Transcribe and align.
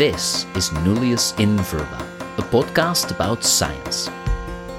This 0.00 0.46
is 0.56 0.70
Nullius 0.82 1.38
in 1.38 1.58
Verba, 1.58 2.06
a 2.38 2.42
podcast 2.44 3.10
about 3.10 3.44
science. 3.44 4.08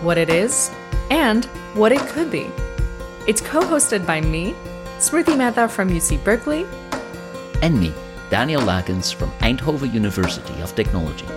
What 0.01 0.17
it 0.17 0.29
is 0.29 0.71
and 1.11 1.45
what 1.75 1.91
it 1.91 1.99
could 2.09 2.31
be. 2.31 2.49
It's 3.27 3.39
co 3.39 3.61
hosted 3.61 4.07
by 4.07 4.21
me, 4.21 4.55
Smriti 4.97 5.37
Mehta 5.37 5.67
from 5.69 5.89
UC 5.89 6.23
Berkeley, 6.23 6.65
And 7.61 7.79
me, 7.79 7.93
Daniel 8.31 8.61
Lakens 8.61 9.13
from 9.13 9.29
Eindhoven 9.41 9.93
University 9.93 10.59
of 10.59 10.73
Technology. 10.73 11.27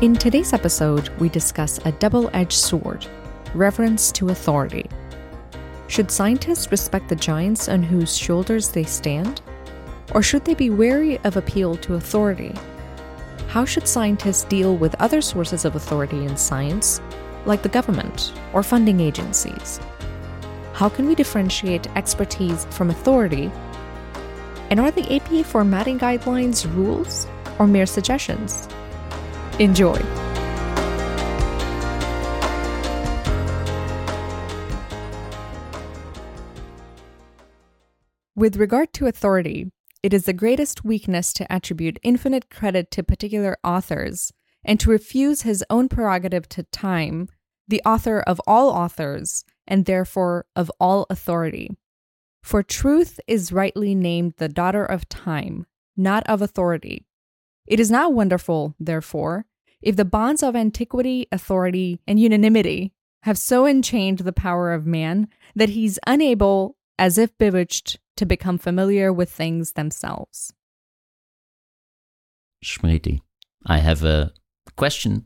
In 0.00 0.14
today's 0.14 0.54
episode, 0.54 1.10
we 1.18 1.28
discuss 1.28 1.78
a 1.84 1.92
double 1.92 2.30
edged 2.32 2.54
sword 2.54 3.06
reverence 3.54 4.10
to 4.12 4.30
authority. 4.30 4.86
Should 5.88 6.10
scientists 6.10 6.70
respect 6.72 7.10
the 7.10 7.16
giants 7.16 7.68
on 7.68 7.82
whose 7.82 8.16
shoulders 8.16 8.70
they 8.70 8.84
stand? 8.84 9.42
Or 10.14 10.22
should 10.22 10.46
they 10.46 10.54
be 10.54 10.70
wary 10.70 11.18
of 11.18 11.36
appeal 11.36 11.76
to 11.76 11.96
authority? 11.96 12.54
How 13.48 13.66
should 13.66 13.86
scientists 13.86 14.44
deal 14.44 14.74
with 14.74 14.94
other 14.94 15.20
sources 15.20 15.66
of 15.66 15.76
authority 15.76 16.24
in 16.24 16.34
science, 16.34 17.02
like 17.44 17.60
the 17.60 17.68
government 17.68 18.32
or 18.54 18.62
funding 18.62 19.00
agencies? 19.00 19.80
How 20.72 20.88
can 20.88 21.08
we 21.08 21.14
differentiate 21.14 21.94
expertise 21.94 22.64
from 22.70 22.88
authority? 22.88 23.52
And 24.70 24.80
are 24.80 24.92
the 24.92 25.14
APA 25.14 25.44
formatting 25.44 25.98
guidelines 25.98 26.64
rules 26.74 27.26
or 27.58 27.66
mere 27.66 27.84
suggestions? 27.84 28.66
Enjoy. 29.58 30.00
With 38.34 38.56
regard 38.56 38.94
to 38.94 39.06
authority, 39.06 39.70
it 40.02 40.14
is 40.14 40.24
the 40.24 40.32
greatest 40.32 40.82
weakness 40.82 41.34
to 41.34 41.52
attribute 41.52 41.98
infinite 42.02 42.48
credit 42.48 42.90
to 42.92 43.02
particular 43.02 43.58
authors 43.62 44.32
and 44.64 44.80
to 44.80 44.88
refuse 44.88 45.42
his 45.42 45.62
own 45.68 45.90
prerogative 45.90 46.48
to 46.50 46.62
time, 46.64 47.28
the 47.68 47.82
author 47.84 48.20
of 48.20 48.40
all 48.46 48.70
authors, 48.70 49.44
and 49.66 49.84
therefore 49.84 50.46
of 50.56 50.70
all 50.80 51.06
authority. 51.10 51.70
For 52.42 52.62
truth 52.62 53.20
is 53.26 53.52
rightly 53.52 53.94
named 53.94 54.34
the 54.38 54.48
daughter 54.48 54.86
of 54.86 55.08
time, 55.08 55.66
not 55.96 56.26
of 56.26 56.40
authority. 56.40 57.04
It 57.70 57.78
is 57.78 57.88
not 57.88 58.12
wonderful, 58.12 58.74
therefore, 58.80 59.46
if 59.80 59.94
the 59.94 60.04
bonds 60.04 60.42
of 60.42 60.56
antiquity, 60.56 61.28
authority, 61.30 62.00
and 62.04 62.18
unanimity 62.18 62.92
have 63.22 63.38
so 63.38 63.64
enchained 63.64 64.18
the 64.18 64.32
power 64.32 64.72
of 64.72 64.86
man 64.86 65.28
that 65.54 65.68
he's 65.68 65.96
unable, 66.04 66.76
as 66.98 67.16
if 67.16 67.38
bewitched, 67.38 68.00
to 68.16 68.26
become 68.26 68.58
familiar 68.58 69.12
with 69.12 69.30
things 69.30 69.72
themselves. 69.72 70.52
Smriti, 72.64 73.20
I 73.64 73.78
have 73.78 74.02
a 74.02 74.32
question. 74.76 75.24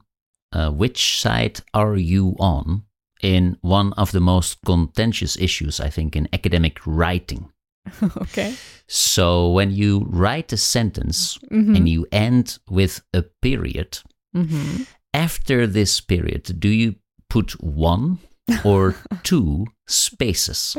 Uh, 0.52 0.70
which 0.70 1.18
side 1.18 1.62
are 1.72 1.96
you 1.96 2.36
on 2.38 2.84
in 3.22 3.56
one 3.62 3.94
of 3.94 4.12
the 4.12 4.20
most 4.20 4.58
contentious 4.66 5.36
issues, 5.38 5.80
I 5.80 5.88
think, 5.88 6.14
in 6.14 6.28
academic 6.32 6.78
writing? 6.86 7.50
okay. 8.18 8.54
So, 8.86 9.50
when 9.50 9.70
you 9.70 10.06
write 10.10 10.52
a 10.52 10.56
sentence 10.56 11.38
Mhm. 11.50 11.77
and 11.77 11.88
you 11.88 12.06
end 12.12 12.58
with 12.68 13.02
a 13.14 13.22
period, 13.42 13.98
Mm-hmm. 14.36 14.82
after 15.14 15.66
this 15.66 16.00
period, 16.00 16.58
do 16.60 16.68
you 16.68 16.96
put 17.30 17.52
one 17.62 18.18
or 18.64 18.94
two 19.22 19.67
spaces? 19.86 20.77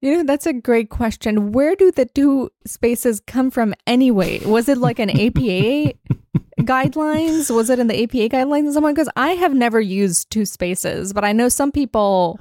You 0.00 0.16
know, 0.16 0.22
that's 0.24 0.46
a 0.46 0.52
great 0.52 0.88
question. 0.88 1.52
Where 1.52 1.76
do 1.76 1.92
the 1.92 2.06
two 2.06 2.50
spaces 2.66 3.20
come 3.20 3.50
from 3.50 3.74
anyway? 3.86 4.40
Was 4.44 4.68
it 4.68 4.78
like 4.78 4.98
an 4.98 5.10
APA 5.10 5.92
guidelines? 6.60 7.54
Was 7.54 7.70
it 7.70 7.78
in 7.78 7.86
the 7.86 8.02
APA 8.02 8.28
guidelines 8.34 8.66
of 8.68 8.74
someone? 8.74 8.94
Because 8.94 9.10
I 9.16 9.30
have 9.32 9.54
never 9.54 9.80
used 9.80 10.30
two 10.30 10.44
spaces, 10.44 11.12
but 11.12 11.24
I 11.24 11.32
know 11.32 11.48
some 11.48 11.70
people 11.70 12.40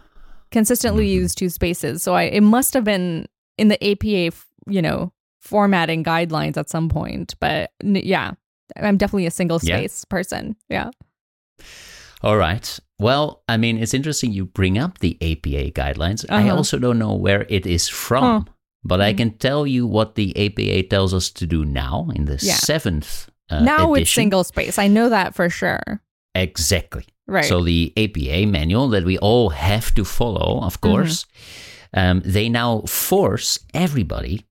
consistently 0.52 1.08
use 1.08 1.36
two 1.36 1.50
spaces. 1.50 2.02
So 2.04 2.14
I 2.16 2.24
it 2.24 2.42
must 2.42 2.74
have 2.74 2.84
been 2.84 3.28
in 3.62 3.68
the 3.70 3.80
APA, 3.92 4.36
you 4.68 4.82
know, 4.82 5.14
formatting 5.40 6.04
guidelines 6.04 6.58
at 6.58 6.70
some 6.70 6.90
point. 6.90 7.36
But 7.40 7.72
yeah, 7.84 8.32
I'm 8.76 8.98
definitely 8.98 9.28
a 9.28 9.32
single 9.32 9.60
Yeah. 9.64 9.78
space 9.78 10.06
person. 10.06 10.56
Yeah. 10.70 10.90
All 12.24 12.38
right. 12.38 12.80
Well, 13.00 13.44
I 13.50 13.58
mean, 13.58 13.78
it's 13.78 13.94
interesting 13.94 14.32
you 14.32 14.46
bring 14.46 14.78
up 14.78 15.00
the 15.00 15.18
APA 15.22 15.72
guidelines. 15.72 16.26
I 16.30 16.44
Uh-huh. 16.44 16.56
also 16.58 16.78
don't 16.78 17.00
know 17.00 17.16
where 17.16 17.46
it 17.50 17.66
is 17.66 17.88
from, 17.90 18.46
but 18.84 19.02
I 19.02 19.14
can 19.14 19.32
tell 19.38 19.66
you 19.66 19.88
what 19.88 20.16
the 20.16 20.32
APA 20.38 20.84
tells 20.90 21.14
us 21.14 21.32
to 21.32 21.46
do 21.48 21.66
now 21.66 22.10
in 22.16 22.26
the 22.26 22.38
Yeah. 22.42 22.56
seventh 22.56 23.28
uh, 23.50 23.60
now 23.60 23.94
it's 23.96 24.10
single 24.12 24.44
space. 24.46 24.80
I 24.80 24.88
know 24.88 25.10
that 25.10 25.36
for 25.36 25.50
sure. 25.50 26.02
Exactly. 26.36 27.06
Right. 27.28 27.44
So 27.44 27.62
the 27.64 27.92
APA 27.98 28.46
manual 28.48 28.88
that 28.90 29.04
we 29.04 29.18
all 29.18 29.50
have 29.50 29.94
to 29.96 30.06
follow, 30.06 30.62
of 30.64 30.80
Mm-hmm. 30.80 30.92
Um, 31.94 32.22
they 32.26 32.50
now 32.50 32.82
force 32.82 33.60
everybody 33.74 34.46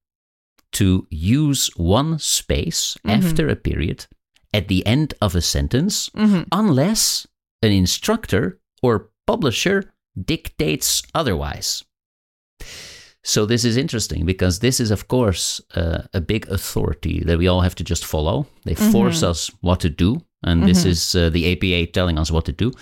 to 0.72 1.06
use 1.10 1.70
one 1.76 2.18
space 2.18 2.96
Mm-hmm. 3.04 3.10
after 3.26 3.48
a 3.48 3.56
period 3.56 4.06
at 4.54 4.68
the 4.68 4.84
end 4.86 5.14
of 5.20 5.34
a 5.34 5.40
sentence, 5.40 6.10
Mhm. 6.10 6.46
unless 6.52 7.26
an 7.62 7.72
instructor 7.72 8.58
or 8.82 9.10
publisher 9.26 9.92
dictates 10.24 11.02
otherwise. 11.14 11.84
So 13.22 13.44
this 13.46 13.64
is 13.64 13.76
interesting 13.76 14.24
because 14.24 14.58
this 14.60 14.80
is, 14.80 14.90
of 14.90 15.06
course, 15.08 15.60
uh, 15.74 16.02
a 16.14 16.20
big 16.20 16.48
authority 16.48 17.22
that 17.26 17.38
we 17.38 17.48
all 17.48 17.60
have 17.60 17.74
to 17.76 17.84
just 17.84 18.04
follow. 18.04 18.46
They 18.64 18.74
force 18.74 19.22
us 19.22 19.50
what 19.60 19.80
to 19.80 19.90
do, 19.90 20.22
and 20.42 20.66
this 20.66 20.84
is 20.86 21.14
uh, 21.14 21.28
the 21.30 21.52
APA 21.52 21.92
telling 21.92 22.18
us 22.18 22.30
what 22.30 22.44
to 22.46 22.52
do, 22.52 22.72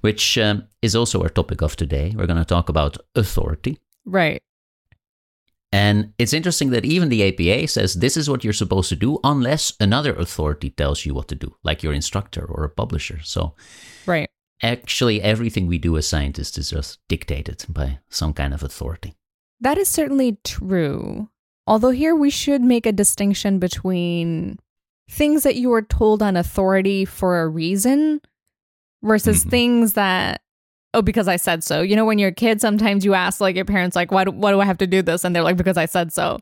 which 0.00 0.38
um, 0.38 0.62
is 0.80 0.94
also 0.94 1.20
our 1.22 1.28
topic 1.28 1.60
of 1.62 1.74
today. 1.74 2.12
We're 2.16 2.26
going 2.28 2.38
to 2.38 2.54
talk 2.54 2.68
about 2.68 2.98
authority. 3.16 3.78
Right. 4.10 4.42
And 5.72 6.12
it's 6.18 6.32
interesting 6.32 6.70
that 6.70 6.84
even 6.84 7.10
the 7.10 7.22
APA 7.28 7.68
says 7.68 7.94
this 7.94 8.16
is 8.16 8.28
what 8.28 8.42
you're 8.42 8.52
supposed 8.52 8.88
to 8.88 8.96
do 8.96 9.20
unless 9.22 9.72
another 9.78 10.12
authority 10.14 10.70
tells 10.70 11.06
you 11.06 11.14
what 11.14 11.28
to 11.28 11.36
do, 11.36 11.54
like 11.62 11.82
your 11.84 11.92
instructor 11.92 12.44
or 12.44 12.64
a 12.64 12.68
publisher. 12.70 13.20
So 13.22 13.54
Right. 14.04 14.28
actually, 14.64 15.22
everything 15.22 15.68
we 15.68 15.78
do 15.78 15.96
as 15.96 16.08
scientists 16.08 16.58
is 16.58 16.70
just 16.70 16.98
dictated 17.08 17.64
by 17.68 18.00
some 18.08 18.32
kind 18.32 18.52
of 18.52 18.64
authority. 18.64 19.14
That 19.60 19.78
is 19.78 19.88
certainly 19.88 20.38
true. 20.42 21.28
Although 21.68 21.90
here 21.90 22.16
we 22.16 22.30
should 22.30 22.62
make 22.62 22.84
a 22.86 22.92
distinction 22.92 23.60
between 23.60 24.58
things 25.08 25.44
that 25.44 25.54
you 25.56 25.68
were 25.68 25.82
told 25.82 26.20
on 26.20 26.36
authority 26.36 27.04
for 27.04 27.40
a 27.42 27.46
reason 27.48 28.20
versus 29.04 29.44
Mhm. 29.44 29.50
things 29.50 29.92
that 29.92 30.40
oh 30.94 31.02
because 31.02 31.28
I 31.28 31.36
said 31.36 31.62
so. 31.64 31.82
You 31.82 31.96
know 31.96 32.04
when 32.04 32.18
you're 32.18 32.30
a 32.30 32.34
kid 32.34 32.60
sometimes 32.60 33.04
you 33.04 33.14
ask 33.14 33.40
like 33.40 33.56
your 33.56 33.64
parents 33.64 33.96
like 33.96 34.10
why 34.10 34.24
do, 34.24 34.30
why 34.30 34.50
do 34.50 34.60
I 34.60 34.64
have 34.64 34.78
to 34.78 34.86
do 34.86 35.02
this 35.02 35.24
and 35.24 35.34
they're 35.34 35.42
like 35.42 35.56
because 35.56 35.76
I 35.76 35.86
said 35.86 36.12
so. 36.12 36.38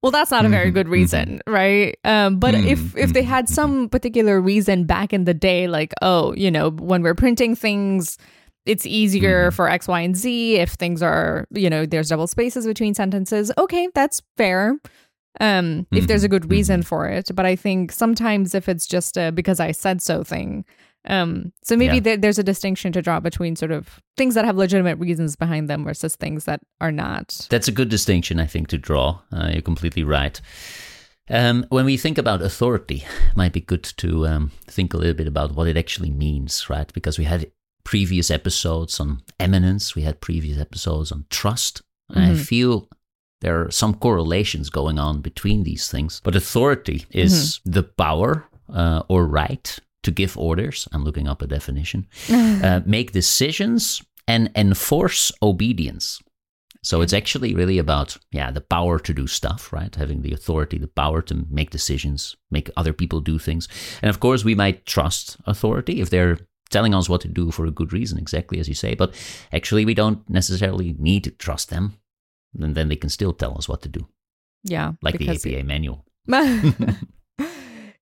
Well, 0.00 0.12
that's 0.12 0.30
not 0.30 0.44
a 0.44 0.48
very 0.48 0.70
good 0.70 0.88
reason, 0.88 1.40
right? 1.48 1.98
Um, 2.04 2.38
but 2.38 2.54
if 2.54 2.78
Mhm, 2.78 2.98
if 2.98 3.12
they 3.12 3.24
had 3.24 3.48
some 3.48 3.88
particular 3.88 4.40
reason 4.40 4.84
back 4.84 5.12
in 5.12 5.24
the 5.24 5.34
day, 5.34 5.66
like 5.66 5.92
oh, 6.02 6.32
you 6.34 6.50
know, 6.52 6.70
when 6.70 7.02
we're 7.02 7.16
printing 7.16 7.56
things, 7.56 8.16
it's 8.64 8.86
easier 8.86 9.50
for 9.50 9.68
X, 9.68 9.88
Y, 9.88 10.00
and 10.00 10.16
Z. 10.16 10.54
If 10.56 10.70
things 10.74 11.02
are, 11.02 11.46
you 11.50 11.68
know, 11.68 11.84
there's 11.84 12.10
double 12.10 12.28
spaces 12.28 12.64
between 12.64 12.94
sentences. 12.94 13.50
Okay, 13.58 13.88
that's 13.92 14.22
fair. 14.36 14.78
Um, 15.40 15.86
if 15.92 16.06
there's 16.06 16.24
a 16.24 16.28
good 16.28 16.50
reason 16.50 16.82
for 16.82 17.08
it, 17.08 17.30
but 17.34 17.46
I 17.46 17.56
think 17.56 17.90
sometimes 17.92 18.54
if 18.54 18.68
it's 18.68 18.86
just 18.86 19.16
a 19.16 19.32
because 19.32 19.58
I 19.60 19.72
said 19.72 20.00
so 20.00 20.22
thing, 20.22 20.64
um, 21.06 21.52
so 21.62 21.76
maybe 21.76 21.96
Yeah. 21.96 22.00
there, 22.00 22.16
there's 22.16 22.38
a 22.38 22.42
distinction 22.44 22.92
to 22.92 23.02
draw 23.02 23.20
between 23.20 23.56
sort 23.56 23.70
of 23.72 24.00
things 24.16 24.34
that 24.34 24.44
have 24.44 24.56
legitimate 24.56 24.98
reasons 24.98 25.36
behind 25.36 25.68
them 25.70 25.84
versus 25.84 26.16
things 26.16 26.44
that 26.44 26.60
are 26.80 26.92
not. 26.92 27.46
That's 27.50 27.68
a 27.68 27.72
good 27.72 27.88
distinction, 27.88 28.40
I 28.40 28.46
think, 28.46 28.68
to 28.68 28.78
draw. 28.78 29.20
Uh, 29.32 29.50
you're 29.52 29.62
completely 29.62 30.04
right. 30.04 30.40
Um, 31.30 31.66
when 31.68 31.84
we 31.84 31.96
think 31.98 32.16
about 32.18 32.40
authority, 32.42 33.04
it 33.30 33.36
might 33.36 33.52
be 33.52 33.60
good 33.60 33.84
to 33.98 34.26
um, 34.26 34.50
think 34.66 34.94
a 34.94 34.96
little 34.96 35.14
bit 35.14 35.26
about 35.26 35.54
what 35.54 35.68
it 35.68 35.76
actually 35.76 36.10
means, 36.10 36.68
right? 36.70 36.90
Because 36.92 37.18
we 37.18 37.24
had 37.24 37.50
previous 37.84 38.30
episodes 38.30 38.98
on 39.00 39.22
eminence, 39.38 39.94
we 39.94 40.02
had 40.02 40.20
previous 40.20 40.58
episodes 40.58 41.12
on 41.12 41.24
trust, 41.30 41.82
and 42.10 42.24
I 42.24 42.30
Mhm. 42.32 42.44
feel 42.46 42.88
there 43.40 43.60
are 43.62 43.70
some 43.70 43.94
correlations 43.94 44.68
going 44.70 44.98
on 44.98 45.20
between 45.20 45.64
these 45.64 45.88
things. 45.88 46.20
But 46.24 46.34
authority 46.34 47.06
is 47.10 47.60
the 47.64 47.82
power 47.82 48.44
uh, 48.72 49.02
or 49.08 49.26
right 49.26 49.78
to 50.02 50.10
give 50.10 50.36
orders. 50.38 50.86
I'm 50.92 51.04
looking 51.04 51.28
up 51.28 51.42
a 51.42 51.46
definition. 51.46 52.06
uh, 52.30 52.80
make 52.86 53.12
decisions 53.12 54.02
and 54.26 54.50
enforce 54.54 55.32
obedience. 55.42 56.20
So 56.82 57.00
it's 57.02 57.12
actually 57.12 57.54
really 57.54 57.78
about, 57.78 58.16
yeah, 58.30 58.50
the 58.52 58.60
power 58.60 58.98
to 59.00 59.12
do 59.12 59.26
stuff, 59.26 59.72
right? 59.72 59.94
Having 59.94 60.22
the 60.22 60.32
authority, 60.32 60.78
the 60.78 60.86
power 60.86 61.20
to 61.22 61.44
make 61.50 61.70
decisions, 61.70 62.36
make 62.50 62.70
other 62.76 62.92
people 62.92 63.20
do 63.20 63.38
things. 63.38 63.68
And 64.00 64.08
of 64.08 64.20
course, 64.20 64.44
we 64.44 64.54
might 64.54 64.86
trust 64.86 65.36
authority 65.46 66.00
if 66.00 66.10
they're 66.10 66.38
telling 66.70 66.94
us 66.94 67.08
what 67.08 67.20
to 67.22 67.28
do 67.28 67.50
for 67.50 67.66
a 67.66 67.70
good 67.72 67.92
reason, 67.92 68.18
exactly 68.18 68.60
as 68.60 68.68
you 68.68 68.74
say. 68.74 68.94
But 68.94 69.14
actually, 69.52 69.84
we 69.84 69.94
don't 69.94 70.28
necessarily 70.30 70.94
need 70.98 71.24
to 71.24 71.30
trust 71.32 71.70
them. 71.70 71.98
And 72.60 72.74
then 72.74 72.88
they 72.88 72.96
can 72.96 73.10
still 73.10 73.32
tell 73.32 73.58
us 73.58 73.68
what 73.68 73.82
to 73.82 73.88
do, 73.88 74.06
Yeah. 74.64 74.92
like 75.02 75.18
the 75.18 75.28
APA 75.30 75.64
manual. 75.64 76.04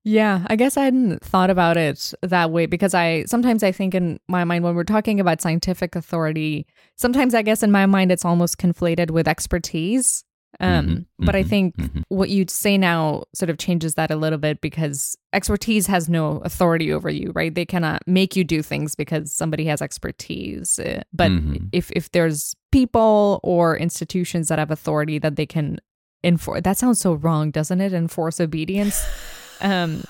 yeah, 0.07 0.45
I 0.47 0.55
guess 0.55 0.77
I 0.77 0.85
hadn't 0.85 1.21
thought 1.21 1.49
about 1.49 1.75
it 1.75 2.13
that 2.21 2.49
way 2.49 2.65
because 2.65 2.93
I 2.93 3.25
sometimes 3.25 3.61
I 3.61 3.73
think 3.73 3.93
in 3.93 4.19
my 4.29 4.45
mind 4.45 4.63
when 4.63 4.73
we're 4.73 4.85
talking 4.85 5.19
about 5.19 5.41
scientific 5.41 5.95
authority, 5.97 6.65
sometimes 6.95 7.33
I 7.35 7.41
guess 7.41 7.61
in 7.61 7.71
my 7.71 7.85
mind 7.85 8.11
it's 8.13 8.23
almost 8.23 8.57
conflated 8.57 9.11
with 9.11 9.27
expertise. 9.27 10.23
Um, 10.61 10.87
Mhm, 10.87 11.05
but 11.19 11.35
I 11.35 11.43
mhm, 11.43 11.49
think 11.49 11.75
mhm. 11.75 12.03
what 12.07 12.29
you'd 12.29 12.49
say 12.49 12.77
now 12.77 13.23
sort 13.35 13.49
of 13.49 13.57
changes 13.57 13.95
that 13.95 14.09
a 14.09 14.15
little 14.15 14.39
bit 14.39 14.61
because 14.61 15.17
expertise 15.33 15.87
has 15.87 16.07
no 16.07 16.37
authority 16.45 16.91
over 16.93 17.09
you, 17.09 17.31
right? 17.35 17.53
They 17.53 17.65
cannot 17.65 18.01
make 18.07 18.35
you 18.37 18.45
do 18.45 18.61
things 18.63 18.95
because 18.95 19.31
somebody 19.33 19.65
has 19.65 19.81
expertise. 19.81 20.79
Uh, 20.79 21.01
But 21.11 21.31
Mhm. 21.31 21.67
if 21.73 21.91
if 21.91 22.09
there's 22.11 22.55
people 22.71 23.41
or 23.43 23.77
institutions 23.77 24.47
that 24.47 24.57
have 24.57 24.71
authority 24.71 25.19
that 25.19 25.35
they 25.35 25.45
can 25.45 25.79
enforce, 26.23 26.61
that 26.63 26.77
sounds 26.77 26.99
so 27.01 27.13
wrong, 27.13 27.51
doesn't 27.51 27.81
it? 27.81 27.91
Enforce 27.93 28.39
obedience. 28.39 28.95
Um, 29.61 30.03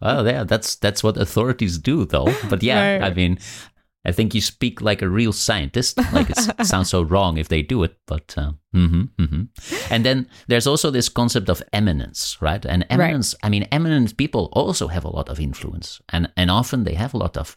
well, 0.00 0.26
yeah, 0.26 0.44
that's 0.44 0.76
that's 0.76 1.02
what 1.02 1.16
authorities 1.16 1.78
do, 1.78 2.04
though. 2.04 2.32
But 2.48 2.62
yeah, 2.62 2.94
Right. 2.98 3.02
I 3.10 3.14
mean, 3.14 3.38
I 4.06 4.12
think 4.12 4.34
you 4.34 4.40
speak 4.40 4.80
like 4.82 5.02
a 5.02 5.08
real 5.08 5.32
scientist. 5.32 5.98
Like 6.12 6.30
it 6.30 6.38
sounds 6.66 6.90
so 6.90 7.02
wrong 7.02 7.38
if 7.38 7.48
they 7.48 7.62
do 7.62 7.82
it, 7.84 7.96
but 8.06 8.34
uh, 8.36 8.52
hmm 8.72 9.04
hmm 9.18 9.42
and 9.90 10.04
then 10.04 10.26
there's 10.48 10.66
also 10.66 10.90
this 10.90 11.08
concept 11.08 11.48
of 11.48 11.62
eminence, 11.72 12.36
right? 12.42 12.64
And 12.66 12.84
eminence, 12.90 13.34
I 13.42 13.48
mean, 13.48 13.66
eminent 13.72 14.16
people 14.16 14.48
also 14.52 14.88
have 14.88 15.04
a 15.04 15.10
lot 15.16 15.28
of 15.28 15.40
influence, 15.40 16.00
and 16.08 16.30
and 16.36 16.50
often 16.50 16.84
they 16.84 16.94
have 16.94 17.14
a 17.14 17.18
lot 17.18 17.36
of 17.36 17.56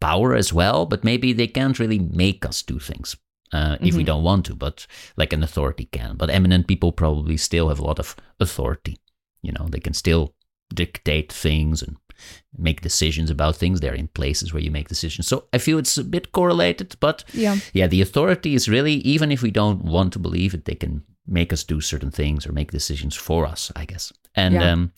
power 0.00 0.34
as 0.34 0.52
well. 0.52 0.86
But 0.86 1.04
maybe 1.04 1.32
they 1.32 1.46
can't 1.48 1.78
really 1.78 1.98
make 1.98 2.44
us 2.48 2.62
do 2.62 2.78
things. 2.78 3.16
Uh, 3.52 3.76
if 3.80 3.94
we 3.94 4.02
Mhm. 4.02 4.06
don't 4.06 4.24
want 4.24 4.44
to, 4.46 4.54
but 4.56 4.86
like 5.16 5.32
an 5.36 5.42
authority 5.44 5.84
can. 5.92 6.16
But 6.16 6.28
eminent 6.30 6.66
people 6.66 6.90
probably 6.92 7.36
still 7.36 7.68
have 7.68 7.78
a 7.78 7.84
lot 7.86 7.98
of 8.00 8.16
authority. 8.40 8.96
You 9.44 9.52
know, 9.52 9.66
they 9.70 9.80
can 9.80 9.94
still 9.94 10.34
dictate 10.74 11.32
things 11.32 11.82
and 11.82 11.96
make 12.56 12.80
decisions 12.80 13.30
about 13.30 13.56
things. 13.56 13.80
They're 13.80 13.94
in 13.94 14.08
places 14.08 14.52
where 14.52 14.62
you 14.62 14.70
make 14.70 14.88
decisions. 14.88 15.26
So 15.28 15.44
I 15.52 15.58
feel 15.58 15.78
it's 15.78 15.98
a 15.98 16.04
bit 16.04 16.32
correlated, 16.32 16.96
but 17.00 17.24
yeah. 17.32 17.56
yeah, 17.72 17.86
the 17.88 18.00
authority 18.02 18.54
is 18.54 18.68
really, 18.68 18.94
even 18.94 19.30
if 19.32 19.42
we 19.42 19.50
don't 19.50 19.84
want 19.84 20.12
to 20.12 20.18
believe 20.18 20.54
it, 20.54 20.64
they 20.64 20.74
can 20.76 21.02
make 21.26 21.52
us 21.52 21.64
do 21.64 21.80
certain 21.80 22.10
things 22.10 22.46
or 22.46 22.52
make 22.52 22.70
decisions 22.70 23.14
for 23.16 23.46
us, 23.46 23.72
I 23.76 23.84
guess. 23.84 24.12
And 24.34 24.54
Yeah. 24.54 24.72
um, 24.72 24.92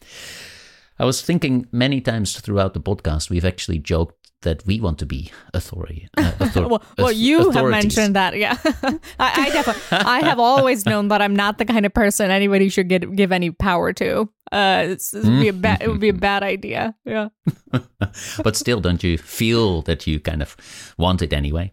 I 0.99 1.05
was 1.05 1.21
thinking 1.23 1.67
many 1.73 2.01
times 2.01 2.39
throughout 2.41 2.75
the 2.75 2.81
podcast, 2.81 3.31
we've 3.31 3.45
actually 3.45 3.79
joked 3.79 4.15
that 4.43 4.65
we 4.67 4.81
want 4.81 4.99
to 4.99 5.07
be 5.07 5.31
authority. 5.55 6.09
Uh, 6.17 6.33
author- 6.41 6.69
Well, 6.69 6.83
well, 6.99 7.13
you 7.13 7.51
have 7.51 7.69
mentioned 7.71 8.15
that. 8.17 8.37
Yeah, 8.37 8.57
I, 8.65 8.99
I 9.19 9.51
definitely, 9.51 9.83
I 9.91 10.21
have 10.21 10.39
always 10.39 10.85
known 10.87 11.09
that 11.09 11.21
I'm 11.23 11.35
not 11.35 11.59
the 11.59 11.65
kind 11.65 11.85
of 11.87 11.93
person 11.95 12.31
anybody 12.31 12.69
should 12.69 12.89
get 12.89 13.15
give 13.17 13.33
any 13.33 13.51
power 13.51 13.93
to. 13.95 14.29
Uh, 14.53 14.85
it's, 14.87 15.13
it 15.13 15.25
would 15.25 15.41
be 15.41 15.49
a 15.49 15.53
bad, 15.53 15.83
it 15.83 15.89
would 15.89 16.01
be 16.01 16.09
a 16.09 16.13
bad 16.15 16.43
idea. 16.43 16.95
Yeah. 17.05 17.29
but 18.45 18.57
still, 18.57 18.81
don't 18.81 19.03
you 19.03 19.19
feel 19.19 19.83
that 19.83 20.07
you 20.07 20.21
kind 20.21 20.43
of 20.43 20.57
want 20.99 21.23
it 21.23 21.33
anyway? 21.33 21.73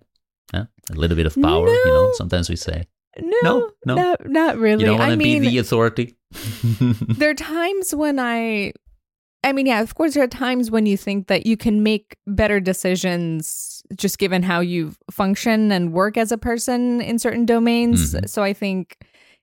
Huh? 0.53 0.65
A 0.91 0.95
little 0.95 1.15
bit 1.15 1.25
of 1.25 1.35
power, 1.41 1.67
you 1.67 1.85
know. 1.85 2.11
Sometimes 2.15 2.49
we 2.49 2.55
say 2.55 2.85
No, 3.19 3.39
No, 3.43 3.71
no. 3.85 3.95
not, 3.95 4.29
not 4.29 4.57
really. 4.57 4.81
you 4.83 4.89
don't 4.89 4.99
want 4.99 5.11
to 5.11 5.17
mean, 5.17 5.41
be 5.41 5.49
the 5.49 5.57
authority. 5.59 6.17
there 7.19 7.29
are 7.29 7.35
times 7.35 7.93
when 7.93 8.19
I, 8.19 8.73
I 9.43 9.53
mean, 9.53 9.65
yeah, 9.67 9.81
of 9.81 9.93
course, 9.95 10.13
there 10.15 10.23
are 10.23 10.27
times 10.27 10.71
when 10.71 10.85
you 10.85 10.97
think 10.97 11.27
that 11.27 11.45
you 11.45 11.57
can 11.57 11.83
make 11.83 12.17
better 12.25 12.59
decisions 12.59 13.83
just 13.95 14.17
given 14.17 14.41
how 14.41 14.61
you 14.61 14.93
function 15.11 15.71
and 15.71 15.93
work 15.93 16.17
as 16.17 16.31
a 16.31 16.37
person 16.37 17.01
in 17.01 17.19
certain 17.19 17.45
domains. 17.45 18.13
Mhm. 18.15 18.29
So 18.29 18.41
I 18.41 18.53
think 18.53 18.97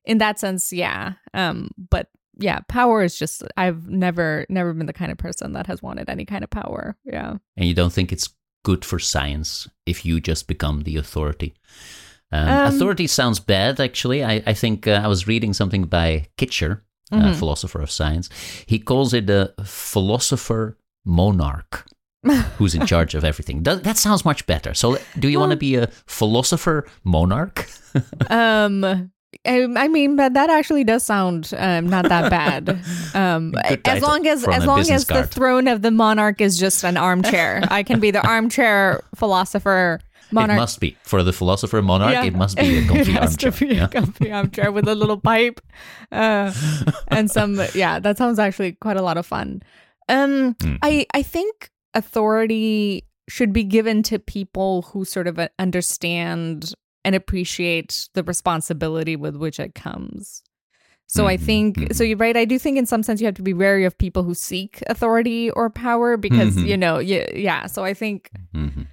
in 0.04 0.18
that 0.18 0.38
sense, 0.40 0.72
yeah. 0.72 1.12
Um, 1.34 1.70
but 1.90 2.08
yeah, 2.40 2.60
power 2.68 3.02
is 3.04 3.18
just 3.18 3.42
I've 3.56 3.88
never 3.88 4.46
never 4.48 4.72
been 4.72 4.86
the 4.86 4.92
kind 4.92 5.12
of 5.12 5.18
person 5.18 5.52
that 5.52 5.66
has 5.66 5.82
wanted 5.82 6.08
any 6.08 6.24
kind 6.24 6.42
of 6.44 6.50
power. 6.50 6.96
Yeah. 7.04 7.36
and 7.56 7.66
you 7.68 7.74
don't 7.74 7.92
think 7.92 8.12
it's 8.12 8.28
good 8.64 8.84
for 8.84 8.98
science 8.98 9.68
if 9.86 10.04
you 10.04 10.20
just 10.20 10.46
become 10.48 10.82
the 10.82 10.96
authority. 10.98 11.54
Um, 12.32 12.48
Um, 12.48 12.66
authority 12.66 13.06
sounds 13.06 13.40
bad, 13.40 13.80
actually. 13.80 14.22
I, 14.24 14.42
I 14.46 14.54
think 14.54 14.86
uh, 14.86 15.00
I 15.04 15.08
was 15.08 15.26
reading 15.26 15.54
something 15.54 15.84
by 15.88 16.28
Kitcher, 16.36 16.80
a 17.12 17.16
Mhm. 17.16 17.34
philosopher 17.34 17.80
of 17.82 17.90
science. 17.90 18.28
He 18.66 18.78
calls 18.78 19.12
it 19.14 19.28
a 19.30 19.52
philosopher 19.64 20.76
monarch 21.04 21.84
who's 22.58 22.74
in 22.74 22.86
charge 22.86 23.14
of 23.16 23.24
everything. 23.24 23.62
That, 23.64 23.82
that 23.84 23.96
sounds 23.96 24.24
much 24.24 24.46
better. 24.46 24.74
So, 24.74 24.98
do 25.18 25.28
you 25.28 25.40
want 25.40 25.50
to 25.52 25.56
be 25.56 25.74
a 25.76 25.86
philosopher 26.06 26.86
monarch? 27.04 27.66
um 28.30 29.10
I, 29.46 29.62
I 29.76 29.88
mean, 29.88 30.16
but 30.16 30.34
that 30.34 30.50
actually 30.50 30.84
does 30.84 31.02
sound 31.04 31.52
um, 31.56 31.88
not 31.88 32.08
that 32.08 32.30
bad. 32.30 32.80
Um, 33.14 33.54
as 33.84 34.02
long 34.02 34.26
as 34.26 34.46
as 34.46 34.64
long 34.66 34.88
as 34.88 35.06
the 35.06 35.24
throne 35.26 35.66
of 35.66 35.82
the 35.82 35.90
monarch 35.90 36.40
is 36.40 36.56
just 36.58 36.84
an 36.84 36.96
armchair, 36.96 37.60
I 37.70 37.82
can 37.82 37.98
be 37.98 38.10
the 38.12 38.24
armchair 38.26 39.02
philosopher 39.16 39.98
monarch. 40.30 40.56
It 40.56 40.60
must 40.60 40.78
be. 40.80 40.96
For 41.02 41.22
the 41.24 41.32
philosopher 41.32 41.82
monarch, 41.82 42.12
Yeah. 42.12 42.24
it 42.24 42.34
must 42.34 42.56
be 42.56 42.78
a 42.78 42.86
comfy 42.86 43.18
armchair. 43.18 43.50
to 43.50 43.66
be 43.66 43.74
yeah. 43.74 43.84
a 43.84 43.88
comfy 43.88 44.30
armchair 44.30 44.70
with 44.70 44.86
a 44.86 44.94
little 44.94 45.18
pipe, 45.20 45.60
uh, 46.12 46.52
and 47.08 47.28
some. 47.30 47.60
Yeah, 47.74 47.98
that 47.98 48.16
sounds 48.18 48.38
actually 48.38 48.72
quite 48.72 48.96
a 48.96 49.02
lot 49.02 49.16
of 49.18 49.26
fun. 49.26 49.62
Um, 50.08 50.54
Mhm. 50.60 50.78
I 50.82 51.06
I 51.12 51.22
think 51.22 51.70
authority 51.94 53.04
should 53.28 53.52
be 53.52 53.64
given 53.64 54.02
to 54.04 54.18
people 54.18 54.82
who 54.92 55.04
sort 55.04 55.26
of 55.26 55.38
uh, 55.38 55.48
understand 55.58 56.74
and 57.04 57.14
appreciate 57.14 58.08
the 58.14 58.22
responsibility 58.22 59.16
with 59.16 59.36
which 59.36 59.58
it 59.60 59.74
comes. 59.74 60.42
So 61.06 61.26
I 61.26 61.36
Mhm, 61.36 61.40
think 61.40 61.92
so 61.92 62.04
you're 62.04 62.16
right. 62.16 62.36
I 62.36 62.44
do 62.44 62.58
think 62.58 62.78
in 62.78 62.86
some 62.86 63.02
sense 63.02 63.20
you 63.20 63.26
have 63.26 63.34
to 63.34 63.42
be 63.42 63.52
wary 63.54 63.84
of 63.84 63.98
people 63.98 64.22
who 64.22 64.34
seek 64.34 64.80
authority 64.86 65.50
or 65.50 65.68
power 65.68 66.16
because 66.16 66.56
Mhm. 66.56 66.66
you 66.66 66.76
know 66.76 66.98
yeah 67.00 67.26
yeah. 67.34 67.66
So 67.66 67.84
I 67.84 67.94
think 67.94 68.30
Mhm. 68.54 68.86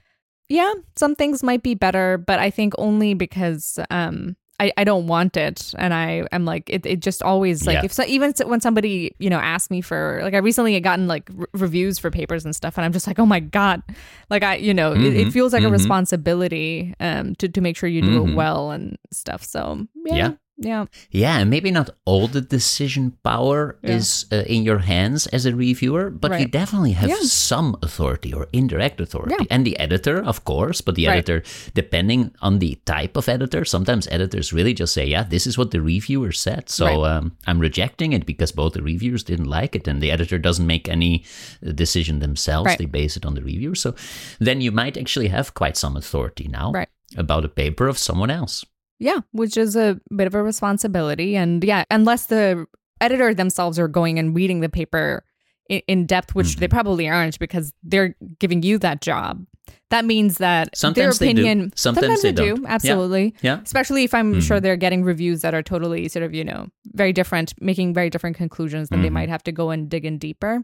yeah, 0.49 0.73
some 0.95 1.13
things 1.13 1.43
might 1.43 1.61
be 1.61 1.75
better, 1.75 2.17
but 2.17 2.39
I 2.39 2.49
think 2.49 2.73
only 2.77 3.13
because 3.13 3.79
um 3.91 4.35
I, 4.59 4.71
I 4.75 4.83
don't 4.85 5.05
want 5.05 5.37
it 5.37 5.71
and 5.77 5.93
I 5.93 6.25
am 6.31 6.43
like 6.43 6.67
it, 6.67 6.83
it 6.85 6.99
just 6.99 7.21
always 7.21 7.67
like 7.67 7.75
Yeah. 7.75 7.85
if 7.85 7.93
so, 7.93 8.03
even 8.05 8.33
when 8.47 8.59
somebody 8.59 9.13
you 9.19 9.29
know 9.29 9.37
asked 9.37 9.69
me 9.69 9.81
for 9.81 10.19
like 10.23 10.33
I 10.33 10.37
recently 10.39 10.73
had 10.73 10.81
gotten 10.81 11.07
like 11.07 11.29
r- 11.39 11.47
reviews 11.53 11.99
for 11.99 12.09
papers 12.09 12.43
and 12.43 12.55
stuff 12.55 12.75
and 12.75 12.83
I'm 12.83 12.91
just 12.91 13.05
like 13.05 13.19
oh 13.19 13.25
my 13.27 13.39
god 13.39 13.83
like 14.31 14.41
I 14.41 14.55
you 14.55 14.73
know 14.73 14.93
it, 14.93 15.01
it 15.03 15.27
Mhm, 15.27 15.31
feels 15.33 15.53
like 15.53 15.61
a 15.63 15.67
mhm. 15.67 15.73
responsibility 15.73 16.95
um 16.99 17.35
to, 17.35 17.47
to 17.47 17.61
make 17.61 17.77
sure 17.77 17.87
you 17.87 18.01
do 18.01 18.19
Mhm. 18.23 18.29
it 18.31 18.35
well 18.35 18.71
and 18.71 18.97
stuff 19.11 19.43
so 19.43 19.85
yeah 20.05 20.15
Yeah. 20.15 20.31
Yeah 20.57 20.85
Yeah, 21.11 21.39
and 21.39 21.49
maybe 21.49 21.71
not 21.71 21.89
all 22.05 22.27
the 22.27 22.41
decision 22.41 23.11
power 23.23 23.77
Yeah. 23.83 23.95
is 23.97 24.25
uh, 24.31 24.43
in 24.47 24.63
your 24.63 24.79
hands 24.79 25.27
as 25.27 25.45
a 25.45 25.55
reviewer, 25.55 26.09
but 26.09 26.39
you 26.39 26.47
definitely 26.47 26.93
have 26.93 27.09
Yeah. 27.09 27.21
some 27.21 27.75
authority 27.83 28.33
or 28.33 28.47
indirect 28.51 28.99
authority. 29.01 29.35
Yeah. 29.39 29.45
And 29.51 29.65
the 29.65 29.77
editor, 29.79 30.23
of 30.23 30.43
course, 30.43 30.81
but 30.81 30.95
the 30.95 31.05
Right. 31.07 31.17
editor, 31.17 31.43
depending 31.73 32.31
on 32.41 32.59
the 32.59 32.75
type 32.85 33.15
of 33.17 33.29
editor, 33.29 33.65
sometimes 33.65 34.07
editors 34.11 34.51
really 34.53 34.73
just 34.73 34.93
say, 34.93 35.05
yeah, 35.05 35.23
this 35.29 35.45
is 35.47 35.57
what 35.57 35.69
the 35.71 35.81
reviewer 35.81 36.31
said. 36.31 36.69
So 36.69 36.85
Right. 36.85 37.11
um, 37.17 37.31
I'm 37.47 37.59
rejecting 37.59 38.13
it 38.13 38.25
because 38.25 38.51
both 38.51 38.73
the 38.73 38.81
reviewers 38.81 39.23
didn't 39.23 39.49
like 39.49 39.75
it 39.75 39.87
and 39.87 40.01
the 40.01 40.11
editor 40.11 40.39
doesn't 40.39 40.67
make 40.67 40.89
any 40.89 41.23
uh, 41.65 41.71
decision 41.73 42.19
themselves. 42.19 42.65
Right. 42.67 42.79
They 42.79 42.85
base 42.85 43.15
it 43.17 43.25
on 43.25 43.35
the 43.35 43.41
reviewer. 43.43 43.75
So 43.75 43.93
then 44.39 44.61
you 44.61 44.71
might 44.71 44.97
actually 44.97 45.27
have 45.29 45.53
quite 45.53 45.77
some 45.77 45.95
authority 45.97 46.47
now 46.47 46.71
Right. 46.71 46.89
about 47.15 47.45
a 47.45 47.49
paper 47.49 47.87
of 47.87 47.97
someone 47.97 48.31
else. 48.31 48.65
Yeah, 48.99 49.19
which 49.31 49.57
is 49.57 49.75
a 49.75 49.99
bit 50.15 50.27
of 50.27 50.35
a 50.35 50.41
responsibility. 50.43 51.35
And 51.35 51.63
yeah, 51.63 51.83
unless 51.91 52.27
the 52.27 52.65
editor 52.99 53.33
themselves 53.33 53.77
are 53.77 53.87
going 53.87 54.17
and 54.19 54.35
reading 54.35 54.61
the 54.61 54.69
paper 54.69 55.23
in, 55.69 55.81
in 55.87 56.05
depth, 56.05 56.33
which 56.33 56.47
Mm-hmm. 56.47 56.59
they 56.61 56.67
probably 56.67 57.07
aren't 57.07 57.37
because 57.39 57.73
they're 57.83 58.15
giving 58.39 58.63
you 58.63 58.77
that 58.79 59.01
job, 59.01 59.45
that 59.89 60.03
means 60.05 60.37
that 60.39 60.75
Sometimes 60.75 61.19
their 61.19 61.27
they 61.27 61.33
do. 61.33 61.41
opinion. 61.41 61.73
Sometimes 61.75 62.21
they 62.21 62.31
do. 62.31 62.55
don't. 62.55 62.63
Yeah. 62.63 62.69
Absolutely. 62.69 63.35
Yeah. 63.41 63.59
Especially 63.63 64.03
if 64.03 64.13
I'm 64.13 64.33
Mhm. 64.35 64.41
sure 64.41 64.59
they're 64.59 64.77
getting 64.77 65.03
reviews 65.03 65.41
that 65.41 65.53
are 65.53 65.61
totally 65.63 66.07
sort 66.07 66.23
of, 66.23 66.33
you 66.33 66.43
know, 66.43 66.67
very 66.93 67.13
different, 67.13 67.53
making 67.61 67.93
very 67.93 68.09
different 68.09 68.35
conclusions, 68.37 68.89
then 68.89 69.01
they 69.01 69.09
Mhm. 69.09 69.13
might 69.13 69.29
have 69.29 69.43
to 69.43 69.51
go 69.51 69.69
and 69.69 69.89
dig 69.89 70.05
in 70.05 70.17
deeper. 70.17 70.63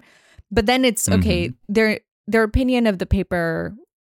But 0.51 0.65
then 0.65 0.85
it's 0.85 1.07
Mm-hmm. 1.07 1.19
okay, 1.19 1.51
their 1.69 1.99
their 2.25 2.43
opinion 2.43 2.87
of 2.87 2.99
the 2.99 3.05
paper 3.05 3.75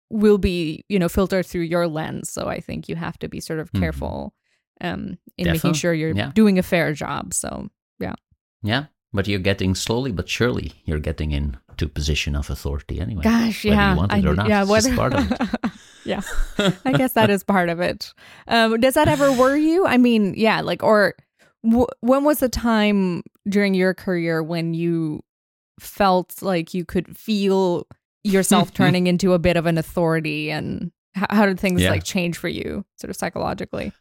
will 0.09 0.37
be, 0.37 0.83
you 0.89 0.99
know, 0.99 1.09
filtered 1.09 1.45
through 1.45 1.61
your 1.61 1.87
lens. 1.87 2.29
So 2.29 2.47
I 2.47 2.59
think 2.59 2.87
you 2.89 2.95
have 2.95 3.17
to 3.19 3.27
be 3.29 3.39
sort 3.39 3.59
of 3.59 3.71
Mhm. 3.71 3.79
careful 3.79 4.33
um 4.81 5.17
in 5.37 5.47
making 5.51 5.73
sure 5.73 5.93
you're 5.93 6.15
Yeah. 6.15 6.31
doing 6.35 6.59
a 6.59 6.63
fair 6.63 6.93
job. 6.93 7.33
So 7.33 7.69
Yeah, 7.99 8.13
yeah 8.61 8.85
but 9.13 9.27
you're 9.27 9.39
getting 9.39 9.73
slowly 9.75 10.11
but 10.11 10.27
surely 10.27 10.73
you're 10.83 10.99
getting 10.99 11.31
into 11.31 11.87
position 11.87 12.35
of 12.35 12.49
authority 12.49 12.99
anyway. 12.99 13.23
gosh, 13.23 13.63
whether 13.63 13.75
yeah. 13.75 13.91
you 13.91 13.97
want 13.97 14.11
it 14.11 14.25
I- 14.25 14.29
or 14.29 14.35
not. 14.35 14.49
Yeah, 14.49 14.63
whether 14.65 14.93
part 14.95 15.13
of 15.13 15.31
it. 15.31 15.41
yeah. 16.05 16.21
I 16.85 16.91
guess 16.93 17.13
that 17.13 17.29
is 17.29 17.43
part 17.43 17.69
of 17.69 17.79
it. 17.79 18.13
Um, 18.47 18.79
does 18.79 18.93
that 18.95 19.07
ever 19.07 19.31
worry 19.31 19.63
you? 19.63 19.85
I 19.87 19.97
mean, 19.97 20.33
yeah, 20.35 20.59
like, 20.61 20.83
or 20.83 21.15
w- 21.63 21.87
when 22.01 22.23
was 22.25 22.39
the 22.39 22.49
time 22.49 23.23
during 23.47 23.73
your 23.73 23.93
career 23.93 24.43
when 24.43 24.73
you 24.73 25.21
felt 25.79 26.41
like 26.41 26.73
you 26.73 26.83
could 26.85 27.17
feel 27.17 27.87
yourself 28.25 28.69
mm-hmm. 28.69 28.83
turning 28.83 29.07
into 29.07 29.33
a 29.33 29.39
bit 29.39 29.57
of 29.57 29.65
an 29.65 29.77
authority 29.77 30.51
and 30.51 30.91
how, 31.13 31.27
how 31.29 31.45
did 31.45 31.59
things 31.59 31.81
Yeah. 31.81 31.91
like 31.91 32.03
change 32.03 32.37
for 32.37 32.47
you 32.47 32.85
sort 32.97 33.09
of 33.09 33.15
psychologically? 33.15 33.91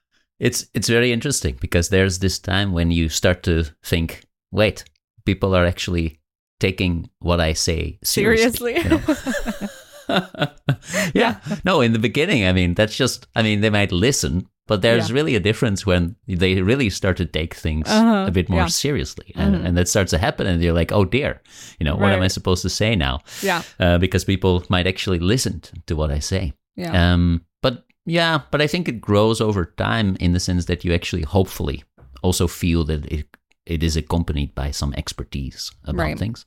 It's 0.40 0.66
it's 0.74 0.88
very 0.88 1.12
interesting 1.12 1.56
because 1.60 1.88
there's 1.88 2.18
this 2.18 2.38
time 2.38 2.72
when 2.72 2.90
you 2.90 3.08
start 3.08 3.42
to 3.44 3.64
think, 3.84 4.24
wait, 4.50 4.84
people 5.24 5.54
are 5.54 5.64
actually 5.64 6.18
taking 6.58 7.08
what 7.20 7.40
I 7.40 7.52
say 7.52 7.98
seriously. 8.02 8.74
Seriously? 8.74 8.82
you 8.82 9.60
know? 9.60 9.68
yeah. 11.14 11.36
No, 11.64 11.80
in 11.80 11.92
the 11.92 11.98
beginning, 11.98 12.44
I 12.46 12.52
mean, 12.52 12.74
that's 12.74 12.96
just 12.96 13.26
I 13.34 13.42
mean, 13.42 13.60
they 13.60 13.70
might 13.70 13.92
listen, 13.92 14.46
but 14.66 14.82
there's 14.82 15.08
Yeah. 15.10 15.14
really 15.14 15.34
a 15.36 15.40
difference 15.40 15.86
when 15.86 16.16
they 16.26 16.62
really 16.62 16.90
start 16.90 17.16
to 17.18 17.26
take 17.26 17.54
things 17.54 17.88
Uh-huh, 17.88 18.24
a 18.26 18.30
bit 18.30 18.48
more 18.48 18.60
yeah. 18.60 18.66
seriously. 18.68 19.32
And, 19.36 19.54
Mhm. 19.54 19.64
and 19.66 19.76
that 19.76 19.88
starts 19.88 20.10
to 20.10 20.18
happen 20.18 20.46
and 20.46 20.62
you're 20.62 20.72
like, 20.80 20.92
"Oh 20.92 21.04
dear. 21.04 21.40
You 21.78 21.84
know, 21.84 21.96
what 21.96 22.12
am 22.12 22.22
I 22.22 22.28
supposed 22.28 22.62
to 22.62 22.70
say 22.70 22.96
now?" 22.96 23.20
yeah. 23.42 23.62
Uh, 23.80 23.98
because 23.98 24.24
people 24.24 24.64
might 24.68 24.86
actually 24.86 25.18
listen 25.18 25.60
to 25.86 25.96
what 25.96 26.10
I 26.10 26.20
say. 26.20 26.52
Yeah. 26.76 26.92
Um, 27.12 27.42
but 27.62 27.84
yeah, 28.06 28.40
but 28.50 28.60
I 28.60 28.66
think 28.66 28.88
it 28.88 29.00
grows 29.00 29.40
over 29.40 29.64
time 29.76 30.16
in 30.20 30.32
the 30.32 30.40
sense 30.40 30.64
that 30.66 30.84
you 30.84 30.92
actually 30.94 31.22
hopefully 31.22 31.84
also 32.22 32.46
feel 32.48 32.84
that 32.84 33.04
it 33.12 33.26
it 33.66 33.82
is 33.82 33.96
accompanied 33.96 34.54
by 34.54 34.70
some 34.70 34.92
expertise 34.94 35.70
about 35.84 36.02
Right. 36.02 36.18
things. 36.18 36.44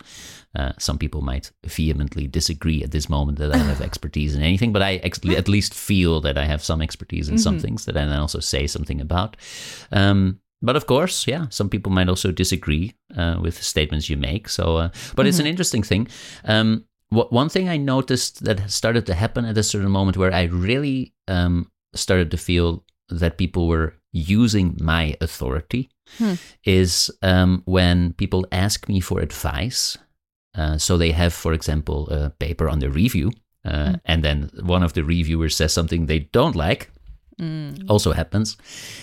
Uh, 0.56 0.72
some 0.78 0.98
people 0.98 1.22
might 1.22 1.52
vehemently 1.66 2.28
disagree 2.28 2.84
at 2.84 2.92
this 2.92 3.10
moment 3.10 3.40
that 3.40 3.54
I 3.56 3.58
have 3.58 3.82
expertise 3.90 4.36
in 4.36 4.44
anything, 4.44 4.72
but 4.74 4.82
I 4.84 4.96
ex- 5.04 5.20
at 5.26 5.48
least 5.48 5.74
feel 5.74 6.22
that 6.22 6.38
I 6.38 6.46
have 6.46 6.64
some 6.64 6.82
expertise 6.82 7.28
in 7.30 7.38
some 7.38 7.58
Mhm. 7.58 7.62
things 7.62 7.86
that 7.86 7.98
I 7.98 8.06
then 8.06 8.20
also 8.20 8.40
say 8.40 8.68
something 8.68 9.02
about. 9.02 9.36
Um, 9.92 10.40
but 10.62 10.76
of 10.76 10.86
course, 10.86 11.28
yeah, 11.28 11.48
some 11.50 11.70
people 11.70 11.92
might 11.92 12.10
also 12.10 12.32
disagree 12.32 12.94
uh, 13.16 13.38
with 13.42 13.62
statements 13.64 14.10
you 14.10 14.18
make. 14.18 14.50
So, 14.50 14.78
uh, 14.78 14.90
but 15.16 15.26
it's 15.28 15.40
an 15.40 15.48
interesting 15.48 15.84
thing. 15.84 16.08
Um, 16.46 16.84
wh- 17.10 17.32
one 17.32 17.50
thing 17.50 17.70
I 17.70 17.78
noticed 17.78 18.44
that 18.44 18.70
started 18.72 19.06
to 19.06 19.14
happen 19.14 19.46
at 19.46 19.58
a 19.58 19.64
certain 19.64 19.92
moment 19.92 20.18
where 20.18 20.34
I 20.34 20.44
really 20.44 21.14
um, 21.28 21.72
started 21.96 22.30
to 22.32 22.38
feel 22.38 22.84
that 23.10 23.38
people 23.38 23.68
were 23.68 23.94
using 24.18 24.76
my 24.82 25.16
authority 25.22 25.90
Hmm. 26.18 26.36
is 26.64 27.12
um, 27.22 27.62
when 27.66 28.14
people 28.14 28.46
ask 28.52 28.88
me 28.88 29.02
for 29.02 29.20
advice. 29.20 29.98
Uh, 30.56 30.78
so 30.78 30.98
they 30.98 31.12
have, 31.12 31.34
for 31.34 31.54
example, 31.54 32.08
a 32.10 32.30
paper 32.30 32.70
under 32.70 32.90
review, 32.90 33.32
uh, 33.66 33.90
Hmm. 33.90 33.96
and 34.06 34.24
then 34.24 34.50
one 34.64 34.86
of 34.86 34.94
the 34.94 35.04
reviewers 35.04 35.56
says 35.56 35.74
something 35.74 36.06
they 36.08 36.30
don't 36.32 36.56
like. 36.56 36.90
Mm. 37.42 37.84
Also 37.88 38.14
happens. 38.14 38.58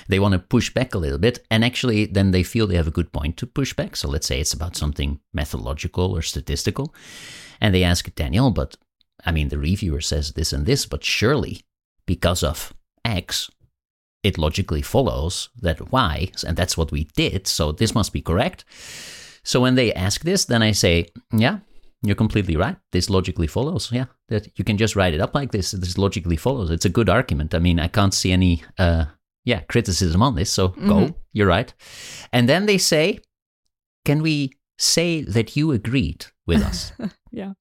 They 0.08 0.18
want 0.18 0.32
to 0.32 0.38
push 0.48 0.74
back 0.74 0.94
a 0.94 0.98
little 0.98 1.18
bit, 1.20 1.46
and 1.50 1.64
actually, 1.64 2.06
then 2.06 2.32
they 2.32 2.42
feel 2.42 2.66
they 2.66 2.76
have 2.76 2.88
a 2.88 2.98
good 2.98 3.12
point 3.12 3.36
to 3.36 3.46
push 3.46 3.74
back. 3.76 3.96
So 3.96 4.08
let's 4.08 4.26
say 4.26 4.40
it's 4.40 4.54
about 4.54 4.76
something 4.76 5.20
methodological 5.32 6.16
or 6.16 6.22
statistical, 6.22 6.92
and 7.60 7.72
they 7.72 7.84
ask 7.84 8.12
Daniel, 8.14 8.50
but 8.50 8.76
I 9.26 9.32
mean, 9.32 9.48
the 9.48 9.58
reviewer 9.58 10.00
says 10.00 10.32
this 10.32 10.52
and 10.52 10.66
this, 10.66 10.86
but 10.86 11.04
surely 11.04 11.60
because 12.06 12.42
of 12.42 12.72
X, 13.04 13.50
it 14.24 14.38
logically 14.38 14.82
follows 14.82 15.50
that 15.62 15.92
Y, 15.92 16.30
and 16.46 16.56
that's 16.56 16.76
what 16.76 16.90
we 16.90 17.04
did, 17.16 17.46
so 17.46 17.72
this 17.72 17.94
must 17.94 18.12
be 18.12 18.20
correct. 18.22 18.64
So 19.44 19.60
when 19.60 19.74
they 19.74 19.92
ask 19.92 20.22
this, 20.22 20.46
then 20.46 20.62
I 20.62 20.72
say, 20.72 21.06
yeah, 21.32 21.58
you're 22.02 22.16
completely 22.16 22.56
right. 22.56 22.76
This 22.92 23.08
logically 23.10 23.46
follows. 23.46 23.90
Yeah, 23.92 24.06
that 24.28 24.48
you 24.58 24.64
can 24.64 24.76
just 24.78 24.96
write 24.96 25.14
it 25.14 25.20
up 25.20 25.34
like 25.34 25.52
this. 25.52 25.70
This 25.72 25.98
logically 25.98 26.36
follows. 26.36 26.70
It's 26.70 26.84
a 26.86 26.88
good 26.92 27.08
argument. 27.08 27.54
I 27.54 27.58
mean, 27.58 27.78
I 27.78 27.88
can't 27.88 28.14
see 28.14 28.32
any, 28.32 28.62
uh, 28.78 29.04
yeah, 29.44 29.60
criticism 29.68 30.22
on 30.22 30.34
this. 30.34 30.50
So 30.50 30.68
Mhm. 30.68 30.88
go. 30.88 31.14
You're 31.32 31.46
right. 31.58 31.74
And 32.32 32.48
then 32.48 32.66
they 32.66 32.78
say, 32.78 33.18
can 34.04 34.22
we 34.22 34.52
say 34.78 35.22
that 35.22 35.56
you 35.56 35.72
agreed 35.72 36.26
with 36.46 36.62
us? 36.62 36.92
Yeah. 37.32 37.52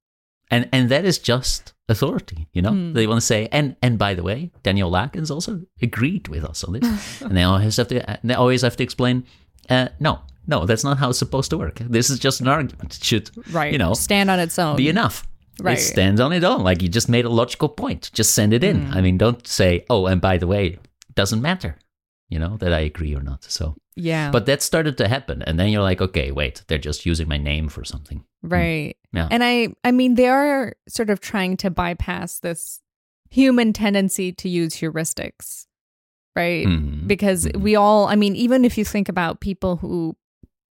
And 0.53 0.69
and 0.72 0.89
that 0.89 1.03
is 1.12 1.17
just 1.17 1.74
authority, 1.89 2.48
you 2.53 2.62
know. 2.62 2.72
Hmm. 2.72 2.93
They 2.93 3.07
want 3.07 3.19
to 3.22 3.25
say, 3.33 3.48
and 3.51 3.75
and 3.81 3.98
by 3.98 4.13
the 4.13 4.24
way, 4.29 4.51
Daniel 4.67 4.91
Lakens 4.91 5.31
also 5.31 5.51
agreed 5.81 6.27
with 6.33 6.43
us 6.51 6.63
on 6.63 6.74
this, 6.74 7.22
and 7.25 7.36
they 7.36 7.43
always 7.43 7.77
have 7.77 7.88
to 7.88 8.19
they 8.24 8.36
always 8.36 8.62
have 8.62 8.75
to 8.77 8.83
explain, 8.83 9.25
uh, 9.69 9.88
no, 10.00 10.13
no, 10.45 10.65
that's 10.67 10.83
not 10.83 10.98
how 11.00 11.10
it's 11.10 11.19
supposed 11.19 11.50
to 11.51 11.57
work. 11.57 11.75
This 11.98 12.10
is 12.12 12.19
just 12.19 12.41
an 12.41 12.48
argument. 12.48 12.95
It 12.98 13.03
should 13.03 13.25
Right. 13.51 13.72
you 13.74 13.79
know 13.79 13.93
stand 13.95 14.29
on 14.29 14.39
its 14.39 14.60
own. 14.60 14.75
be 14.75 14.89
enough. 14.89 15.25
Right. 15.62 15.77
It 15.77 15.81
stands 15.81 16.19
on 16.22 16.31
its 16.33 16.45
own. 16.45 16.62
Like 16.63 16.81
you 16.83 16.89
just 16.89 17.10
made 17.10 17.25
a 17.25 17.29
logical 17.41 17.69
point. 17.69 18.12
Just 18.13 18.33
send 18.33 18.53
it 18.53 18.63
in. 18.63 18.77
Hmm. 18.88 18.98
I 18.98 19.01
mean, 19.01 19.17
don't 19.17 19.45
say, 19.48 19.86
oh, 19.89 20.05
and 20.07 20.19
by 20.22 20.38
the 20.38 20.48
way, 20.48 20.65
it 20.67 21.15
doesn't 21.15 21.41
matter, 21.41 21.77
you 22.34 22.40
know, 22.40 22.58
that 22.58 22.74
I 22.74 22.82
agree 22.92 23.13
or 23.16 23.22
not. 23.22 23.44
So, 23.58 23.75
yeah. 23.96 24.32
but 24.32 24.46
that 24.48 24.62
started 24.62 24.96
to 24.98 25.08
happen, 25.08 25.38
and 25.48 25.56
then 25.60 25.70
you're 25.70 25.88
like, 25.92 26.02
okay, 26.08 26.32
wait, 26.32 26.63
they're 26.68 26.86
just 26.90 27.06
using 27.06 27.28
my 27.30 27.38
name 27.38 27.70
for 27.70 27.84
something. 27.86 28.20
Right. 28.42 28.98
Yeah. 29.13 29.28
And 29.32 29.44
I 29.44 29.56
I 29.88 29.92
mean 29.92 30.16
they 30.16 30.28
are 30.28 30.74
sort 30.88 31.10
of 31.10 31.20
trying 31.20 31.58
to 31.58 31.70
bypass 31.70 32.40
this 32.40 32.82
human 33.30 33.72
tendency 33.74 34.32
to 34.42 34.50
use 34.50 34.74
heuristics. 34.82 35.68
Right? 36.36 36.66
Mhm. 36.68 37.08
Because 37.08 37.46
Mhm. 37.46 37.62
we 37.62 37.75
all 37.78 38.08
I 38.13 38.16
mean 38.16 38.36
even 38.36 38.66
if 38.66 38.78
you 38.78 38.86
think 38.86 39.08
about 39.10 39.40
people 39.50 39.78
who 39.78 40.16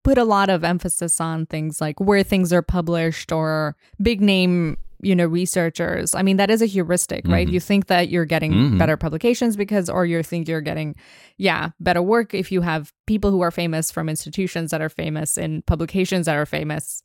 put 0.04 0.18
a 0.18 0.24
lot 0.26 0.50
of 0.50 0.64
emphasis 0.64 1.22
on 1.22 1.46
things 1.46 1.80
like 1.80 2.00
where 2.00 2.24
things 2.24 2.52
are 2.52 2.64
published 2.78 3.32
or 3.32 3.76
big 4.02 4.20
name 4.20 4.78
you 5.04 5.16
know 5.16 5.26
researchers 5.26 6.14
i 6.16 6.22
mean 6.22 6.38
that 6.38 6.50
is 6.50 6.62
a 6.62 6.66
heuristic 6.66 7.28
right 7.28 7.48
Mhm. 7.48 7.54
you 7.54 7.60
think 7.60 7.88
that 7.88 8.10
you're 8.10 8.26
getting 8.26 8.52
Mhm. 8.54 8.78
better 8.78 8.98
publications 8.98 9.56
because 9.56 9.90
or 9.90 10.06
you 10.06 10.22
think 10.24 10.48
you're 10.48 10.62
getting 10.62 10.96
yeah 11.38 11.70
better 11.80 12.02
work 12.02 12.34
if 12.34 12.52
you 12.52 12.62
have 12.62 12.94
people 13.08 13.32
who 13.32 13.42
are 13.42 13.52
famous 13.52 13.92
from 13.92 14.10
institutions 14.10 14.72
that 14.72 14.82
are 14.82 14.90
famous 14.90 15.38
in 15.38 15.62
publications 15.64 16.26
that 16.26 16.36
are 16.36 16.46
famous 16.46 17.04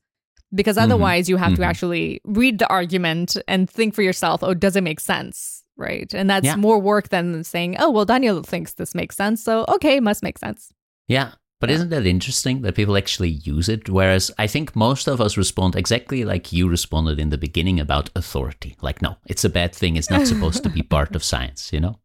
because 0.54 0.76
Mhm. 0.76 0.82
otherwise 0.82 1.28
you 1.28 1.36
have 1.36 1.54
to 1.54 1.62
Mhm. 1.62 1.66
actually 1.66 2.20
read 2.24 2.58
the 2.58 2.68
argument 2.68 3.36
and 3.48 3.68
think 3.68 3.94
for 3.94 4.02
yourself 4.02 4.42
oh 4.42 4.54
does 4.54 4.76
it 4.76 4.82
make 4.84 5.00
sense 5.00 5.62
right 5.76 6.14
and 6.14 6.28
that's 6.30 6.44
Yeah. 6.46 6.56
more 6.56 6.78
work 6.78 7.08
than 7.10 7.44
saying 7.44 7.76
oh 7.78 7.90
well 7.90 8.04
daniel 8.04 8.42
thinks 8.42 8.74
this 8.74 8.94
makes 8.94 9.16
sense 9.16 9.42
so 9.42 9.64
okay 9.68 10.00
must 10.00 10.22
make 10.22 10.38
sense 10.38 10.72
Yeah. 11.08 11.30
But 11.58 11.70
Yeah. 11.70 11.76
isn't 11.76 11.88
that 11.90 12.06
interesting 12.06 12.62
that 12.62 12.74
people 12.74 12.96
actually 12.96 13.30
use 13.30 13.68
it? 13.68 13.88
Whereas 13.88 14.30
I 14.38 14.46
think 14.46 14.76
most 14.76 15.08
of 15.08 15.20
us 15.20 15.36
respond 15.38 15.74
exactly 15.74 16.24
like 16.24 16.52
you 16.52 16.68
responded 16.68 17.18
in 17.18 17.30
the 17.30 17.38
beginning 17.38 17.80
about 17.80 18.10
authority. 18.14 18.76
Like, 18.82 19.00
no, 19.00 19.16
it's 19.26 19.44
a 19.44 19.48
bad 19.48 19.74
thing. 19.74 19.96
It's 19.96 20.10
not 20.10 20.26
supposed 20.26 20.62
to 20.64 20.68
be 20.70 20.82
part 20.96 21.16
of 21.16 21.24
science, 21.24 21.72
you 21.72 21.80
know? 21.80 21.98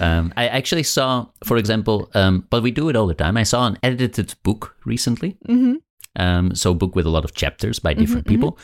Um, 0.00 0.32
I 0.36 0.48
actually 0.48 0.82
saw, 0.82 1.26
for 1.44 1.56
example, 1.56 2.10
um, 2.14 2.46
but 2.50 2.62
we 2.64 2.72
do 2.72 2.88
it 2.88 2.96
all 2.96 3.06
the 3.06 3.14
time. 3.14 3.36
I 3.36 3.44
saw 3.44 3.66
an 3.66 3.78
edited 3.82 4.34
book 4.42 4.76
recently. 4.84 5.36
mm-hmm. 5.48 5.74
Um, 6.16 6.54
so, 6.54 6.70
a 6.70 6.74
book 6.74 6.94
with 6.94 7.06
a 7.06 7.10
lot 7.10 7.24
of 7.24 7.34
chapters 7.34 7.80
by 7.80 7.92
different 7.94 8.24
Mhm, 8.26 8.30
people. 8.30 8.58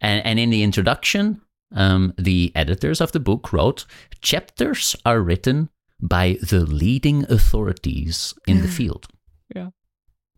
And, 0.00 0.24
and 0.26 0.38
in 0.40 0.50
the 0.50 0.62
introduction, 0.64 1.40
um, 1.72 2.12
the 2.18 2.50
editors 2.56 3.00
of 3.00 3.12
the 3.12 3.20
book 3.20 3.52
wrote 3.52 3.84
chapters 4.20 4.96
are 5.04 5.20
written 5.20 5.68
by 6.00 6.38
the 6.42 6.60
leading 6.66 7.24
authorities 7.28 8.34
in 8.46 8.62
the 8.62 8.68
field. 8.78 9.06
Yeah. 9.54 9.70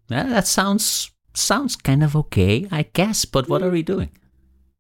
Yeah, 0.09 0.25
that 0.25 0.47
sounds 0.47 1.11
sounds 1.35 1.77
kind 1.77 2.03
of 2.03 2.17
okay, 2.17 2.67
I 2.71 2.83
guess. 2.93 3.25
But 3.25 3.49
what 3.49 3.63
are 3.63 3.69
hmm. 3.69 3.75
we 3.75 3.83
doing? 3.83 4.11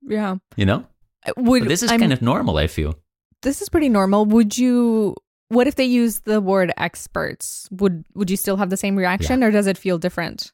yeah 0.03 0.37
You 0.57 0.67
know, 0.67 0.87
uh, 1.27 1.33
would 1.37 1.63
But 1.63 1.69
this 1.69 1.83
is 1.83 1.91
I'm- 1.91 2.01
kind 2.01 2.13
of 2.13 2.23
normal. 2.23 2.57
I 2.57 2.67
feel. 2.67 2.95
this 3.43 3.63
is 3.63 3.69
pretty 3.69 3.89
normal. 3.89 4.25
Would 4.27 4.59
you? 4.59 5.15
What 5.49 5.67
if 5.67 5.75
they 5.75 5.85
use 5.85 6.21
the 6.21 6.41
word 6.41 6.73
experts? 6.77 7.69
Would 7.71 8.05
Would 8.15 8.31
you 8.31 8.37
still 8.37 8.57
have 8.57 8.71
the 8.71 8.77
same 8.77 8.97
reaction, 8.97 9.43
or 9.43 9.51
does 9.51 9.67
it 9.67 9.79
feel 9.79 9.99
different? 9.99 10.53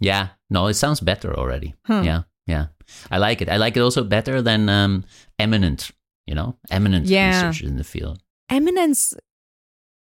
Yeah, 0.00 0.28
no, 0.50 0.66
it 0.68 0.74
sounds 0.74 1.00
better 1.00 1.34
already. 1.34 1.74
Huh. 1.84 2.02
Yeah, 2.04 2.22
yeah, 2.46 2.66
I 3.10 3.18
like 3.18 3.42
it. 3.42 3.48
I 3.48 3.56
like 3.56 3.76
it 3.76 3.80
also 3.80 4.04
better 4.04 4.42
than 4.42 4.68
um, 4.68 5.04
eminent. 5.38 5.90
You 6.26 6.34
know, 6.34 6.56
eminent 6.70 7.06
Yeah. 7.06 7.48
researchers 7.48 7.70
in 7.70 7.76
the 7.76 7.84
field. 7.84 8.20
Eminence. 8.50 9.14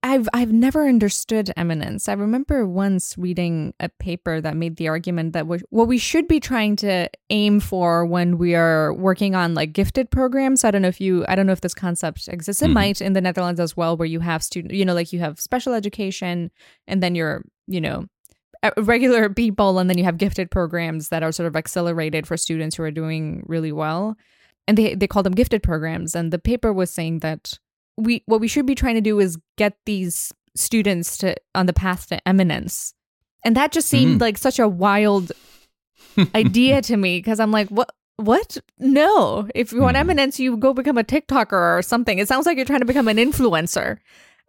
I've 0.08 0.30
I've 0.34 0.54
never 0.54 0.88
understood 0.88 1.52
eminence. 1.58 2.08
I 2.08 2.14
remember 2.14 2.66
once 2.66 3.18
reading 3.18 3.74
a 3.80 3.90
paper 3.90 4.40
that 4.40 4.56
made 4.56 4.78
the 4.78 4.88
argument 4.88 5.34
that 5.34 5.46
what 5.48 5.88
we 5.88 5.98
should 5.98 6.28
be 6.30 6.40
trying 6.40 6.78
to 6.78 7.10
aim 7.30 7.60
for 7.60 8.06
when 8.06 8.38
we 8.38 8.56
are 8.56 8.94
working 8.94 9.36
on 9.36 9.54
like 9.54 9.74
gifted 9.74 10.10
programs. 10.10 10.64
I 10.64 10.72
don't 10.72 10.82
know 10.82 10.88
if 10.88 11.02
you 11.02 11.26
I 11.28 11.36
don't 11.36 11.46
know 11.46 11.52
if 11.52 11.62
this 11.62 11.74
concept 11.74 12.28
exists. 12.30 12.62
It 12.62 12.70
Mhm. 12.70 12.74
might 12.74 13.02
in 13.02 13.14
the 13.14 13.22
Netherlands 13.22 13.60
as 13.60 13.76
well, 13.76 13.98
where 13.98 14.06
you 14.08 14.22
have 14.22 14.42
student, 14.44 14.74
you 14.74 14.86
know, 14.86 14.94
like 14.94 15.12
you 15.12 15.20
have 15.20 15.40
special 15.42 15.74
education, 15.74 16.52
and 16.88 17.04
then 17.04 17.14
you're, 17.14 17.44
you 17.68 17.82
know, 17.82 18.06
regular 18.78 19.30
people, 19.44 19.78
and 19.78 19.90
then 19.90 19.98
you 19.98 20.04
have 20.06 20.18
gifted 20.18 20.50
programs 20.52 21.10
that 21.10 21.22
are 21.22 21.34
sort 21.34 21.48
of 21.48 21.56
accelerated 21.58 22.26
for 22.26 22.38
students 22.38 22.78
who 22.78 22.84
are 22.84 22.92
doing 22.92 23.44
really 23.46 23.74
well, 23.74 24.16
and 24.68 24.78
they 24.78 24.96
they 24.96 25.08
call 25.08 25.24
them 25.24 25.36
gifted 25.36 25.62
programs. 25.64 26.16
And 26.16 26.32
the 26.32 26.40
paper 26.40 26.72
was 26.72 26.90
saying 26.92 27.20
that 27.20 27.60
we 27.98 28.24
what 28.26 28.40
we 28.40 28.48
should 28.48 28.66
be 28.66 28.76
trying 28.76 28.96
to 28.96 29.02
do 29.02 29.20
is 29.20 29.38
get 29.58 29.76
these 29.86 30.32
students 30.56 31.18
to 31.18 31.36
on 31.56 31.66
the 31.66 31.74
path 31.74 32.08
to 32.08 32.28
eminence 32.28 32.94
and 33.46 33.56
that 33.56 33.72
just 33.72 33.90
seemed 33.90 34.18
Mm. 34.18 34.22
like 34.22 34.38
such 34.38 34.60
a 34.60 34.68
wild 34.68 35.32
idea 36.36 36.82
to 36.82 36.98
me 36.98 37.20
because 37.20 37.40
i'm 37.40 37.52
like 37.52 37.70
what 37.70 37.90
what? 38.20 38.58
No. 38.80 39.48
If 39.54 39.72
you 39.72 39.80
want 39.80 39.96
Mhm. 39.96 40.00
eminence, 40.00 40.40
you 40.40 40.58
go 40.58 40.74
become 40.74 40.98
a 40.98 41.04
TikToker 41.04 41.78
or 41.78 41.84
something. 41.84 42.18
It 42.18 42.28
sounds 42.28 42.48
like 42.48 42.56
you're 42.58 42.66
trying 42.66 42.80
to 42.80 42.86
become 42.88 43.08
an 43.08 43.18
influencer. 43.18 43.98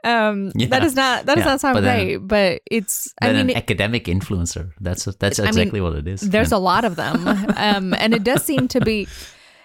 Um, 0.05 0.53
Yeah. 0.55 0.69
that 0.69 0.83
is 0.85 0.97
not 0.97 1.27
that 1.27 1.35
does 1.37 1.45
not 1.45 1.61
sound 1.61 1.75
but 1.75 1.83
then- 1.83 2.07
great, 2.07 2.17
but 2.17 2.63
it's. 2.71 3.13
I 3.21 3.27
mean, 3.27 3.37
an 3.37 3.51
it- 3.51 3.57
academic 3.59 4.07
influencer. 4.07 4.71
That's 4.81 5.05
that's 5.05 5.39
I 5.39 5.43
mean, 5.43 5.49
exactly 5.51 5.83
what 5.83 5.97
it 5.97 6.09
is. 6.09 6.23
there's 6.23 6.51
Yeah. 6.51 6.57
a 6.57 6.61
lot 6.65 6.87
of 6.87 6.97
them, 6.97 7.29
um, 7.59 7.93
and 7.93 8.15
it 8.15 8.25
does 8.25 8.43
seem 8.43 8.69
to 8.69 8.81
be. 8.81 9.07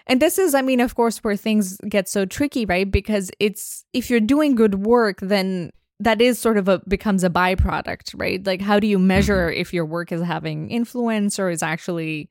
And 0.07 0.21
this 0.21 0.37
is, 0.37 0.53
I 0.53 0.61
mean, 0.61 0.81
of 0.81 0.95
course, 0.95 1.19
where 1.19 1.35
things 1.35 1.77
get 1.87 2.09
so 2.09 2.25
tricky, 2.25 2.65
right? 2.65 2.89
Because 2.89 3.31
it's 3.39 3.85
if 3.93 4.09
you're 4.09 4.19
doing 4.19 4.55
good 4.55 4.85
work, 4.85 5.19
then 5.21 5.71
that 5.99 6.21
is 6.21 6.37
sort 6.39 6.57
of 6.57 6.67
a 6.67 6.81
becomes 6.87 7.23
a 7.23 7.29
byproduct, 7.29 8.13
right? 8.15 8.45
Like, 8.45 8.61
how 8.61 8.79
do 8.79 8.87
you 8.87 8.99
measure 8.99 9.47
Mm-hmm. 9.47 9.61
if 9.61 9.73
your 9.73 9.85
work 9.85 10.11
is 10.11 10.21
having 10.21 10.69
influence 10.69 11.39
or 11.39 11.49
is 11.49 11.63
actually 11.63 12.29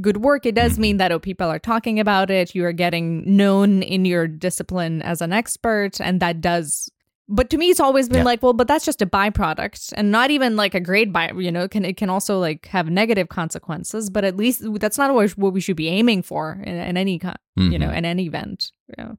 good 0.00 0.18
work? 0.18 0.44
It 0.44 0.54
does 0.54 0.78
mean 0.78 0.98
that 0.98 1.12
oh, 1.12 1.18
people 1.18 1.48
are 1.48 1.58
talking 1.58 1.98
about 1.98 2.30
it. 2.30 2.54
You 2.54 2.66
are 2.66 2.72
getting 2.72 3.36
known 3.36 3.82
in 3.82 4.04
your 4.04 4.28
discipline 4.28 5.00
as 5.02 5.22
an 5.22 5.32
expert, 5.32 6.00
and 6.00 6.20
that 6.20 6.40
does. 6.40 6.90
But 7.28 7.48
to 7.50 7.56
me, 7.56 7.70
it's 7.70 7.80
always 7.80 8.08
been 8.08 8.18
Yeah. 8.18 8.24
like, 8.24 8.42
well, 8.42 8.52
but 8.52 8.68
that's 8.68 8.84
just 8.84 9.00
a 9.00 9.06
byproduct, 9.06 9.94
and 9.96 10.10
not 10.10 10.30
even 10.30 10.56
like 10.56 10.74
a 10.74 10.80
great 10.80 11.10
by. 11.12 11.30
You 11.32 11.50
know, 11.50 11.66
can 11.68 11.84
it 11.84 11.96
can 11.96 12.10
also 12.10 12.38
like 12.38 12.66
have 12.66 12.90
negative 12.90 13.28
consequences, 13.28 14.10
but 14.10 14.24
at 14.24 14.36
least 14.36 14.62
that's 14.80 14.98
not 14.98 15.10
always 15.10 15.36
what 15.36 15.52
we 15.54 15.60
should 15.60 15.76
be 15.76 15.88
aiming 15.88 16.22
for 16.22 16.60
in, 16.64 16.74
in 16.76 16.96
any 16.96 17.18
co- 17.18 17.34
you 17.56 17.78
know 17.78 17.88
Mhm. 17.88 17.96
in 17.98 18.04
any 18.04 18.26
event. 18.26 18.70
Yeah. 18.98 19.12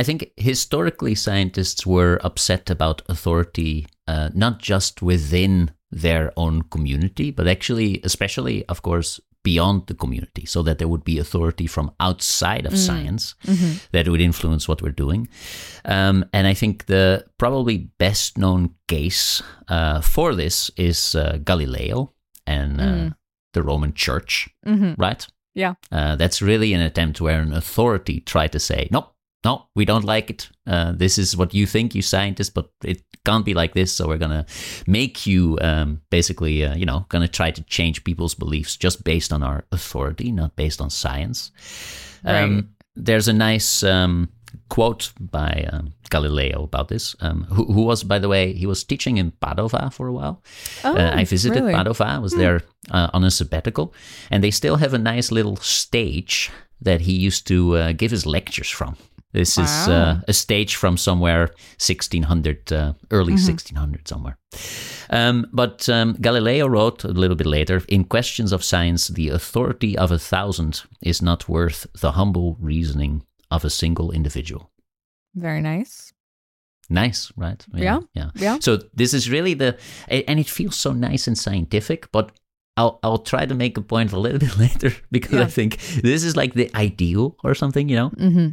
I 0.00 0.04
think 0.04 0.30
historically 0.36 1.14
scientists 1.16 1.84
were 1.86 2.20
upset 2.22 2.70
about 2.70 3.02
authority, 3.08 3.86
uh, 4.06 4.28
not 4.34 4.60
just 4.60 5.02
within 5.02 5.70
their 5.90 6.32
own 6.36 6.62
community, 6.70 7.30
but 7.32 7.48
actually, 7.48 8.00
especially, 8.04 8.64
of 8.66 8.82
course, 8.82 9.20
beyond 9.50 9.86
the 9.86 9.94
community, 9.94 10.44
so 10.46 10.62
that 10.62 10.76
there 10.78 10.88
would 10.92 11.04
be 11.04 11.20
authority 11.20 11.66
from 11.68 11.90
outside 11.98 12.64
of 12.66 12.72
science 12.86 13.24
that 13.92 14.06
would 14.08 14.20
influence 14.30 14.68
what 14.68 14.82
we're 14.82 15.00
doing. 15.04 15.28
Um, 15.84 16.24
and 16.32 16.46
I 16.52 16.54
think 16.54 16.84
the 16.86 17.24
probably 17.38 17.76
best 17.98 18.36
known 18.36 18.70
case 18.86 19.42
uh, 19.68 20.00
for 20.02 20.34
this 20.34 20.70
is 20.76 21.14
uh, 21.14 21.38
Galileo 21.44 22.12
and 22.46 22.80
uh, 22.80 22.84
Mm. 22.84 23.14
the 23.54 23.62
Roman 23.62 23.92
Church, 23.94 24.48
hmm 24.64 24.92
right? 25.06 25.26
Yeah. 25.54 25.74
Uh, 25.92 26.16
that's 26.16 26.42
really 26.42 26.74
an 26.74 26.80
attempt 26.80 27.20
where 27.20 27.40
an 27.42 27.52
authority 27.52 28.20
tried 28.20 28.52
to 28.52 28.58
say, 28.60 28.88
no, 28.90 29.02
no, 29.44 29.66
we 29.74 29.84
don't 29.84 30.04
like 30.04 30.30
it. 30.30 30.48
Uh, 30.66 30.92
this 30.92 31.18
is 31.18 31.36
what 31.36 31.54
you 31.54 31.66
think, 31.66 31.94
you 31.94 32.02
scientists, 32.02 32.50
but 32.50 32.70
it 32.82 33.02
can't 33.24 33.44
be 33.44 33.54
like 33.54 33.72
this. 33.74 33.92
So 33.92 34.08
we're 34.08 34.18
going 34.18 34.44
to 34.44 34.46
make 34.86 35.26
you 35.26 35.58
um, 35.60 36.00
basically, 36.10 36.64
uh, 36.64 36.74
you 36.74 36.84
know, 36.84 37.06
going 37.08 37.22
to 37.22 37.28
try 37.28 37.50
to 37.50 37.62
change 37.62 38.02
people's 38.04 38.34
beliefs 38.34 38.76
just 38.76 39.04
based 39.04 39.32
on 39.32 39.42
our 39.42 39.64
authority, 39.70 40.32
not 40.32 40.56
based 40.56 40.80
on 40.80 40.90
science. 40.90 41.52
Right. 42.24 42.42
Um, 42.42 42.70
there's 42.96 43.28
a 43.28 43.32
nice 43.32 43.84
um, 43.84 44.28
quote 44.70 45.12
by 45.20 45.68
um, 45.72 45.92
Galileo 46.10 46.64
about 46.64 46.88
this, 46.88 47.14
um, 47.20 47.44
who, 47.44 47.64
who 47.72 47.82
was, 47.82 48.02
by 48.02 48.18
the 48.18 48.28
way, 48.28 48.52
he 48.52 48.66
was 48.66 48.82
teaching 48.82 49.18
in 49.18 49.30
Padova 49.30 49.92
for 49.92 50.08
a 50.08 50.12
while. 50.12 50.42
Oh, 50.82 50.96
Uh, 50.96 51.12
I 51.14 51.24
visited 51.24 51.60
really? 51.60 51.74
Padova. 51.74 52.06
I 52.06 52.18
was 52.18 52.32
there 52.32 52.62
uh, 52.90 53.08
on 53.14 53.24
a 53.24 53.30
sabbatical, 53.30 53.94
and 54.30 54.42
they 54.42 54.50
still 54.50 54.76
have 54.76 54.94
a 54.94 54.98
nice 54.98 55.30
little 55.30 55.56
stage 55.56 56.50
that 56.80 57.02
he 57.02 57.12
used 57.12 57.46
to 57.46 57.76
uh, 57.76 57.92
give 57.92 58.10
his 58.10 58.26
lectures 58.26 58.68
from. 58.68 58.96
This 59.32 59.58
is 59.58 59.88
uh, 59.88 60.20
a 60.26 60.32
stage 60.32 60.76
from 60.76 60.96
somewhere 60.96 61.48
1600, 61.78 62.72
uh, 62.72 62.92
early 63.10 63.34
Mm-hmm. 63.34 63.46
1600 63.48 64.08
somewhere. 64.08 64.38
Um, 65.10 65.46
but 65.52 65.88
um, 65.88 66.16
Galileo 66.20 66.66
wrote 66.66 67.04
a 67.04 67.08
little 67.12 67.36
bit 67.36 67.46
later 67.46 67.82
In 67.88 68.04
questions 68.04 68.52
of 68.52 68.62
science, 68.64 69.08
the 69.08 69.28
authority 69.28 69.98
of 69.98 70.10
a 70.10 70.18
thousand 70.18 70.82
is 71.02 71.20
not 71.22 71.48
worth 71.48 71.86
the 72.00 72.12
humble 72.12 72.56
reasoning 72.60 73.22
of 73.50 73.64
a 73.64 73.70
single 73.70 74.10
individual. 74.12 74.70
Very 75.34 75.60
nice. 75.60 76.12
Nice, 76.90 77.30
right? 77.36 77.66
Yeah. 77.74 78.00
Yeah. 78.14 78.30
Yeah. 78.34 78.58
So 78.60 78.78
this 78.94 79.12
is 79.12 79.28
really 79.30 79.54
the, 79.54 79.76
and 80.08 80.40
it 80.40 80.48
feels 80.48 80.76
so 80.76 80.92
nice 80.92 81.26
and 81.28 81.36
scientific, 81.36 82.10
but 82.12 82.32
I'll 82.78 82.98
I'll 83.02 83.18
try 83.22 83.44
to 83.46 83.54
make 83.54 83.76
a 83.76 83.82
point 83.82 84.12
a 84.12 84.18
little 84.20 84.38
bit 84.46 84.56
later 84.58 84.92
because 85.10 85.40
I 85.40 85.50
think 85.50 85.76
this 86.02 86.24
is 86.24 86.34
like 86.36 86.54
the 86.54 86.70
ideal 86.74 87.36
or 87.44 87.54
something, 87.54 87.90
you 87.90 87.96
know? 87.96 88.08
hmm 88.08 88.48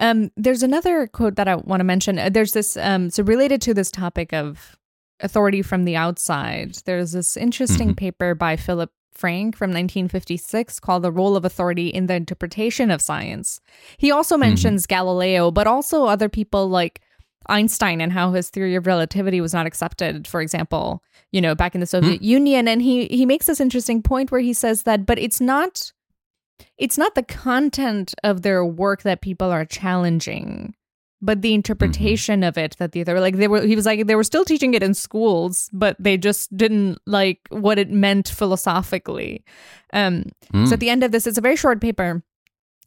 Um, 0.00 0.30
there's 0.36 0.62
another 0.62 1.06
quote 1.06 1.36
that 1.36 1.46
I 1.46 1.56
want 1.56 1.80
to 1.80 1.84
mention. 1.84 2.18
Uh, 2.18 2.30
There's 2.30 2.52
this, 2.52 2.76
um, 2.76 3.10
so 3.10 3.22
related 3.22 3.60
to 3.62 3.74
this 3.74 3.90
topic 3.90 4.32
of 4.32 4.76
authority 5.20 5.60
from 5.62 5.84
the 5.84 5.94
outside, 5.96 6.76
there's 6.86 7.12
this 7.12 7.36
interesting 7.36 7.90
Mhm. 7.90 7.96
paper 7.96 8.34
by 8.34 8.56
Philip 8.56 8.90
Frank 9.12 9.54
from 9.54 9.70
1956 9.70 10.80
called 10.80 11.02
The 11.02 11.12
Role 11.12 11.36
of 11.36 11.44
Authority 11.44 11.88
in 11.88 12.06
the 12.06 12.14
Interpretation 12.14 12.90
of 12.90 13.02
Science. 13.02 13.60
He 13.98 14.10
also 14.10 14.38
mentions 14.38 14.86
Galileo, 14.86 15.50
but 15.50 15.66
also 15.66 16.06
other 16.06 16.30
people 16.30 16.68
like 16.70 17.02
Einstein 17.46 18.00
and 18.00 18.12
how 18.12 18.32
his 18.32 18.48
theory 18.48 18.74
of 18.76 18.86
relativity 18.86 19.40
was 19.42 19.52
not 19.52 19.66
accepted, 19.66 20.26
for 20.26 20.40
example, 20.40 21.02
you 21.32 21.40
know, 21.42 21.54
back 21.54 21.74
in 21.74 21.80
the 21.80 21.86
Soviet 21.86 22.22
Union. 22.22 22.66
And 22.68 22.80
he 22.80 23.06
he 23.06 23.26
makes 23.26 23.46
this 23.46 23.60
interesting 23.60 24.02
point 24.02 24.30
where 24.32 24.40
he 24.40 24.54
says 24.54 24.84
that, 24.84 25.04
but 25.04 25.18
it's 25.18 25.40
not 25.40 25.92
it's 26.78 26.98
not 26.98 27.14
the 27.14 27.22
content 27.22 28.14
of 28.24 28.42
their 28.42 28.64
work 28.64 29.02
that 29.02 29.20
people 29.20 29.50
are 29.50 29.64
challenging 29.64 30.74
but 31.22 31.42
the 31.42 31.52
interpretation 31.52 32.42
of 32.42 32.56
it 32.56 32.74
that 32.78 32.92
the 32.92 33.00
other 33.02 33.20
like 33.20 33.36
they 33.36 33.46
were 33.48 33.60
he 33.62 33.76
was 33.76 33.84
like 33.84 34.06
they 34.06 34.14
were 34.16 34.24
still 34.24 34.44
teaching 34.44 34.72
it 34.74 34.82
in 34.82 34.94
schools 34.94 35.68
but 35.72 35.94
they 35.98 36.16
just 36.16 36.54
didn't 36.56 36.98
like 37.06 37.40
what 37.50 37.78
it 37.78 37.90
meant 37.90 38.28
philosophically 38.28 39.44
um 39.92 40.24
Mm. 40.54 40.66
so 40.66 40.74
at 40.74 40.80
the 40.80 40.90
end 40.90 41.04
of 41.04 41.12
this 41.12 41.26
it's 41.26 41.38
a 41.38 41.42
very 41.42 41.56
short 41.56 41.80
paper 41.80 42.22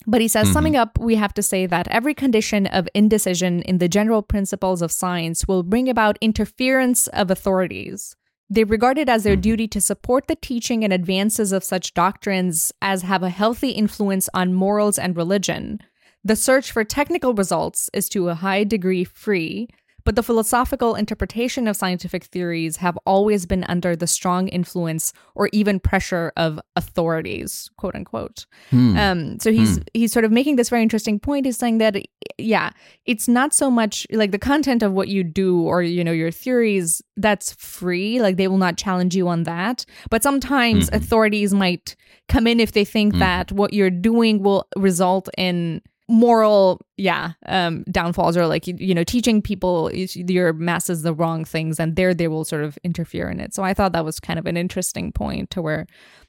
but 0.06 0.20
he 0.20 0.28
says, 0.28 0.50
Mhm. 0.50 0.54
summing 0.54 0.76
up, 0.76 1.00
we 1.00 1.16
have 1.16 1.34
to 1.36 1.42
say 1.42 1.66
that 1.66 1.88
every 1.88 2.14
condition 2.14 2.68
of 2.68 2.90
indecision 2.94 3.62
in 3.62 3.78
the 3.78 3.88
general 3.88 4.22
principles 4.22 4.82
of 4.82 4.92
science 4.92 5.48
will 5.48 5.64
bring 5.64 5.88
about 5.88 6.18
interference 6.20 7.08
of 7.08 7.32
authorities. 7.32 8.14
They 8.54 8.66
regard 8.66 9.00
it 9.00 9.10
as 9.10 9.24
their 9.24 9.34
mm-hmm. 9.34 9.42
duty 9.42 9.68
to 9.70 9.82
support 9.82 10.28
the 10.28 10.36
teaching 10.36 10.84
and 10.84 10.94
advances 10.94 11.52
of 11.52 11.64
such 11.64 11.96
doctrines 11.96 12.72
as 12.84 13.02
have 13.02 13.24
a 13.24 13.32
healthy 13.32 13.72
influence 13.72 14.30
on 14.32 14.54
morals 14.54 15.00
and 15.00 15.18
religion. 15.18 15.80
The 16.24 16.36
search 16.36 16.72
for 16.72 16.84
technical 16.84 17.34
results 17.34 17.90
is 17.94 18.08
to 18.10 18.30
a 18.30 18.36
high 18.36 18.64
degree 18.64 19.06
free, 19.06 19.70
but 20.06 20.16
the 20.16 20.24
philosophical 20.24 20.96
interpretation 20.96 21.68
of 21.68 21.76
scientific 21.76 22.24
theories 22.26 22.78
have 22.78 22.98
always 23.06 23.46
been 23.46 23.64
under 23.66 23.96
the 23.96 24.08
strong 24.08 24.48
influence 24.50 25.14
or 25.36 25.50
even 25.54 25.80
pressure 25.80 26.32
of 26.36 26.60
authorities, 26.76 27.70
quote 27.78 27.96
unquote. 27.96 28.46
Hmm. 28.70 28.98
Um, 28.98 29.40
so 29.40 29.52
he's 29.52 29.80
he's 29.94 30.12
sort 30.12 30.26
of 30.26 30.32
making 30.32 30.56
this 30.58 30.70
very 30.70 30.82
interesting 30.84 31.20
point. 31.20 31.46
He's 31.46 31.58
saying 31.58 31.78
that 31.80 31.96
yeah, 32.38 32.72
it's 33.06 33.28
not 33.28 33.54
so 33.54 33.70
much 33.72 34.06
like 34.12 34.32
the 34.32 34.40
content 34.40 34.84
of 34.84 34.94
what 34.94 35.08
you 35.08 35.24
do 35.24 35.62
or 35.62 35.82
you 35.82 36.04
know 36.04 36.12
your 36.12 36.32
theories 36.32 37.02
that's 37.18 37.54
free. 37.54 38.22
Like 38.22 38.38
they 38.38 38.48
will 38.48 38.58
not 38.58 38.78
challenge 38.78 39.16
you 39.16 39.28
on 39.28 39.44
that. 39.44 39.86
But 40.10 40.24
sometimes 40.24 40.90
Mhm. 40.90 40.96
authorities 40.96 41.54
might 41.54 41.96
come 42.30 42.48
in 42.48 42.60
if 42.60 42.72
they 42.72 42.86
think 42.86 43.16
Mhm. 43.16 43.20
that 43.20 43.52
what 43.52 43.74
you're 43.74 43.90
doing 43.90 44.42
will 44.44 44.68
result 44.78 45.30
in 45.38 45.82
moral 46.14 46.80
yeah 46.96 47.32
um 47.48 47.84
downfalls 47.92 48.38
or 48.38 48.46
like 48.46 48.68
you, 48.68 48.76
you 48.78 48.94
know 48.94 49.04
teaching 49.04 49.42
people 49.42 49.90
your 49.94 50.54
masses 50.54 51.02
the 51.02 51.14
wrong 51.14 51.44
things 51.44 51.80
and 51.80 51.96
there 51.96 52.14
they 52.14 52.28
will 52.28 52.46
sort 52.46 52.64
of 52.64 52.78
interfere 52.84 53.30
in 53.32 53.40
it. 53.40 53.54
So 53.56 53.64
i 53.64 53.74
thought 53.74 53.94
that 53.94 54.06
was 54.06 54.20
kind 54.20 54.38
of 54.38 54.46
an 54.46 54.56
interesting 54.56 55.12
point 55.12 55.50
to 55.52 55.62
where 55.62 55.88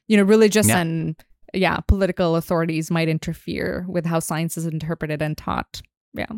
you 0.09 0.16
know 0.16 0.23
religious 0.23 0.68
Yeah. 0.68 0.81
and 0.81 1.16
yeah 1.53 1.81
political 1.87 2.35
authorities 2.37 2.90
might 2.90 3.09
interfere 3.09 3.85
with 3.88 4.07
how 4.07 4.20
science 4.20 4.57
is 4.57 4.64
interpreted 4.66 5.20
and 5.20 5.37
taught. 5.37 5.83
Yeah 6.14 6.33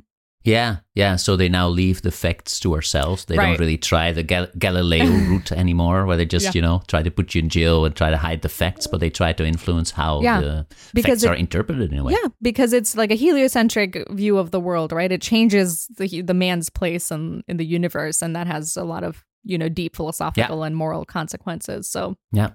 Yeah, 0.47 0.77
yeah. 0.95 1.17
So 1.17 1.37
they 1.37 1.49
now 1.49 1.69
leave 1.69 2.03
the 2.03 2.11
facts 2.13 2.61
to 2.61 2.75
ourselves. 2.75 3.25
They 3.25 3.37
Right. 3.37 3.49
don't 3.49 3.59
really 3.59 3.77
try 3.79 4.13
the 4.13 4.23
Gal- 4.23 4.49
Galileo 4.59 5.05
route 5.31 5.51
anymore, 5.53 6.07
where 6.07 6.17
they 6.17 6.25
just, 6.25 6.45
Yeah. 6.47 6.53
you 6.55 6.63
know, 6.63 6.83
try 6.87 7.03
to 7.03 7.11
put 7.11 7.35
you 7.35 7.41
in 7.43 7.49
jail 7.49 7.85
and 7.85 7.95
try 7.97 8.11
to 8.11 8.17
hide 8.17 8.43
the 8.43 8.49
facts, 8.49 8.87
but 8.87 9.01
they 9.01 9.11
try 9.11 9.33
to 9.33 9.45
influence 9.45 9.91
how 9.91 10.23
Yeah, 10.23 10.41
the 10.41 10.67
because 10.95 11.21
facts 11.21 11.25
it- 11.25 11.31
are 11.31 11.35
interpreted 11.35 11.93
in 11.93 11.99
a 11.99 12.05
way. 12.05 12.13
yeah 12.13 12.29
because 12.41 12.73
it's 12.73 12.97
like 12.97 13.11
a 13.11 13.17
heliocentric 13.17 13.91
view 14.13 14.39
of 14.39 14.51
the 14.53 14.61
world 14.61 14.93
right 14.93 15.11
it 15.13 15.21
changes 15.23 15.87
the 15.99 16.23
the 16.23 16.35
man's 16.35 16.71
place 16.71 17.11
in 17.11 17.43
in 17.49 17.57
the 17.57 17.67
universe 17.67 18.23
and 18.23 18.37
that 18.37 18.47
has 18.47 18.77
a 18.77 18.85
lot 18.85 19.03
of 19.05 19.25
you 19.45 19.59
know 19.59 19.69
deep 19.69 19.97
philosophical 19.97 20.63
and 20.63 20.75
moral 20.77 21.05
consequences 21.05 21.91
so 21.91 22.17
Yeah. 22.33 22.51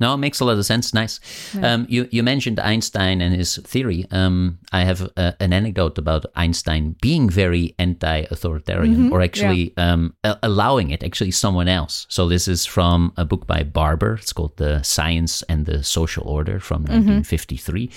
No, 0.00 0.14
it 0.14 0.18
makes 0.18 0.40
a 0.40 0.44
lot 0.44 0.58
of 0.58 0.64
sense. 0.64 0.94
Nice. 0.94 1.20
Yeah. 1.54 1.74
Um, 1.74 1.86
you 1.88 2.08
you 2.12 2.22
mentioned 2.22 2.60
Einstein 2.60 3.20
and 3.20 3.34
his 3.34 3.56
theory. 3.64 4.04
Um, 4.12 4.58
I 4.72 4.84
have 4.84 5.02
uh, 5.16 5.32
an 5.40 5.52
anecdote 5.52 5.98
about 5.98 6.24
Einstein 6.36 6.94
being 7.00 7.28
very 7.30 7.74
anti-authoritarian, 7.78 8.96
Mhm, 8.96 9.12
or 9.12 9.22
actually 9.22 9.72
um, 9.76 10.14
a- 10.24 10.38
allowing 10.42 10.90
it. 10.90 11.02
Actually, 11.02 11.30
someone 11.32 11.68
else. 11.68 12.06
So 12.08 12.28
this 12.28 12.48
is 12.48 12.66
from 12.66 13.12
a 13.16 13.24
book 13.24 13.46
by 13.46 13.62
Barber. 13.62 14.14
It's 14.14 14.32
called 14.32 14.56
"The 14.56 14.82
Science 14.82 15.42
and 15.48 15.66
the 15.66 15.82
Social 15.82 16.24
Order" 16.26 16.60
from 16.60 16.78
Mm-hmm. 16.84 17.20
1953, 17.22 17.90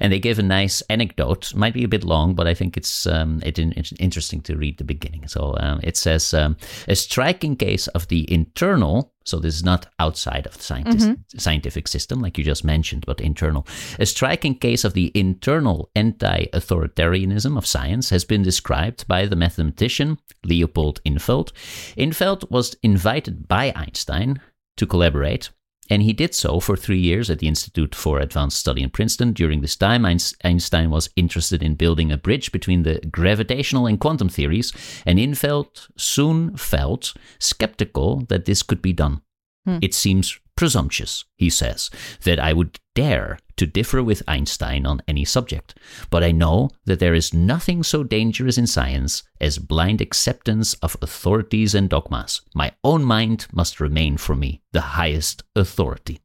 and 0.00 0.12
they 0.12 0.18
give 0.18 0.38
a 0.38 0.42
nice 0.42 0.82
anecdote. 0.88 1.54
Might 1.54 1.74
be 1.74 1.84
a 1.84 1.88
bit 1.88 2.04
long, 2.04 2.34
but 2.34 2.46
I 2.46 2.54
think 2.54 2.76
it's 2.76 3.06
um, 3.06 3.40
it, 3.44 3.58
it's 3.58 3.92
interesting 3.98 4.40
to 4.42 4.56
read 4.56 4.78
the 4.78 4.84
beginning. 4.84 5.28
So 5.28 5.54
um, 5.60 5.80
it 5.82 5.96
says 5.96 6.34
um, 6.34 6.56
a 6.88 6.94
striking 6.94 7.56
case 7.56 7.88
of 7.94 8.06
the 8.08 8.24
internal 8.32 9.12
So 9.24 9.38
this 9.38 9.54
is 9.54 9.64
not 9.64 9.86
outside 9.98 10.46
of 10.46 10.56
the 10.56 10.62
scientist, 10.62 11.08
mm-hmm. 11.08 11.38
scientific 11.38 11.88
system, 11.88 12.20
like 12.20 12.38
you 12.38 12.44
just 12.44 12.64
mentioned, 12.64 13.04
but 13.06 13.20
internal. 13.20 13.66
A 13.98 14.06
striking 14.06 14.54
case 14.54 14.84
of 14.84 14.94
the 14.94 15.10
internal 15.14 15.90
anti-authoritarianism 15.94 17.56
of 17.56 17.66
science 17.66 18.10
has 18.10 18.24
been 18.24 18.42
described 18.42 19.06
by 19.08 19.26
the 19.26 19.36
mathematician 19.36 20.18
Leopold 20.44 21.00
Infeld. 21.04 21.52
Infeld 21.96 22.50
was 22.50 22.76
invited 22.82 23.48
by 23.48 23.72
Einstein 23.74 24.40
to 24.76 24.86
collaborate 24.86 25.50
and 25.92 26.02
he 26.02 26.14
did 26.14 26.34
so 26.34 26.58
for 26.58 26.74
three 26.74 26.98
years 26.98 27.28
at 27.28 27.38
the 27.38 27.46
Institute 27.46 27.94
for 27.94 28.18
Advanced 28.18 28.58
Study 28.58 28.82
in 28.82 28.88
Princeton. 28.88 29.34
During 29.34 29.60
this 29.60 29.76
time, 29.76 30.06
Einstein 30.06 30.90
was 30.90 31.10
interested 31.16 31.62
in 31.62 31.74
building 31.74 32.10
a 32.10 32.16
bridge 32.16 32.50
between 32.50 32.82
the 32.82 32.98
gravitational 33.10 33.86
and 33.86 34.00
quantum 34.00 34.30
theories, 34.30 34.72
and 35.04 35.18
Infeld 35.18 35.88
soon 35.98 36.56
felt 36.56 37.12
skeptical 37.38 38.24
that 38.30 38.46
this 38.46 38.62
could 38.62 38.80
be 38.80 38.94
done. 38.94 39.20
Hmm. 39.66 39.80
It 39.82 39.92
seems 39.92 40.40
presumptuous, 40.56 41.24
he 41.36 41.50
says, 41.50 41.90
that 42.24 42.38
I 42.38 42.52
would 42.52 42.78
dare 42.94 43.38
to 43.56 43.66
differ 43.66 44.02
with 44.02 44.22
Einstein 44.28 44.86
on 44.86 45.02
any 45.08 45.24
subject, 45.24 45.74
but 46.10 46.22
I 46.22 46.32
know 46.32 46.70
that 46.84 46.98
there 46.98 47.14
is 47.14 47.34
nothing 47.34 47.82
so 47.82 48.02
dangerous 48.02 48.58
in 48.58 48.66
science 48.66 49.22
as 49.40 49.58
blind 49.58 50.00
acceptance 50.00 50.74
of 50.74 50.96
authorities 51.02 51.74
and 51.74 51.88
dogmas. 51.88 52.42
My 52.54 52.72
own 52.84 53.04
mind 53.04 53.46
must 53.52 53.80
remain 53.80 54.16
for 54.16 54.36
me 54.36 54.62
the 54.72 54.80
highest 54.80 55.42
authority. 55.56 56.20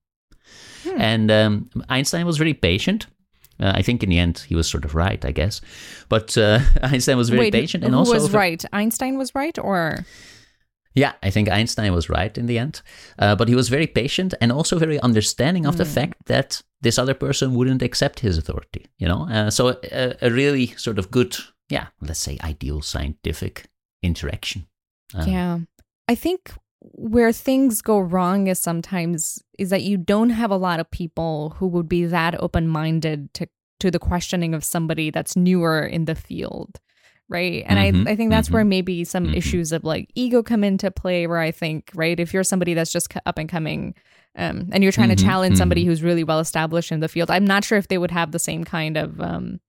Hmm. 0.83 1.01
And 1.01 1.31
um, 1.31 1.69
Einstein 1.89 2.25
was 2.25 2.37
very 2.37 2.53
patient. 2.53 3.07
Uh, 3.59 3.71
I 3.75 3.81
think 3.81 4.03
in 4.03 4.09
the 4.09 4.19
end 4.19 4.45
he 4.47 4.55
was 4.55 4.69
sort 4.69 4.85
of 4.85 4.93
right, 4.93 5.23
I 5.25 5.31
guess. 5.31 5.61
But 6.09 6.37
uh, 6.37 6.59
Einstein 6.83 7.17
was 7.17 7.29
very 7.29 7.47
Wait, 7.47 7.53
patient, 7.53 7.83
and 7.83 7.93
who 7.93 7.99
also 7.99 8.13
was 8.13 8.31
right. 8.31 8.63
Einstein 8.71 9.17
was 9.17 9.33
right, 9.33 9.57
or 9.57 10.05
yeah, 10.97 11.13
I 11.21 11.29
think 11.29 11.47
Einstein 11.47 11.93
was 11.93 12.09
right 12.09 12.35
in 12.37 12.47
the 12.47 12.57
end. 12.57 12.81
Uh, 13.19 13.35
but 13.35 13.47
he 13.47 13.55
was 13.55 13.69
very 13.69 13.85
patient 13.85 14.33
and 14.41 14.51
also 14.51 14.79
very 14.79 14.99
understanding 15.01 15.65
of 15.67 15.75
mm. 15.75 15.77
the 15.77 15.85
hmm. 15.85 15.91
fact 15.91 16.25
that 16.25 16.61
this 16.81 16.97
other 16.97 17.13
person 17.13 17.53
wouldn't 17.53 17.83
accept 17.83 18.19
his 18.19 18.37
authority, 18.37 18.87
you 18.97 19.07
know? 19.07 19.27
Uh, 19.29 19.49
so 19.51 19.79
a, 19.91 20.15
a, 20.21 20.31
really 20.31 20.67
sort 20.75 20.97
of 20.97 21.11
good, 21.11 21.37
yeah, 21.69 21.87
let's 22.01 22.19
say 22.19 22.37
ideal 22.43 22.81
scientific 22.81 23.67
interaction. 24.01 24.65
Uh, 25.13 25.25
yeah. 25.27 25.59
I 26.07 26.15
think 26.15 26.51
where 26.79 27.31
things 27.31 27.81
go 27.81 27.99
wrong 27.99 28.47
is 28.47 28.59
sometimes 28.59 29.41
is 29.59 29.69
that 29.69 29.83
you 29.83 29.97
don't 29.97 30.31
have 30.31 30.51
a 30.51 30.57
lot 30.57 30.79
of 30.79 30.89
people 30.89 31.55
who 31.57 31.67
would 31.67 31.89
be 31.89 32.05
that 32.05 32.39
open-minded 32.41 33.33
to 33.33 33.47
to 33.79 33.91
the 33.91 33.99
questioning 33.99 34.55
of 34.55 34.63
somebody 34.63 35.11
that's 35.11 35.35
newer 35.35 35.83
in 35.83 36.05
the 36.05 36.15
field 36.15 36.79
right 37.29 37.63
and 37.67 37.77
mm-hmm, 37.77 38.07
I, 38.07 38.11
I 38.11 38.15
think 38.15 38.29
that's 38.29 38.47
mm-hmm, 38.47 38.55
where 38.55 38.65
maybe 38.65 39.03
some 39.03 39.25
mm-hmm. 39.25 39.35
issues 39.35 39.71
of 39.71 39.83
like 39.83 40.09
ego 40.15 40.43
come 40.43 40.63
into 40.63 40.91
play 40.91 41.27
where 41.27 41.39
i 41.39 41.51
think 41.51 41.91
right 41.93 42.19
if 42.19 42.33
you're 42.33 42.43
somebody 42.43 42.73
that's 42.73 42.91
just 42.91 43.13
up 43.25 43.37
and 43.37 43.49
coming 43.49 43.95
um, 44.35 44.69
and 44.71 44.83
you're 44.83 44.91
trying 44.91 45.09
to 45.09 45.15
mm-hmm, 45.15 45.27
challenge 45.27 45.57
somebody 45.57 45.81
mm-hmm. 45.81 45.89
who's 45.89 46.03
really 46.03 46.23
well 46.23 46.39
established 46.39 46.91
in 46.91 46.99
the 46.99 47.07
field 47.07 47.29
i'm 47.31 47.45
not 47.45 47.63
sure 47.63 47.77
if 47.77 47.87
they 47.87 47.97
would 47.97 48.11
have 48.11 48.31
the 48.31 48.39
same 48.39 48.63
kind 48.63 48.97
of 48.97 49.19
um, 49.19 49.59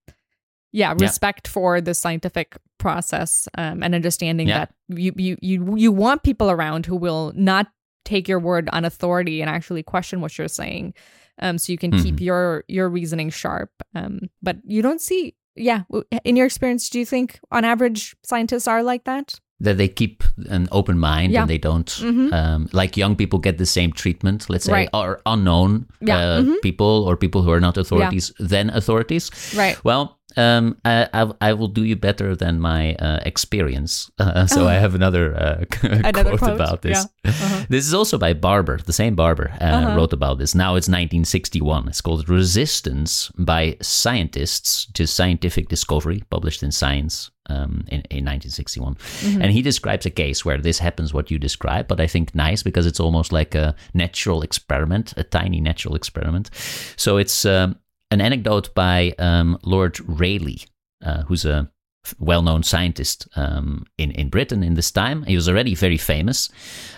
yeah 0.72 0.94
respect 0.98 1.46
yeah. 1.46 1.52
for 1.52 1.80
the 1.80 1.94
scientific 1.94 2.56
process 2.78 3.48
um, 3.56 3.82
and 3.82 3.94
understanding 3.94 4.48
yeah. 4.48 4.58
that 4.60 4.74
you, 4.88 5.12
you 5.16 5.36
you 5.40 5.76
you 5.76 5.92
want 5.92 6.22
people 6.22 6.50
around 6.50 6.86
who 6.86 6.96
will 6.96 7.32
not 7.34 7.68
take 8.04 8.28
your 8.28 8.38
word 8.38 8.68
on 8.72 8.84
authority 8.84 9.40
and 9.40 9.50
actually 9.50 9.82
question 9.82 10.20
what 10.20 10.36
you're 10.38 10.48
saying 10.48 10.94
um, 11.40 11.58
so 11.58 11.72
you 11.72 11.78
can 11.78 11.90
keep 11.90 12.16
mm-hmm. 12.16 12.24
your 12.24 12.64
your 12.68 12.88
reasoning 12.88 13.30
sharp 13.30 13.70
um, 13.94 14.20
but 14.42 14.56
you 14.64 14.82
don't 14.82 15.00
see 15.00 15.34
yeah. 15.58 15.82
In 16.24 16.36
your 16.36 16.46
experience, 16.46 16.88
do 16.88 16.98
you 16.98 17.06
think 17.06 17.40
on 17.50 17.64
average 17.64 18.16
scientists 18.24 18.68
are 18.68 18.82
like 18.82 19.04
that? 19.04 19.40
That 19.60 19.76
they 19.76 19.88
keep 19.88 20.22
an 20.48 20.68
open 20.70 20.98
mind 20.98 21.32
yeah. 21.32 21.40
and 21.40 21.50
they 21.50 21.58
don't, 21.58 21.86
mm-hmm. 21.86 22.32
um, 22.32 22.68
like 22.72 22.96
young 22.96 23.16
people 23.16 23.40
get 23.40 23.58
the 23.58 23.66
same 23.66 23.92
treatment, 23.92 24.48
let's 24.48 24.66
say, 24.66 24.72
right. 24.72 24.88
or 24.94 25.20
unknown 25.26 25.86
yeah. 26.00 26.18
uh, 26.18 26.40
mm-hmm. 26.42 26.54
people 26.62 27.04
or 27.08 27.16
people 27.16 27.42
who 27.42 27.50
are 27.50 27.60
not 27.60 27.76
authorities 27.76 28.32
yeah. 28.38 28.46
than 28.48 28.70
authorities. 28.70 29.30
Right. 29.56 29.82
Well, 29.84 30.17
um, 30.36 30.76
I, 30.84 31.08
I, 31.12 31.32
I, 31.40 31.52
will 31.54 31.68
do 31.68 31.84
you 31.84 31.96
better 31.96 32.36
than 32.36 32.60
my 32.60 32.94
uh, 32.96 33.20
experience. 33.24 34.10
Uh, 34.28 34.46
so 34.46 34.64
oh. 34.64 34.68
I 34.68 34.74
have 34.74 34.94
another, 34.94 35.34
uh, 35.34 35.64
another 35.82 36.36
quote, 36.36 36.38
quote, 36.38 36.54
about 36.54 36.82
this. 36.82 37.06
Yeah. 37.24 37.30
Uh-huh. 37.30 37.64
This 37.70 37.86
is 37.86 37.94
also 37.94 38.18
by 38.18 38.34
Barber, 38.34 38.78
the 38.78 38.92
same 38.92 39.14
Barber 39.14 39.50
uh, 39.60 39.64
uh-huh. 39.64 39.96
wrote 39.96 40.12
about 40.12 40.38
this. 40.38 40.54
Now 40.54 40.76
it's 40.76 40.88
1961. 40.88 41.88
It's 41.88 42.02
called 42.02 42.28
Resistance 42.28 43.30
by 43.38 43.76
Scientists 43.80 44.86
to 44.92 45.06
Scientific 45.06 45.68
Discovery, 45.68 46.24
published 46.30 46.62
in 46.62 46.72
Science 46.72 47.30
um, 47.48 47.84
in, 47.88 48.02
in 48.10 48.24
1961. 48.24 48.96
Mm-hmm. 48.96 49.42
And 49.42 49.52
he 49.52 49.62
describes 49.62 50.04
a 50.04 50.10
case 50.10 50.44
where 50.44 50.58
this 50.58 50.78
happens, 50.78 51.14
what 51.14 51.30
you 51.30 51.38
describe, 51.38 51.88
but 51.88 52.00
I 52.00 52.06
think 52.06 52.34
nice 52.34 52.62
because 52.62 52.86
it's 52.86 53.00
almost 53.00 53.32
like 53.32 53.54
a 53.54 53.74
natural 53.94 54.42
experiment, 54.42 55.14
a 55.16 55.24
tiny 55.24 55.60
natural 55.60 55.94
experiment. 55.94 56.50
So 56.96 57.16
it's 57.16 57.44
um, 57.46 57.76
an 58.10 58.20
anecdote 58.20 58.74
by 58.74 59.14
um, 59.18 59.58
Lord 59.62 59.98
Rayleigh, 60.00 60.66
uh, 61.04 61.22
who's 61.22 61.44
a 61.44 61.70
well 62.18 62.42
known 62.42 62.62
scientist 62.62 63.28
um, 63.36 63.84
in, 63.98 64.10
in 64.12 64.28
Britain 64.28 64.62
in 64.62 64.74
this 64.74 64.90
time. 64.90 65.24
He 65.24 65.36
was 65.36 65.48
already 65.48 65.74
very 65.74 65.96
famous. 65.96 66.48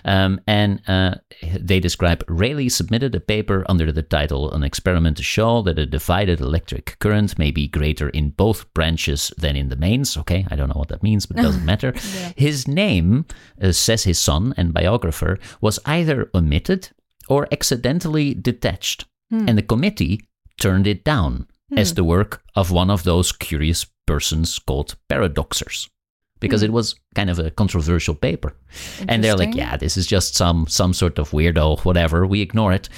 Um, 0.04 0.40
and 0.46 0.82
uh, 0.88 1.16
they 1.58 1.80
describe 1.80 2.24
Rayleigh 2.28 2.70
submitted 2.70 3.14
a 3.14 3.20
paper 3.20 3.64
under 3.68 3.90
the 3.92 4.02
title 4.02 4.52
An 4.52 4.62
Experiment 4.62 5.16
to 5.16 5.22
Show 5.22 5.62
that 5.62 5.78
a 5.78 5.86
divided 5.86 6.40
electric 6.40 6.98
current 7.00 7.38
may 7.38 7.50
be 7.50 7.66
greater 7.66 8.08
in 8.10 8.30
both 8.30 8.72
branches 8.74 9.32
than 9.36 9.56
in 9.56 9.68
the 9.68 9.76
mains. 9.76 10.16
Okay, 10.16 10.46
I 10.50 10.56
don't 10.56 10.68
know 10.68 10.78
what 10.78 10.88
that 10.88 11.02
means, 11.02 11.26
but 11.26 11.38
it 11.38 11.42
doesn't 11.42 11.64
matter. 11.72 11.92
yeah. 11.94 12.32
His 12.36 12.68
name, 12.68 13.26
uh, 13.60 13.72
says 13.72 14.04
his 14.04 14.18
son 14.18 14.54
and 14.56 14.72
biographer, 14.72 15.38
was 15.60 15.78
either 15.86 16.30
omitted 16.34 16.90
or 17.28 17.46
accidentally 17.52 18.34
detached. 18.34 19.06
Hmm. 19.30 19.48
And 19.48 19.58
the 19.58 19.62
committee 19.62 20.22
turned 20.60 20.86
it 20.86 21.02
down 21.02 21.48
hmm. 21.68 21.78
as 21.78 21.94
the 21.94 22.04
work 22.04 22.42
of 22.54 22.70
one 22.70 22.90
of 22.90 23.02
those 23.02 23.32
curious 23.32 23.84
persons 24.06 24.58
called 24.58 24.96
paradoxers 25.08 25.88
because 26.38 26.60
hmm. 26.60 26.66
it 26.66 26.72
was 26.72 26.94
kind 27.14 27.30
of 27.30 27.38
a 27.38 27.50
controversial 27.50 28.14
paper. 28.14 28.54
And 29.08 29.24
they're 29.24 29.36
like, 29.36 29.54
yeah, 29.54 29.76
this 29.76 29.96
is 29.96 30.06
just 30.06 30.36
some 30.36 30.66
some 30.68 30.92
sort 30.94 31.18
of 31.18 31.30
weirdo, 31.30 31.84
whatever, 31.84 32.26
we 32.26 32.40
ignore 32.40 32.72
it. 32.72 32.88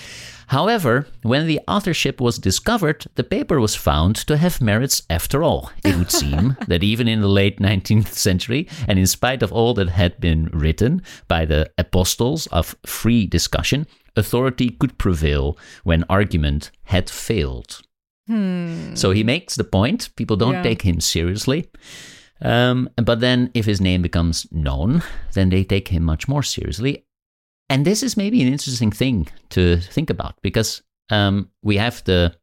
However, 0.53 1.07
when 1.23 1.47
the 1.47 1.61
authorship 1.67 2.21
was 2.21 2.39
discovered, 2.39 3.07
the 3.15 3.25
paper 3.25 3.59
was 3.59 3.75
found 3.75 4.17
to 4.17 4.37
have 4.37 4.61
merits 4.61 5.03
after 5.09 5.43
all. 5.43 5.73
It 5.83 5.97
would 5.97 6.11
seem 6.11 6.59
that 6.69 6.83
even 6.83 7.09
in 7.09 7.23
the 7.23 7.27
late 7.41 7.59
19th 7.59 8.09
century, 8.09 8.69
and 8.87 8.99
in 8.99 9.07
spite 9.07 9.43
of 9.43 9.51
all 9.51 9.73
that 9.73 9.89
had 9.89 10.21
been 10.21 10.51
written 10.53 11.01
by 11.27 11.47
the 11.47 11.71
apostles 11.79 12.49
of 12.49 12.77
free 12.85 13.27
discussion, 13.27 13.87
authority 14.15 14.69
could 14.69 14.99
prevail 14.99 15.57
when 15.85 16.05
argument 16.11 16.71
had 16.85 17.09
failed. 17.09 17.81
Hmm. 18.27 18.95
So 18.95 19.13
he 19.13 19.25
makes 19.25 19.55
the 19.57 19.65
point. 19.65 20.15
People 20.17 20.37
don't 20.37 20.61
yeah. 20.61 20.63
take 20.63 20.83
him 20.83 21.01
seriously. 21.01 21.71
Um, 22.43 22.91
but 22.97 23.21
then, 23.21 23.51
if 23.55 23.65
his 23.65 23.81
name 23.81 24.03
becomes 24.03 24.47
known, 24.53 25.03
then 25.33 25.49
they 25.49 25.65
take 25.65 25.89
him 25.89 26.03
much 26.03 26.29
more 26.29 26.43
seriously. 26.43 27.07
And 27.73 27.85
this 27.85 28.03
is 28.03 28.17
maybe 28.17 28.43
an 28.43 28.49
interesting 28.49 28.93
thing 28.93 29.29
to 29.51 29.79
think 29.79 30.11
about 30.11 30.35
because 30.43 30.83
um, 31.11 31.51
we 31.63 31.77
have 31.77 32.05
the 32.05 32.35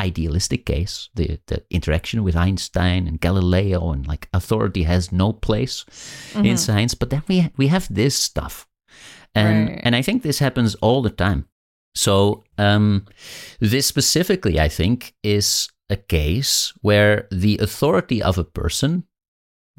idealistic 0.00 0.66
case, 0.66 1.08
the, 1.14 1.40
the 1.46 1.64
interaction 1.70 2.22
with 2.22 2.36
Einstein 2.36 3.08
and 3.08 3.20
Galileo, 3.20 3.90
and 3.90 4.06
like 4.06 4.28
authority 4.32 4.84
has 4.84 5.10
no 5.10 5.32
place 5.32 5.84
mm-hmm. 6.32 6.44
in 6.44 6.56
science. 6.56 6.94
But 6.94 7.10
then 7.10 7.22
we 7.28 7.50
we 7.56 7.68
have 7.68 7.92
this 7.92 8.14
stuff 8.14 8.68
and 9.34 9.68
right. 9.68 9.80
and 9.82 9.96
I 9.96 10.02
think 10.02 10.22
this 10.22 10.38
happens 10.38 10.74
all 10.76 11.02
the 11.02 11.10
time. 11.10 11.46
So 11.94 12.44
um, 12.58 13.06
this 13.60 13.86
specifically, 13.86 14.60
I 14.60 14.68
think, 14.68 15.14
is 15.22 15.68
a 15.90 15.96
case 15.96 16.72
where 16.80 17.26
the 17.30 17.58
authority 17.58 18.22
of 18.22 18.38
a 18.38 18.44
person 18.44 19.04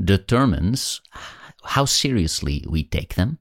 determines 0.04 1.02
how 1.64 1.86
seriously 1.86 2.66
we 2.70 2.84
take 2.84 3.16
them. 3.16 3.40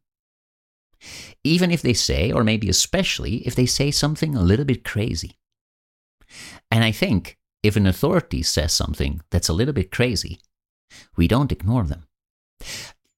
Even 1.48 1.70
if 1.70 1.82
they 1.82 1.94
say, 1.94 2.32
or 2.32 2.44
maybe 2.44 2.68
especially 2.68 3.46
if 3.46 3.54
they 3.54 3.66
say 3.66 3.90
something 3.90 4.34
a 4.34 4.42
little 4.42 4.64
bit 4.64 4.84
crazy. 4.84 5.38
And 6.70 6.84
I 6.84 6.92
think 6.92 7.38
if 7.62 7.76
an 7.76 7.86
authority 7.86 8.42
says 8.42 8.72
something 8.72 9.20
that's 9.30 9.48
a 9.48 9.54
little 9.54 9.74
bit 9.74 9.90
crazy, 9.90 10.40
we 11.16 11.26
don't 11.28 11.52
ignore 11.52 11.84
them. 11.84 12.06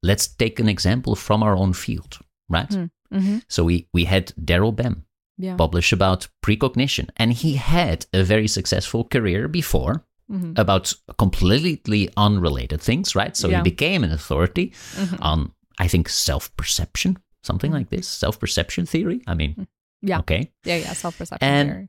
Let's 0.02 0.26
take 0.26 0.60
an 0.60 0.68
example 0.68 1.14
from 1.14 1.42
our 1.42 1.56
own 1.56 1.72
field 1.72 2.18
right? 2.50 2.68
Mm, 2.68 2.90
mm-hmm. 3.14 3.38
So 3.48 3.64
we 3.64 3.88
we 3.94 4.04
had 4.04 4.34
Daryl 4.36 4.74
Bem 4.76 5.04
yeah. 5.38 5.56
publish 5.56 5.92
about 5.92 6.28
precognition, 6.42 7.08
and 7.16 7.32
he 7.32 7.54
had 7.54 8.04
a 8.12 8.22
very 8.22 8.48
successful 8.48 9.04
career 9.04 9.48
before. 9.48 10.04
Mm-hmm. 10.30 10.52
About 10.54 10.94
completely 11.18 12.08
unrelated 12.16 12.80
things, 12.80 13.16
right? 13.16 13.36
So 13.36 13.48
yeah. 13.48 13.56
he 13.56 13.62
became 13.64 14.04
an 14.04 14.12
authority 14.12 14.72
mm-hmm. 14.94 15.20
on, 15.20 15.50
I 15.76 15.88
think, 15.88 16.08
self 16.08 16.56
perception, 16.56 17.18
something 17.42 17.72
like 17.72 17.90
this, 17.90 18.06
self 18.08 18.38
perception 18.38 18.86
theory. 18.86 19.22
I 19.26 19.34
mean, 19.34 19.66
yeah, 20.02 20.18
okay, 20.20 20.50
yeah, 20.64 20.76
yeah, 20.76 20.92
self 20.92 21.18
perception 21.18 21.48
and 21.48 21.68
theory. 21.68 21.88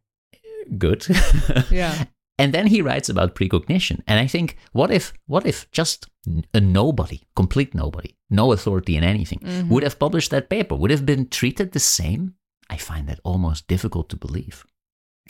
Good, 0.78 1.08
yeah. 1.72 2.06
And 2.38 2.54
then 2.54 2.66
he 2.68 2.82
writes 2.82 3.08
about 3.10 3.36
precognition. 3.36 4.02
And 4.08 4.20
I 4.20 4.26
think, 4.26 4.58
what 4.72 4.90
if, 4.90 5.14
what 5.28 5.46
if 5.46 5.70
just 5.72 6.08
a 6.56 6.60
nobody, 6.60 7.22
complete 7.36 7.76
nobody, 7.76 8.16
no 8.32 8.52
authority 8.52 8.96
in 8.98 9.04
anything, 9.04 9.40
Mhm. 9.40 9.68
would 9.70 9.84
have 9.84 10.00
published 10.00 10.32
that 10.32 10.50
paper? 10.50 10.76
Would 10.76 10.90
have 10.92 11.06
been 11.06 11.28
treated 11.30 11.72
the 11.72 11.80
same? 11.80 12.34
I 12.70 12.78
find 12.78 13.08
that 13.10 13.20
almost 13.24 13.68
difficult 13.68 14.10
to 14.10 14.16
believe. 14.18 14.66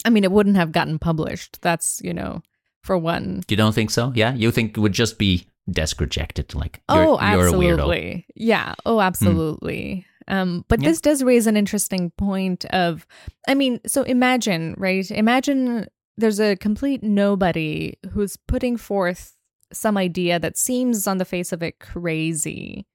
I 0.05 0.09
mean, 0.09 0.23
it 0.23 0.31
wouldn't 0.31 0.55
have 0.55 0.71
gotten 0.71 0.99
published. 0.99 1.59
That's, 1.61 1.99
you 2.01 2.13
know, 2.13 2.43
for 2.83 2.97
one. 2.97 3.41
You 3.49 3.57
don't 3.57 3.75
think 3.75 3.91
so? 3.91 4.13
Yeah, 4.15 4.33
you 4.33 4.51
think 4.51 4.77
it 4.77 4.79
would 4.79 4.93
just 4.93 5.17
be 5.17 5.47
desk 5.69 5.99
rejected? 5.99 6.55
Like, 6.55 6.81
you're, 6.89 7.03
oh, 7.19 7.19
you're 7.31 7.47
a 7.47 7.51
weirdo. 7.51 7.73
Absolutely. 7.73 8.25
Yeah. 8.35 8.75
Oh, 8.85 9.01
absolutely. 9.01 10.05
Um, 10.31 10.65
but 10.69 10.81
Yeah. 10.81 10.89
this 10.89 11.01
does 11.01 11.23
raise 11.23 11.45
an 11.45 11.57
interesting 11.57 12.09
point 12.17 12.65
of, 12.65 13.05
I 13.47 13.53
mean, 13.53 13.79
so 13.85 14.01
imagine, 14.03 14.73
right? 14.77 15.09
Imagine 15.11 15.87
there's 16.17 16.39
a 16.39 16.55
complete 16.55 17.03
nobody 17.03 17.93
who's 18.13 18.37
putting 18.47 18.77
forth 18.77 19.35
some 19.73 19.97
idea 19.97 20.39
that 20.39 20.57
seems 20.57 21.05
on 21.05 21.17
the 21.17 21.25
face 21.25 21.51
of 21.51 21.61
it 21.61 21.79
crazy 21.79 22.85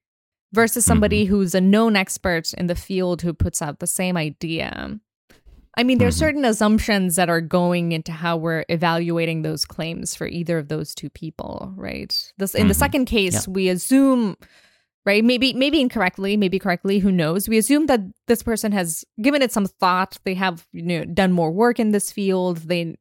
versus 0.53 0.83
somebody 0.85 1.25
Mm-hmm. 1.25 1.33
who's 1.35 1.53
a 1.55 1.61
known 1.61 1.95
expert 1.95 2.53
in 2.53 2.67
the 2.67 2.75
field 2.75 3.21
who 3.21 3.33
puts 3.33 3.61
out 3.61 3.79
the 3.79 3.87
same 3.87 4.17
idea. 4.17 4.99
I 5.75 5.83
mean, 5.83 5.99
there 5.99 6.07
are 6.07 6.11
certain 6.11 6.43
assumptions 6.45 7.17
that 7.17 7.29
are 7.29 7.41
going 7.41 7.91
into 7.91 8.11
how 8.11 8.35
we're 8.37 8.65
evaluating 8.67 9.43
those 9.43 9.63
claims 9.63 10.15
for 10.15 10.25
either 10.25 10.57
of 10.57 10.69
those 10.69 10.95
two 10.95 11.09
people, 11.11 11.71
right? 11.75 12.31
This 12.39 12.55
in 12.55 12.67
the 12.67 12.73
Mhm. 12.73 12.77
second 12.79 13.05
case, 13.05 13.47
we 13.47 13.69
assume, 13.69 14.37
right? 15.07 15.23
Maybe 15.23 15.53
maybe 15.53 15.79
incorrectly, 15.81 16.37
maybe 16.37 16.59
correctly, 16.59 16.99
who 16.99 17.11
knows? 17.11 17.47
We 17.49 17.57
assume 17.57 17.85
that 17.87 18.01
this 18.27 18.43
person 18.43 18.71
has 18.73 19.03
given 19.21 19.41
it 19.41 19.51
some 19.51 19.65
thought. 19.65 20.19
They 20.25 20.35
have 20.35 20.67
you 20.73 20.83
know 20.83 21.05
done 21.05 21.31
more 21.31 21.51
work 21.51 21.79
in 21.79 21.91
this 21.91 22.11
field. 22.11 22.57
They 22.57 22.97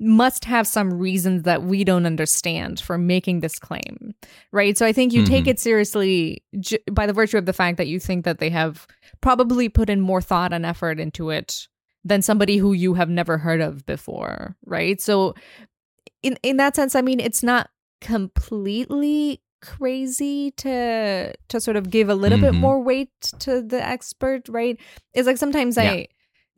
must 0.00 0.44
have 0.44 0.64
some 0.68 0.94
reasons 0.94 1.42
that 1.42 1.64
we 1.64 1.82
don't 1.82 2.06
understand 2.06 2.78
for 2.78 2.96
making 2.96 3.40
this 3.40 3.58
claim, 3.58 4.14
right? 4.52 4.78
So 4.78 4.86
I 4.86 4.92
think 4.92 5.12
you 5.12 5.24
take 5.26 5.46
Mhm. 5.46 5.48
it 5.48 5.58
seriously 5.58 6.44
j- 6.60 6.78
by 6.92 7.04
the 7.06 7.12
virtue 7.12 7.36
of 7.36 7.46
the 7.46 7.52
fact 7.52 7.78
that 7.78 7.88
you 7.88 7.98
think 7.98 8.24
that 8.24 8.38
they 8.38 8.50
have 8.50 8.86
probably 9.20 9.68
put 9.68 9.90
in 9.90 10.00
more 10.00 10.22
thought 10.22 10.52
and 10.52 10.64
effort 10.64 11.00
into 11.00 11.30
it 11.30 11.66
than 12.04 12.22
somebody 12.22 12.58
who 12.58 12.72
you 12.72 12.94
have 12.94 13.10
never 13.10 13.38
heard 13.38 13.60
of 13.60 13.84
before, 13.86 14.56
right? 14.64 15.00
So 15.00 15.34
in 16.22 16.38
in 16.44 16.58
that 16.58 16.76
sense, 16.76 16.94
I 16.94 17.02
mean, 17.02 17.18
it's 17.18 17.42
not 17.42 17.68
completely 18.00 19.40
crazy 19.60 20.50
to 20.52 21.32
to 21.48 21.60
sort 21.60 21.76
of 21.76 21.90
give 21.90 22.08
a 22.08 22.14
little 22.14 22.38
bit 22.38 22.52
Mhm. 22.54 22.60
more 22.60 22.80
weight 22.82 23.10
to 23.40 23.62
the 23.62 23.82
expert, 23.84 24.48
right? 24.48 24.78
It's 25.14 25.26
like 25.26 25.38
sometimes 25.38 25.76
Yeah. 25.76 25.90
I 25.92 26.08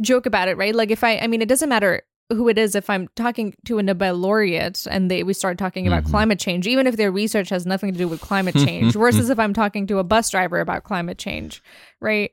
joke 0.01 0.27
about 0.27 0.49
it, 0.49 0.57
right? 0.57 0.75
Like 0.75 0.91
if 0.91 1.03
I 1.05 1.19
I 1.19 1.27
mean, 1.27 1.43
it 1.43 1.49
doesn't 1.49 1.69
matter 1.69 2.03
who 2.33 2.49
it 2.49 2.57
is 2.59 2.75
if 2.77 2.89
I'm 2.89 3.09
talking 3.17 3.55
to 3.65 3.79
a 3.79 3.83
Nobel 3.83 4.15
laureate 4.15 4.87
and 4.89 5.11
they 5.11 5.23
we 5.25 5.33
start 5.33 5.59
talking 5.59 5.87
about 5.89 6.05
Mhm. 6.05 6.11
climate 6.11 6.39
change, 6.39 6.67
even 6.69 6.87
if 6.87 6.97
their 6.97 7.11
research 7.11 7.49
has 7.49 7.67
nothing 7.67 7.93
to 7.93 7.99
do 7.99 8.07
with 8.09 8.21
climate 8.21 8.55
change, 8.67 8.95
versus 8.95 9.31
if 9.31 9.39
I'm 9.39 9.53
talking 9.53 9.87
to 9.89 9.99
a 9.99 10.05
bus 10.05 10.31
driver 10.31 10.61
about 10.61 10.85
climate 10.85 11.19
change, 11.19 11.63
right? 12.01 12.31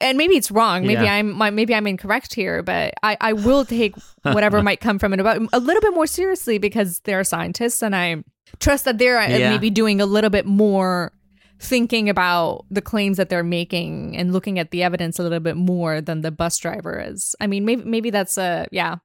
And 0.00 0.16
maybe 0.16 0.34
it's 0.36 0.50
wrong. 0.50 0.86
Maybe 0.86 1.02
Yeah. 1.04 1.14
I'm 1.14 1.36
maybe 1.54 1.74
I'm 1.74 1.86
incorrect 1.86 2.34
here, 2.34 2.62
but 2.62 2.94
I, 3.02 3.16
I 3.20 3.32
will 3.34 3.64
take 3.64 3.94
whatever 4.22 4.62
might 4.62 4.80
come 4.80 4.98
from 4.98 5.12
it 5.12 5.20
about 5.20 5.40
a 5.52 5.58
little 5.60 5.82
bit 5.82 5.94
more 5.94 6.06
seriously 6.06 6.58
because 6.58 7.00
they're 7.00 7.24
scientists 7.24 7.82
and 7.82 7.94
I 7.94 8.24
trust 8.60 8.86
that 8.86 8.98
they're 8.98 9.18
uh, 9.18 9.28
Yeah. 9.28 9.50
maybe 9.50 9.68
doing 9.70 10.00
a 10.00 10.06
little 10.06 10.30
bit 10.30 10.46
more 10.46 11.12
thinking 11.60 12.08
about 12.08 12.64
the 12.70 12.82
claims 12.82 13.16
that 13.16 13.28
they're 13.28 13.44
making 13.44 14.16
and 14.16 14.32
looking 14.32 14.58
at 14.58 14.70
the 14.70 14.82
evidence 14.82 15.18
a 15.18 15.22
little 15.22 15.40
bit 15.40 15.56
more 15.56 16.00
than 16.00 16.20
the 16.22 16.30
bus 16.30 16.58
driver 16.58 16.98
is. 17.00 17.34
I 17.40 17.46
mean, 17.46 17.64
maybe 17.64 17.84
maybe 17.84 18.10
that's 18.10 18.38
a 18.38 18.66
yeah, 18.72 18.96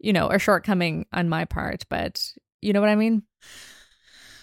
you 0.00 0.12
know, 0.12 0.28
a 0.28 0.38
shortcoming 0.38 1.06
on 1.12 1.28
my 1.28 1.44
part, 1.44 1.84
but 1.88 2.32
you 2.60 2.72
know 2.72 2.80
what 2.80 2.90
I 2.90 2.96
mean? 2.96 3.22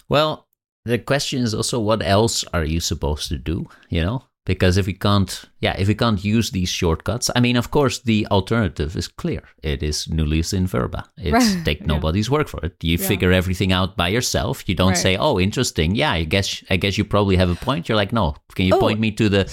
Well, 0.10 0.48
the 0.86 0.98
question 0.98 1.42
is 1.44 1.54
also 1.54 1.80
what 1.80 2.02
else 2.02 2.46
are 2.54 2.64
you 2.64 2.80
supposed 2.80 3.28
to 3.30 3.38
do, 3.38 3.68
you 3.90 4.02
know? 4.02 4.24
Because 4.48 4.78
if 4.78 4.86
we 4.88 4.94
can't, 4.94 5.32
yeah, 5.60 5.76
if 5.78 5.88
we 5.90 5.94
can't 6.04 6.24
use 6.24 6.52
these 6.52 6.70
shortcuts, 6.70 7.30
I 7.36 7.40
mean, 7.42 7.58
of 7.58 7.70
course, 7.70 8.00
the 8.00 8.26
alternative 8.32 8.96
is 8.96 9.08
clear. 9.10 9.44
It 9.62 9.84
is 9.84 10.08
nullius 10.08 10.54
in 10.54 10.68
verba. 10.68 11.04
It's 11.18 11.34
Right, 11.34 11.62
take 11.66 11.82
yeah. 11.82 11.88
nobody's 11.94 12.30
word 12.32 12.48
for 12.50 12.60
it. 12.66 12.74
You 12.82 12.98
Yeah. 12.98 13.08
figure 13.12 13.32
everything 13.34 13.72
out 13.74 13.98
by 13.98 14.08
yourself. 14.08 14.64
You 14.70 14.76
don't 14.76 14.96
Right. 14.96 15.06
say, 15.06 15.18
"Oh, 15.18 15.38
interesting. 15.48 15.96
Yeah, 15.96 16.12
I 16.20 16.24
guess 16.24 16.64
I 16.74 16.78
guess 16.78 16.98
you 16.98 17.04
probably 17.06 17.36
have 17.36 17.50
a 17.52 17.56
point." 17.68 17.88
You're 17.90 17.98
like, 18.04 18.14
"No, 18.14 18.36
can 18.56 18.66
you 18.66 18.76
Oh, 18.76 18.80
point 18.80 19.00
me 19.02 19.12
to 19.20 19.28
the 19.30 19.44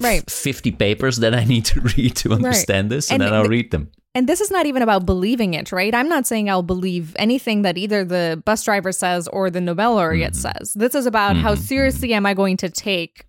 right. 0.00 0.28
50 0.28 0.72
papers 0.72 1.16
that 1.22 1.32
I 1.32 1.44
need 1.44 1.64
to 1.72 1.80
read 1.96 2.16
to 2.22 2.32
understand 2.32 2.90
this?" 2.90 3.10
And, 3.10 3.22
And 3.22 3.32
then 3.32 3.34
I'll 3.38 3.48
read 3.48 3.70
them. 3.70 3.88
And 4.16 4.26
this 4.28 4.40
is 4.40 4.50
not 4.50 4.66
even 4.66 4.82
about 4.82 5.06
believing 5.06 5.54
it, 5.54 5.70
right? 5.70 5.94
I'm 5.94 6.08
not 6.08 6.26
saying 6.26 6.50
I'll 6.50 6.64
believe 6.66 7.14
anything 7.16 7.62
that 7.62 7.78
either 7.78 8.04
the 8.04 8.42
bus 8.44 8.64
driver 8.64 8.90
says 8.90 9.28
or 9.28 9.50
the 9.50 9.60
Nobel 9.60 9.94
laureate 9.94 10.32
Mm-hmm. 10.34 10.50
says. 10.58 10.72
This 10.74 10.96
is 10.96 11.06
about 11.06 11.36
how 11.36 11.54
seriously 11.54 12.12
am 12.14 12.26
I 12.26 12.34
going 12.34 12.56
to 12.58 12.68
take 12.68 13.24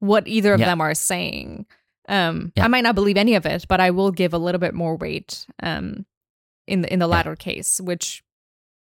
what 0.00 0.26
either 0.28 0.54
of 0.54 0.60
Yeah. 0.60 0.66
them 0.66 0.80
are 0.80 0.94
saying. 0.94 1.66
Um, 2.08 2.52
Yeah. 2.56 2.64
I 2.64 2.68
might 2.68 2.82
not 2.84 2.94
believe 2.94 3.16
any 3.16 3.34
of 3.34 3.44
it, 3.46 3.66
but 3.68 3.80
I 3.80 3.90
will 3.90 4.10
give 4.10 4.32
a 4.32 4.38
little 4.38 4.58
bit 4.58 4.74
more 4.74 4.96
weight 4.96 5.46
um, 5.62 6.06
in 6.66 6.82
the 6.82 6.92
in 6.92 6.98
the 6.98 7.06
latter 7.06 7.36
case. 7.36 7.80
Which, 7.80 8.22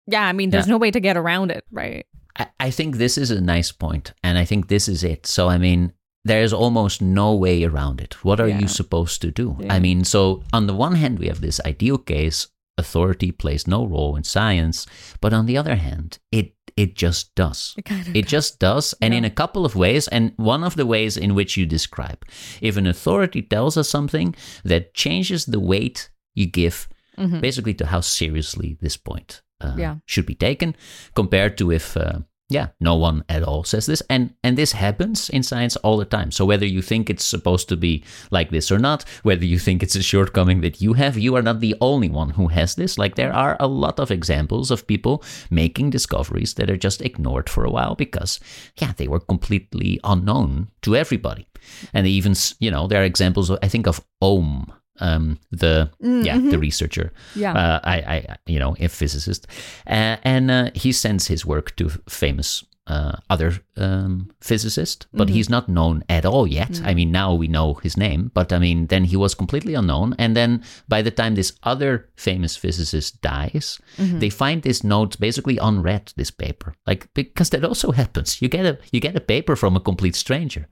yeah, 0.07 0.27
I 0.27 0.33
mean, 0.33 0.51
there's 0.51 0.69
no 0.69 0.79
way 0.79 0.91
to 0.91 1.01
get 1.01 1.17
around 1.17 1.51
it, 1.51 1.65
right? 1.71 2.07
I, 2.39 2.47
I 2.61 2.71
think 2.71 2.97
this 2.97 3.17
is 3.19 3.31
a 3.31 3.41
nice 3.41 3.73
point, 3.73 4.13
and 4.23 4.39
I 4.39 4.45
think 4.45 4.69
this 4.69 4.89
is 4.89 5.03
it. 5.03 5.27
So, 5.27 5.49
I 5.49 5.59
mean, 5.59 5.93
there 6.25 6.43
is 6.43 6.53
almost 6.53 7.01
no 7.01 7.35
way 7.35 7.65
around 7.65 8.01
it. 8.01 8.25
What 8.25 8.41
are 8.41 8.49
you 8.49 8.69
supposed 8.69 9.23
to 9.23 9.31
do? 9.31 9.57
I 9.71 9.79
mean, 9.79 10.05
so 10.05 10.43
on 10.53 10.67
the 10.67 10.75
one 10.75 10.97
hand, 10.97 11.19
we 11.19 11.29
have 11.29 11.41
this 11.41 11.61
ideal 11.65 11.99
case 11.99 12.49
authority 12.79 13.33
plays 13.33 13.67
no 13.67 13.87
role 13.87 14.17
in 14.17 14.25
science, 14.25 14.87
but 15.21 15.33
on 15.33 15.47
the 15.47 15.57
other 15.57 15.77
hand, 15.77 16.19
it 16.31 16.56
it 16.77 16.95
just 16.95 17.35
does. 17.35 17.75
It 17.79 17.85
kind 17.87 18.07
of 18.07 18.15
It 18.17 18.27
just 18.29 18.59
does, 18.59 18.95
and 19.01 19.15
in 19.15 19.25
a 19.25 19.31
couple 19.31 19.65
of 19.65 19.75
ways. 19.75 20.09
And 20.09 20.33
one 20.37 20.63
of 20.67 20.75
the 20.77 20.85
ways 20.87 21.17
in 21.17 21.35
which 21.35 21.57
you 21.57 21.67
describe, 21.67 22.25
if 22.61 22.77
an 22.77 22.87
authority 22.87 23.43
tells 23.43 23.77
us 23.77 23.89
something 23.89 24.35
that 24.65 24.93
changes 24.95 25.47
the 25.47 25.61
weight 25.61 26.11
you 26.35 26.47
give 26.47 26.89
Mhm. 27.19 27.41
basically 27.41 27.73
to 27.75 27.87
how 27.87 28.01
seriously 28.03 28.77
this 28.81 28.97
point 28.99 29.41
uh, 29.61 29.75
Yeah. 29.79 29.97
should 30.05 30.27
be 30.27 30.35
taken 30.35 30.77
compared 31.15 31.57
to 31.59 31.73
if 31.73 31.97
uh, 31.97 32.19
yeah. 32.49 32.69
No 32.81 32.95
one 32.95 33.25
at 33.29 33.43
all 33.43 33.65
says 33.65 33.87
this. 33.87 34.03
And 34.09 34.35
and 34.45 34.57
this 34.57 34.73
happens 34.73 35.29
in 35.29 35.43
science 35.43 35.75
all 35.77 35.97
the 35.97 36.05
time. 36.05 36.31
So 36.31 36.45
whether 36.45 36.67
you 36.67 36.81
think 36.81 37.11
it's 37.11 37.25
supposed 37.25 37.69
to 37.69 37.77
be 37.77 38.05
like 38.31 38.51
this 38.51 38.71
or 38.71 38.79
not 38.79 39.05
whether 39.23 39.45
you 39.45 39.59
think 39.59 39.83
it's 39.83 39.97
a 39.97 40.03
shortcoming 40.03 40.61
that 40.61 40.81
you 40.81 40.93
have 40.93 41.19
you 41.19 41.35
are 41.35 41.43
not 41.43 41.61
the 41.61 41.75
only 41.81 42.09
one 42.09 42.31
who 42.31 42.49
has 42.49 42.77
this. 42.77 42.99
Like 42.99 43.17
there 43.17 43.33
are 43.33 43.57
a 43.59 43.67
lot 43.67 43.99
of 43.99 44.13
examples 44.13 44.71
of 44.71 44.87
people 44.87 45.25
making 45.51 45.91
discoveries 45.91 46.55
that 46.55 46.71
are 46.71 46.77
just 46.77 47.03
ignored 47.03 47.51
for 47.51 47.65
a 47.65 47.71
while 47.71 47.97
because 47.97 48.39
yeah 48.81 48.93
they 48.97 49.09
were 49.09 49.21
completely 49.21 49.99
unknown 50.05 50.69
to 50.83 50.95
everybody. 50.95 51.49
And 51.93 52.07
even 52.07 52.35
you 52.61 52.71
know 52.71 52.87
there 52.87 53.03
are 53.03 53.05
examples 53.05 53.51
of, 53.51 53.59
i 53.63 53.69
think 53.69 53.89
of 53.89 54.01
ohm 54.23 54.73
um, 55.01 55.39
the 55.51 55.91
yeah 56.01 56.39
the 56.39 56.59
researcher. 56.59 57.13
Yeah. 57.35 57.55
uh, 57.55 57.81
I, 57.85 57.97
I, 57.97 58.37
you 58.47 58.59
know, 58.59 58.77
a 58.79 58.89
physicist, 58.89 59.47
uh, 59.87 60.17
and 60.23 60.51
uh, 60.51 60.71
he 60.75 60.93
sends 60.93 61.27
his 61.27 61.45
work 61.45 61.77
to 61.77 61.89
famous 62.09 62.65
uh, 62.87 63.17
other 63.29 63.53
um, 63.77 64.31
physicist, 64.41 65.07
but 65.13 65.29
he's 65.29 65.49
not 65.51 65.69
known 65.69 66.05
at 66.09 66.25
all 66.25 66.47
yet. 66.47 66.81
I 66.85 66.95
mean, 66.95 67.11
now 67.11 67.35
we 67.35 67.49
know 67.49 67.75
his 67.83 67.97
name, 67.97 68.31
but 68.35 68.53
I 68.53 68.59
mean, 68.59 68.87
then 68.87 69.05
he 69.05 69.17
was 69.17 69.35
completely 69.35 69.75
unknown. 69.75 70.15
And 70.19 70.37
then 70.37 70.63
by 70.89 71.03
the 71.03 71.11
time 71.11 71.35
this 71.35 71.53
other 71.63 72.09
famous 72.17 72.57
physicist 72.57 73.21
dies, 73.23 73.81
they 73.99 74.31
find 74.31 74.63
this 74.63 74.85
note 74.85 75.19
basically 75.19 75.59
unread. 75.59 76.13
This 76.17 76.31
paper, 76.31 76.75
like 76.87 77.09
because 77.15 77.51
that 77.51 77.65
also 77.65 77.91
happens. 77.93 78.41
You 78.41 78.49
get 78.49 78.65
a 78.67 78.79
you 78.93 79.01
get 79.01 79.17
a 79.17 79.21
paper 79.21 79.57
from 79.57 79.77
a 79.77 79.81
complete 79.81 80.15
stranger. 80.17 80.69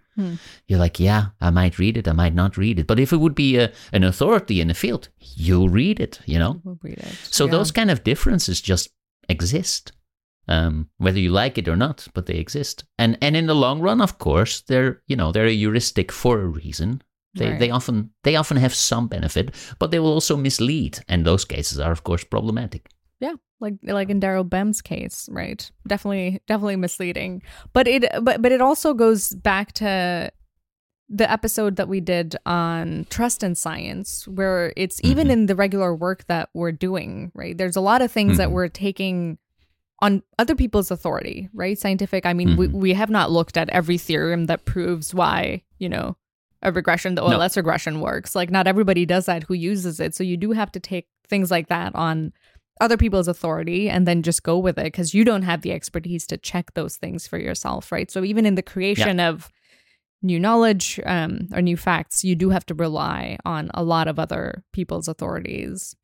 You're 0.69 0.79
like, 0.79 1.01
yeah, 1.01 1.25
I 1.41 1.51
might 1.51 1.79
read 1.81 1.97
it, 1.97 2.07
I 2.07 2.13
might 2.13 2.35
not 2.35 2.57
read 2.57 2.79
it. 2.79 2.87
But 2.87 3.01
if 3.01 3.13
it 3.13 3.17
would 3.19 3.35
be 3.35 3.59
a, 3.59 3.73
an 3.93 4.05
authority 4.05 4.61
in 4.61 4.69
the 4.69 4.75
field, 4.75 5.09
you'll 5.37 5.69
read 5.69 5.99
it, 5.99 6.21
you 6.25 6.39
know? 6.39 6.61
We'll 6.63 6.79
read 6.83 6.99
it. 6.99 7.17
So 7.31 7.47
Yeah. 7.47 7.51
those 7.51 7.73
kind 7.73 7.91
of 7.91 8.05
differences 8.05 8.61
just 8.61 8.91
exist, 9.29 9.93
um, 10.49 10.89
whether 10.99 11.19
you 11.19 11.31
like 11.31 11.59
it 11.59 11.69
or 11.69 11.77
not, 11.77 12.07
but 12.15 12.27
they 12.27 12.35
exist. 12.35 12.85
And 12.99 13.17
and 13.21 13.37
in 13.37 13.47
the 13.47 13.55
long 13.55 13.81
run, 13.81 14.01
of 14.01 14.19
course, 14.19 14.63
they're 14.63 15.03
you 15.07 15.17
know 15.17 15.33
they're 15.33 15.47
a 15.47 15.57
heuristic 15.57 16.13
for 16.13 16.41
a 16.41 16.47
reason. 16.47 17.03
They 17.37 17.51
Right. 17.51 17.59
they 17.59 17.71
often 17.71 18.11
they 18.23 18.37
often 18.37 18.57
have 18.59 18.75
some 18.75 19.09
benefit, 19.09 19.55
but 19.79 19.91
they 19.91 19.99
will 19.99 20.13
also 20.13 20.37
mislead, 20.37 20.99
and 21.09 21.25
those 21.25 21.45
cases 21.45 21.79
are 21.81 21.93
of 21.93 22.03
course 22.05 22.25
problematic. 22.25 22.89
Yeah, 23.21 23.35
like 23.61 23.75
like 23.83 24.11
in 24.11 24.21
Daryl 24.21 24.49
Bem's 24.49 24.81
case, 24.83 25.29
right? 25.33 25.71
Definitely, 25.89 26.41
definitely 26.47 26.77
misleading. 26.77 27.43
But 27.73 27.89
it, 27.89 28.05
but 28.23 28.41
but 28.43 28.53
it 28.53 28.61
also 28.61 28.95
goes 28.95 29.31
back 29.35 29.73
to 29.75 30.31
the 31.09 31.31
episode 31.31 31.77
that 31.77 31.89
we 31.89 32.01
did 32.01 32.35
on 32.47 33.07
trust 33.11 33.43
in 33.43 33.55
science, 33.55 34.27
where 34.27 34.73
it's 34.77 35.01
even 35.05 35.31
in 35.31 35.47
the 35.47 35.55
regular 35.55 35.95
work 35.95 36.25
that 36.29 36.49
we're 36.55 36.73
doing, 36.73 37.31
right? 37.35 37.57
There's 37.59 37.77
a 37.77 37.81
lot 37.83 38.01
of 38.01 38.11
things 38.11 38.39
that 38.39 38.49
Mhm. 38.49 38.53
we're 38.53 38.69
taking 38.69 39.39
on 40.01 40.23
other 40.39 40.55
people's 40.55 40.91
authority, 40.91 41.49
right? 41.53 41.79
Scientific. 41.79 42.27
I 42.27 42.33
mean, 42.33 42.57
we, 42.57 42.69
Mhm. 42.69 42.73
we 42.73 42.93
have 42.95 43.11
not 43.11 43.31
looked 43.31 43.57
at 43.57 43.69
every 43.71 43.99
theorem 43.99 44.47
that 44.47 44.65
proves 44.65 45.15
why, 45.15 45.63
you 45.79 45.89
know, 45.89 46.17
a 46.63 46.73
regression, 46.73 47.15
the 47.15 47.23
No. 47.27 47.37
OLS 47.37 47.57
regression 47.57 48.01
works. 48.01 48.35
Like, 48.35 48.51
not 48.51 48.67
everybody 48.67 49.07
does 49.07 49.27
that 49.27 49.45
who 49.45 49.55
uses 49.55 50.01
it. 50.01 50.15
So 50.15 50.25
you 50.25 50.37
do 50.37 50.53
have 50.53 50.73
to 50.73 50.81
take 50.81 51.07
things 51.29 51.51
like 51.51 51.69
that 51.69 51.95
on 51.95 52.33
other 52.81 52.97
people's 52.97 53.29
authority 53.29 53.89
and 53.89 54.07
then 54.07 54.23
just 54.23 54.43
go 54.43 54.59
with 54.59 54.79
it 54.79 54.85
because 54.85 55.15
you 55.15 55.25
don't 55.25 55.43
have 55.43 55.63
the 55.63 55.73
expertise 55.73 56.27
to 56.27 56.37
check 56.37 56.75
those 56.75 56.97
things 56.97 57.27
for 57.27 57.39
yourself, 57.39 57.93
right? 57.93 58.11
So 58.11 58.25
even 58.25 58.47
in 58.47 58.57
the 58.57 58.63
creation 58.63 59.19
yeah. 59.19 59.29
of 59.29 59.49
new 60.23 60.41
knowledge 60.41 60.99
um, 61.07 61.49
or 61.55 61.63
new 61.63 61.77
facts, 61.77 62.25
you 62.25 62.35
do 62.35 62.51
have 62.51 62.67
to 62.67 62.75
rely 62.75 63.39
on 63.45 63.71
a 63.75 63.85
lot 63.85 64.09
of 64.09 64.19
other 64.19 64.65
people's 64.73 65.07
authorities. 65.07 65.95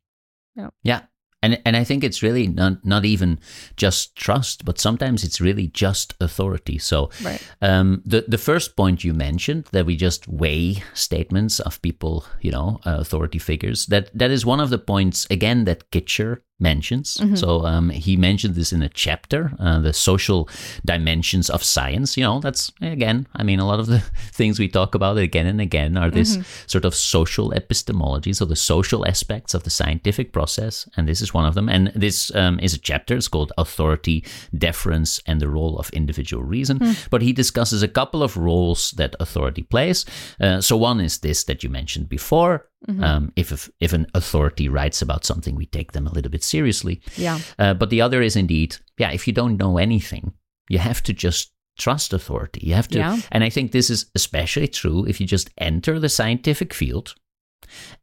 Yeah. 0.55 0.68
Yeah 0.83 1.00
and 1.42 1.61
and 1.64 1.76
I 1.76 1.85
think 1.85 2.05
it's 2.05 2.22
really 2.22 2.46
not 2.46 2.85
not 2.85 3.05
even 3.05 3.38
just 3.76 4.16
trust, 4.16 4.64
but 4.64 4.79
sometimes 4.79 5.24
it's 5.24 5.40
really 5.40 5.68
just 5.68 6.14
authority. 6.20 6.79
So, 6.79 7.11
right. 7.22 7.42
um, 7.62 8.03
the 8.05 8.24
the 8.29 8.38
first 8.38 8.76
point 8.76 9.05
you 9.05 9.14
mentioned 9.14 9.66
that 9.72 9.87
we 9.87 9.96
just 9.96 10.29
weigh 10.29 10.83
statements 10.94 11.61
of 11.61 11.81
people, 11.83 12.24
you 12.40 12.50
know, 12.50 12.81
uh, 12.85 12.96
authority 12.98 13.38
figures. 13.38 13.87
That 13.87 14.11
that 14.18 14.31
is 14.31 14.44
one 14.44 14.61
of 14.61 14.70
the 14.70 14.79
points 14.79 15.26
again 15.31 15.64
that 15.64 15.90
Kitcher 15.90 16.38
mentions. 16.61 17.16
Mm-hmm. 17.16 17.37
So 17.37 17.64
um, 17.64 17.90
he 17.90 18.16
mentioned 18.16 18.55
this 18.55 18.73
in 18.73 18.83
a 18.83 18.88
chapter, 18.88 19.53
uh, 19.59 19.81
the 19.81 19.92
social 19.92 20.49
dimensions 20.85 21.51
of 21.51 21.64
science. 21.64 22.16
You 22.16 22.25
know, 22.25 22.40
that's 22.40 22.73
again, 22.81 23.27
I 23.35 23.42
mean, 23.42 23.59
a 23.59 23.66
lot 23.66 23.81
of 23.81 23.87
the 23.87 24.01
things 24.33 24.59
we 24.59 24.68
talk 24.68 24.94
about 24.94 25.18
again 25.18 25.46
and 25.46 25.61
again 25.61 25.96
are 25.96 26.11
this 26.11 26.37
mm-hmm. 26.37 26.66
sort 26.66 26.85
of 26.85 26.94
social 26.94 27.53
epistemology, 27.53 28.33
so 28.33 28.44
the 28.44 28.57
social 28.57 29.07
aspects 29.07 29.55
of 29.55 29.64
the 29.64 29.70
scientific 29.70 30.33
process, 30.33 30.88
and 30.96 31.09
this 31.09 31.20
is 31.20 31.35
one 31.35 31.46
of 31.46 31.55
them. 31.55 31.68
And 31.68 31.92
this 31.94 32.35
um, 32.35 32.61
is 32.61 32.75
a 32.75 32.79
chapter. 32.79 33.16
It's 33.16 33.29
called 33.29 33.53
Authority, 33.59 34.25
Deference, 34.57 35.20
and 35.27 35.40
the 35.40 35.49
Role 35.49 35.79
of 35.79 35.90
Individual 35.90 36.42
Reason. 36.42 36.79
Mm. 36.79 37.09
But 37.11 37.23
he 37.23 37.33
discusses 37.33 37.83
a 37.83 37.88
couple 37.88 38.23
of 38.23 38.37
roles 38.37 38.92
that 38.92 39.16
authority 39.20 39.62
plays. 39.62 40.05
Uh, 40.40 40.61
so 40.61 40.77
one 40.77 41.01
is 41.01 41.18
this 41.18 41.44
that 41.44 41.62
you 41.62 41.70
mentioned 41.70 42.09
before. 42.09 42.70
Mm-hmm. 42.88 43.05
Um, 43.05 43.33
if, 43.37 43.71
if 43.81 43.93
an 43.93 44.07
authority 44.14 44.69
writes 44.69 45.03
about 45.03 45.25
something, 45.25 45.55
we 45.55 45.66
take 45.66 45.93
them 45.93 46.07
a 46.07 46.12
little 46.12 46.31
bit 46.31 46.43
seriously. 46.43 47.03
Yeah. 47.16 47.38
Uh, 47.59 47.75
but 47.75 47.90
the 47.90 48.01
other 48.01 48.23
is 48.23 48.37
indeed, 48.37 48.77
yeah, 48.99 49.11
if 49.11 49.27
you 49.27 49.35
don't 49.35 49.59
know 49.59 49.77
anything, 49.77 50.33
you 50.69 50.79
have 50.79 51.03
to 51.03 51.12
just 51.12 51.53
trust 51.79 52.12
authority. 52.12 52.66
You 52.66 52.75
have 52.75 52.88
to, 52.88 52.99
yeah. 52.99 53.19
and 53.31 53.45
I 53.45 53.51
think 53.51 53.73
this 53.73 53.90
is 53.90 54.11
especially 54.14 54.69
true 54.69 55.05
if 55.07 55.21
you 55.21 55.27
just 55.27 55.51
enter 55.59 55.99
the 55.99 56.09
scientific 56.09 56.73
field 56.73 57.14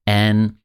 and 0.06 0.56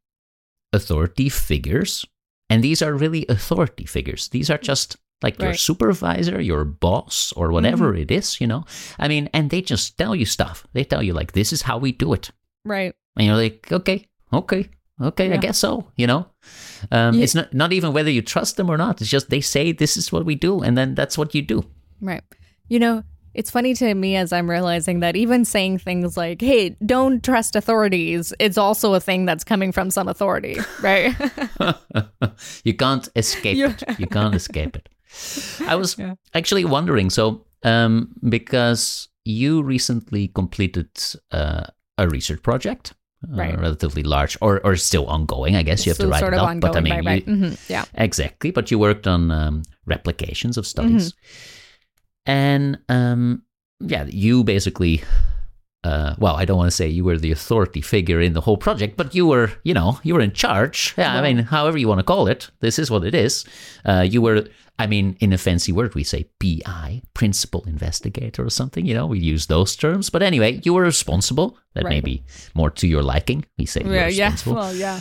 authority 0.72 1.28
figures, 1.28 2.04
and 2.50 2.62
these 2.62 2.82
are 2.82 2.94
really 2.94 3.24
authority 3.28 3.86
figures. 3.86 4.28
These 4.28 4.50
are 4.50 4.58
just 4.58 4.96
like 5.22 5.38
right. 5.38 5.46
your 5.46 5.54
supervisor, 5.54 6.40
your 6.40 6.64
boss, 6.64 7.32
or 7.36 7.52
whatever 7.52 7.92
mm-hmm. 7.92 8.02
it 8.02 8.10
is, 8.10 8.40
you 8.40 8.46
know? 8.46 8.64
I 8.98 9.08
mean, 9.08 9.30
and 9.32 9.50
they 9.50 9.62
just 9.62 9.96
tell 9.96 10.14
you 10.14 10.26
stuff. 10.26 10.66
They 10.72 10.84
tell 10.84 11.02
you, 11.02 11.14
like, 11.14 11.32
this 11.32 11.52
is 11.52 11.62
how 11.62 11.78
we 11.78 11.92
do 11.92 12.12
it. 12.12 12.30
Right. 12.64 12.94
And 13.16 13.26
you're 13.26 13.36
like, 13.36 13.70
okay, 13.70 14.06
okay, 14.32 14.68
okay, 15.00 15.28
yeah. 15.28 15.34
I 15.34 15.36
guess 15.36 15.58
so, 15.58 15.88
you 15.96 16.06
know? 16.06 16.26
Um, 16.90 17.14
yeah. 17.14 17.24
It's 17.24 17.34
not, 17.34 17.52
not 17.52 17.72
even 17.72 17.92
whether 17.92 18.10
you 18.10 18.22
trust 18.22 18.56
them 18.56 18.70
or 18.70 18.76
not. 18.76 19.00
It's 19.00 19.10
just 19.10 19.30
they 19.30 19.40
say 19.40 19.72
this 19.72 19.96
is 19.96 20.10
what 20.12 20.24
we 20.24 20.34
do, 20.34 20.62
and 20.62 20.76
then 20.76 20.94
that's 20.94 21.18
what 21.18 21.34
you 21.34 21.42
do. 21.42 21.64
Right. 22.00 22.22
You 22.68 22.78
know, 22.78 23.04
it's 23.34 23.50
funny 23.50 23.74
to 23.74 23.94
me 23.94 24.16
as 24.16 24.32
I'm 24.32 24.48
realizing 24.48 25.00
that 25.00 25.16
even 25.16 25.44
saying 25.44 25.78
things 25.78 26.16
like, 26.16 26.40
hey, 26.40 26.76
don't 26.84 27.22
trust 27.22 27.56
authorities, 27.56 28.32
it's 28.38 28.58
also 28.58 28.94
a 28.94 29.00
thing 29.00 29.24
that's 29.24 29.44
coming 29.44 29.72
from 29.72 29.90
some 29.90 30.08
authority, 30.08 30.58
right? 30.82 31.14
you 32.64 32.74
can't 32.74 33.08
escape 33.16 33.58
it. 33.58 33.98
You 33.98 34.06
can't 34.06 34.34
escape 34.34 34.76
it. 34.76 34.88
I 35.66 35.76
was 35.76 35.98
yeah. 35.98 36.14
actually 36.34 36.64
wondering 36.64 37.10
so, 37.10 37.46
um, 37.62 38.14
because 38.28 39.08
you 39.24 39.62
recently 39.62 40.28
completed 40.28 40.90
uh, 41.30 41.64
a 41.96 42.08
research 42.08 42.42
project 42.42 42.94
uh, 43.30 43.36
right. 43.36 43.58
relatively 43.58 44.02
large 44.02 44.36
or, 44.40 44.60
or 44.64 44.76
still 44.76 45.06
ongoing. 45.06 45.56
I 45.56 45.62
guess 45.62 45.86
you 45.86 45.90
have 45.90 45.98
to 45.98 46.08
write 46.08 46.20
sort 46.20 46.34
it 46.34 46.38
up. 46.38 46.60
But 46.60 46.76
I 46.76 46.80
mean, 46.80 46.94
right, 46.94 47.04
right. 47.04 47.26
Mm-hmm. 47.26 47.54
yeah, 47.68 47.84
exactly. 47.94 48.50
But 48.50 48.70
you 48.70 48.78
worked 48.78 49.06
on 49.06 49.30
um, 49.30 49.62
replications 49.86 50.56
of 50.56 50.66
studies, 50.66 51.12
mm-hmm. 51.12 52.30
and 52.30 52.78
um, 52.88 53.42
yeah, 53.80 54.06
you 54.08 54.44
basically. 54.44 55.02
Uh, 55.84 56.14
well, 56.18 56.36
I 56.36 56.44
don't 56.44 56.58
want 56.58 56.70
to 56.70 56.76
say 56.76 56.86
you 56.88 57.04
were 57.04 57.18
the 57.18 57.32
authority 57.32 57.80
figure 57.80 58.20
in 58.20 58.34
the 58.34 58.40
whole 58.40 58.56
project, 58.56 58.96
but 58.96 59.14
you 59.14 59.26
were, 59.26 59.50
you 59.64 59.74
know, 59.74 59.98
you 60.04 60.14
were 60.14 60.20
in 60.20 60.32
charge. 60.32 60.94
Yeah, 60.96 61.18
I 61.18 61.22
mean, 61.22 61.44
however 61.44 61.76
you 61.76 61.88
want 61.88 61.98
to 61.98 62.04
call 62.04 62.28
it, 62.28 62.50
this 62.60 62.78
is 62.78 62.90
what 62.90 63.04
it 63.04 63.14
is. 63.14 63.44
Uh, 63.84 64.06
you 64.08 64.22
were 64.22 64.46
I 64.78 64.86
mean, 64.86 65.16
in 65.20 65.32
a 65.32 65.38
fancy 65.38 65.70
word, 65.70 65.94
we 65.94 66.02
say 66.02 66.28
PI, 66.40 67.02
principal 67.14 67.62
investigator 67.66 68.44
or 68.44 68.50
something. 68.50 68.86
You 68.86 68.94
know, 68.94 69.06
we 69.06 69.20
use 69.20 69.46
those 69.46 69.76
terms. 69.76 70.10
But 70.10 70.22
anyway, 70.22 70.60
you 70.64 70.74
were 70.74 70.82
responsible. 70.82 71.58
That 71.74 71.84
right. 71.84 71.90
may 71.90 72.00
be 72.00 72.24
more 72.54 72.70
to 72.70 72.88
your 72.88 73.02
liking. 73.02 73.44
We 73.58 73.66
say 73.66 73.82
yeah, 73.84 74.08
yeah, 74.08 74.36
well, 74.46 74.74
yeah. 74.74 75.00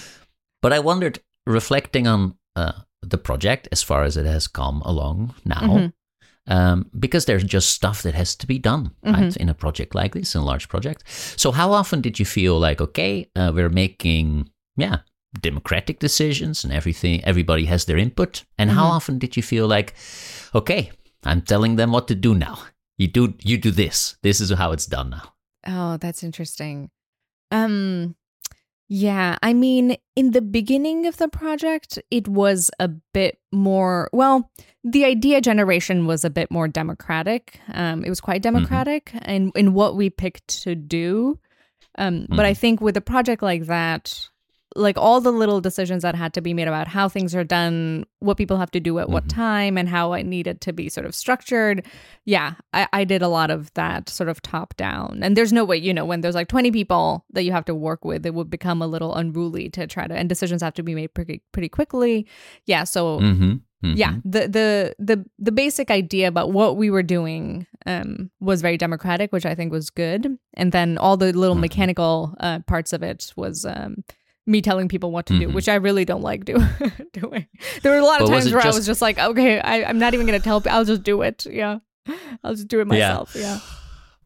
But 0.61 0.73
I 0.73 0.79
wondered, 0.79 1.19
reflecting 1.47 2.05
on 2.05 2.35
uh, 2.55 2.73
the 3.01 3.17
project 3.17 3.69
as 3.71 3.81
far 3.81 4.03
as 4.03 4.17
it 4.17 4.25
has 4.25 4.47
come 4.47 4.81
along 4.81 5.33
now, 5.45 5.61
mm-hmm. 5.61 5.87
Um, 6.51 6.85
because 6.99 7.25
there's 7.25 7.45
just 7.45 7.71
stuff 7.71 8.03
that 8.03 8.13
has 8.13 8.35
to 8.35 8.45
be 8.45 8.59
done 8.59 8.91
mm-hmm. 9.05 9.21
right, 9.21 9.37
in 9.37 9.47
a 9.47 9.53
project 9.53 9.95
like 9.95 10.13
this, 10.13 10.35
in 10.35 10.41
a 10.41 10.45
large 10.45 10.67
project. 10.67 11.03
So, 11.07 11.51
how 11.51 11.71
often 11.71 12.01
did 12.01 12.19
you 12.19 12.25
feel 12.25 12.59
like, 12.59 12.81
okay, 12.81 13.29
uh, 13.37 13.51
we're 13.55 13.69
making, 13.69 14.49
yeah, 14.75 14.97
democratic 15.39 15.99
decisions 15.99 16.65
and 16.65 16.73
everything 16.73 17.23
everybody 17.23 17.63
has 17.65 17.85
their 17.85 17.97
input 17.97 18.43
and 18.57 18.69
mm-hmm. 18.69 18.79
how 18.79 18.85
often 18.87 19.17
did 19.17 19.37
you 19.37 19.41
feel 19.41 19.65
like 19.65 19.93
okay 20.53 20.91
i'm 21.23 21.41
telling 21.41 21.77
them 21.77 21.93
what 21.93 22.05
to 22.05 22.15
do 22.15 22.35
now 22.35 22.59
you 22.97 23.07
do 23.07 23.33
you 23.41 23.57
do 23.57 23.71
this 23.71 24.17
this 24.23 24.41
is 24.41 24.51
how 24.51 24.73
it's 24.73 24.85
done 24.85 25.09
now 25.09 25.33
oh 25.67 25.95
that's 25.95 26.21
interesting 26.21 26.89
um 27.49 28.13
yeah 28.93 29.37
i 29.41 29.53
mean 29.53 29.95
in 30.17 30.31
the 30.31 30.41
beginning 30.41 31.07
of 31.07 31.15
the 31.15 31.29
project 31.29 31.97
it 32.11 32.27
was 32.27 32.69
a 32.77 32.89
bit 32.89 33.39
more 33.53 34.09
well 34.11 34.51
the 34.83 35.05
idea 35.05 35.39
generation 35.39 36.05
was 36.05 36.25
a 36.25 36.29
bit 36.29 36.51
more 36.51 36.67
democratic 36.67 37.57
um 37.73 38.03
it 38.03 38.09
was 38.09 38.19
quite 38.19 38.41
mm-hmm. 38.41 38.53
democratic 38.53 39.05
mm-hmm. 39.05 39.29
in 39.29 39.51
in 39.55 39.73
what 39.73 39.95
we 39.95 40.09
picked 40.09 40.45
to 40.63 40.75
do 40.75 41.39
um 41.97 42.15
mm-hmm. 42.15 42.35
but 42.35 42.45
i 42.45 42.51
mm-hmm. 42.51 42.59
think 42.59 42.81
with 42.81 42.97
a 42.97 43.01
project 43.01 43.41
like 43.41 43.65
that 43.67 44.27
like 44.75 44.97
all 44.97 45.19
the 45.19 45.31
little 45.31 45.59
decisions 45.59 46.03
that 46.03 46.15
had 46.15 46.33
to 46.33 46.41
be 46.41 46.53
made 46.53 46.67
about 46.67 46.87
how 46.87 47.09
things 47.09 47.35
are 47.35 47.43
done, 47.43 48.05
what 48.19 48.37
people 48.37 48.57
have 48.57 48.71
to 48.71 48.79
do 48.79 48.99
at 48.99 49.05
mm-hmm. 49.05 49.13
what 49.13 49.29
time, 49.29 49.77
and 49.77 49.89
how 49.89 50.13
it 50.13 50.23
needed 50.23 50.61
to 50.61 50.73
be 50.73 50.87
sort 50.89 51.05
of 51.05 51.13
structured. 51.13 51.85
Yeah, 52.25 52.53
I, 52.73 52.87
I 52.93 53.03
did 53.03 53.21
a 53.21 53.27
lot 53.27 53.51
of 53.51 53.73
that 53.73 54.09
sort 54.09 54.29
of 54.29 54.41
top 54.41 54.75
down. 54.77 55.19
And 55.21 55.35
there's 55.35 55.51
no 55.51 55.65
way, 55.65 55.77
you 55.77 55.93
know, 55.93 56.05
when 56.05 56.21
there's 56.21 56.35
like 56.35 56.47
20 56.47 56.71
people 56.71 57.25
that 57.31 57.43
you 57.43 57.51
have 57.51 57.65
to 57.65 57.75
work 57.75 58.05
with, 58.05 58.25
it 58.25 58.33
would 58.33 58.49
become 58.49 58.81
a 58.81 58.87
little 58.87 59.13
unruly 59.15 59.69
to 59.71 59.87
try 59.87 60.07
to, 60.07 60.15
and 60.15 60.29
decisions 60.29 60.61
have 60.61 60.73
to 60.75 60.83
be 60.83 60.95
made 60.95 61.13
pretty 61.13 61.41
pretty 61.51 61.69
quickly. 61.69 62.27
Yeah, 62.65 62.83
so. 62.83 63.19
Mm-hmm. 63.19 63.55
Mm-hmm. 63.83 63.97
Yeah, 63.97 64.13
the 64.23 64.41
the 64.41 64.95
the 64.99 65.25
the 65.39 65.51
basic 65.51 65.89
idea 65.89 66.27
about 66.27 66.51
what 66.51 66.77
we 66.77 66.91
were 66.91 67.01
doing 67.01 67.65
um, 67.87 68.29
was 68.39 68.61
very 68.61 68.77
democratic, 68.77 69.31
which 69.31 69.43
I 69.43 69.55
think 69.55 69.71
was 69.71 69.89
good, 69.89 70.37
and 70.53 70.71
then 70.71 70.99
all 70.99 71.17
the 71.17 71.33
little 71.33 71.55
mm-hmm. 71.55 71.61
mechanical 71.61 72.35
uh, 72.39 72.59
parts 72.67 72.93
of 72.93 73.01
it 73.01 73.33
was 73.35 73.65
um, 73.65 74.03
me 74.51 74.61
telling 74.61 74.87
people 74.87 75.11
what 75.11 75.25
to 75.27 75.33
mm-hmm. 75.33 75.49
do, 75.49 75.49
which 75.49 75.69
I 75.69 75.75
really 75.75 76.05
don't 76.05 76.21
like 76.21 76.45
do, 76.45 76.57
doing. 77.13 77.47
There 77.81 77.91
were 77.91 77.99
a 77.99 78.05
lot 78.05 78.21
of 78.21 78.29
times 78.29 78.51
where 78.51 78.61
just... 78.61 78.75
I 78.75 78.77
was 78.77 78.85
just 78.85 79.01
like, 79.01 79.17
okay, 79.17 79.59
I, 79.59 79.89
am 79.89 79.99
not 79.99 80.13
even 80.13 80.25
going 80.27 80.39
to 80.39 80.43
tell. 80.43 80.61
I'll 80.69 80.85
just 80.85 81.03
do 81.03 81.21
it. 81.21 81.45
Yeah, 81.45 81.79
I'll 82.43 82.53
just 82.53 82.67
do 82.67 82.79
it 82.79 82.87
myself. 82.87 83.35
Yeah. 83.35 83.41
yeah. 83.41 83.59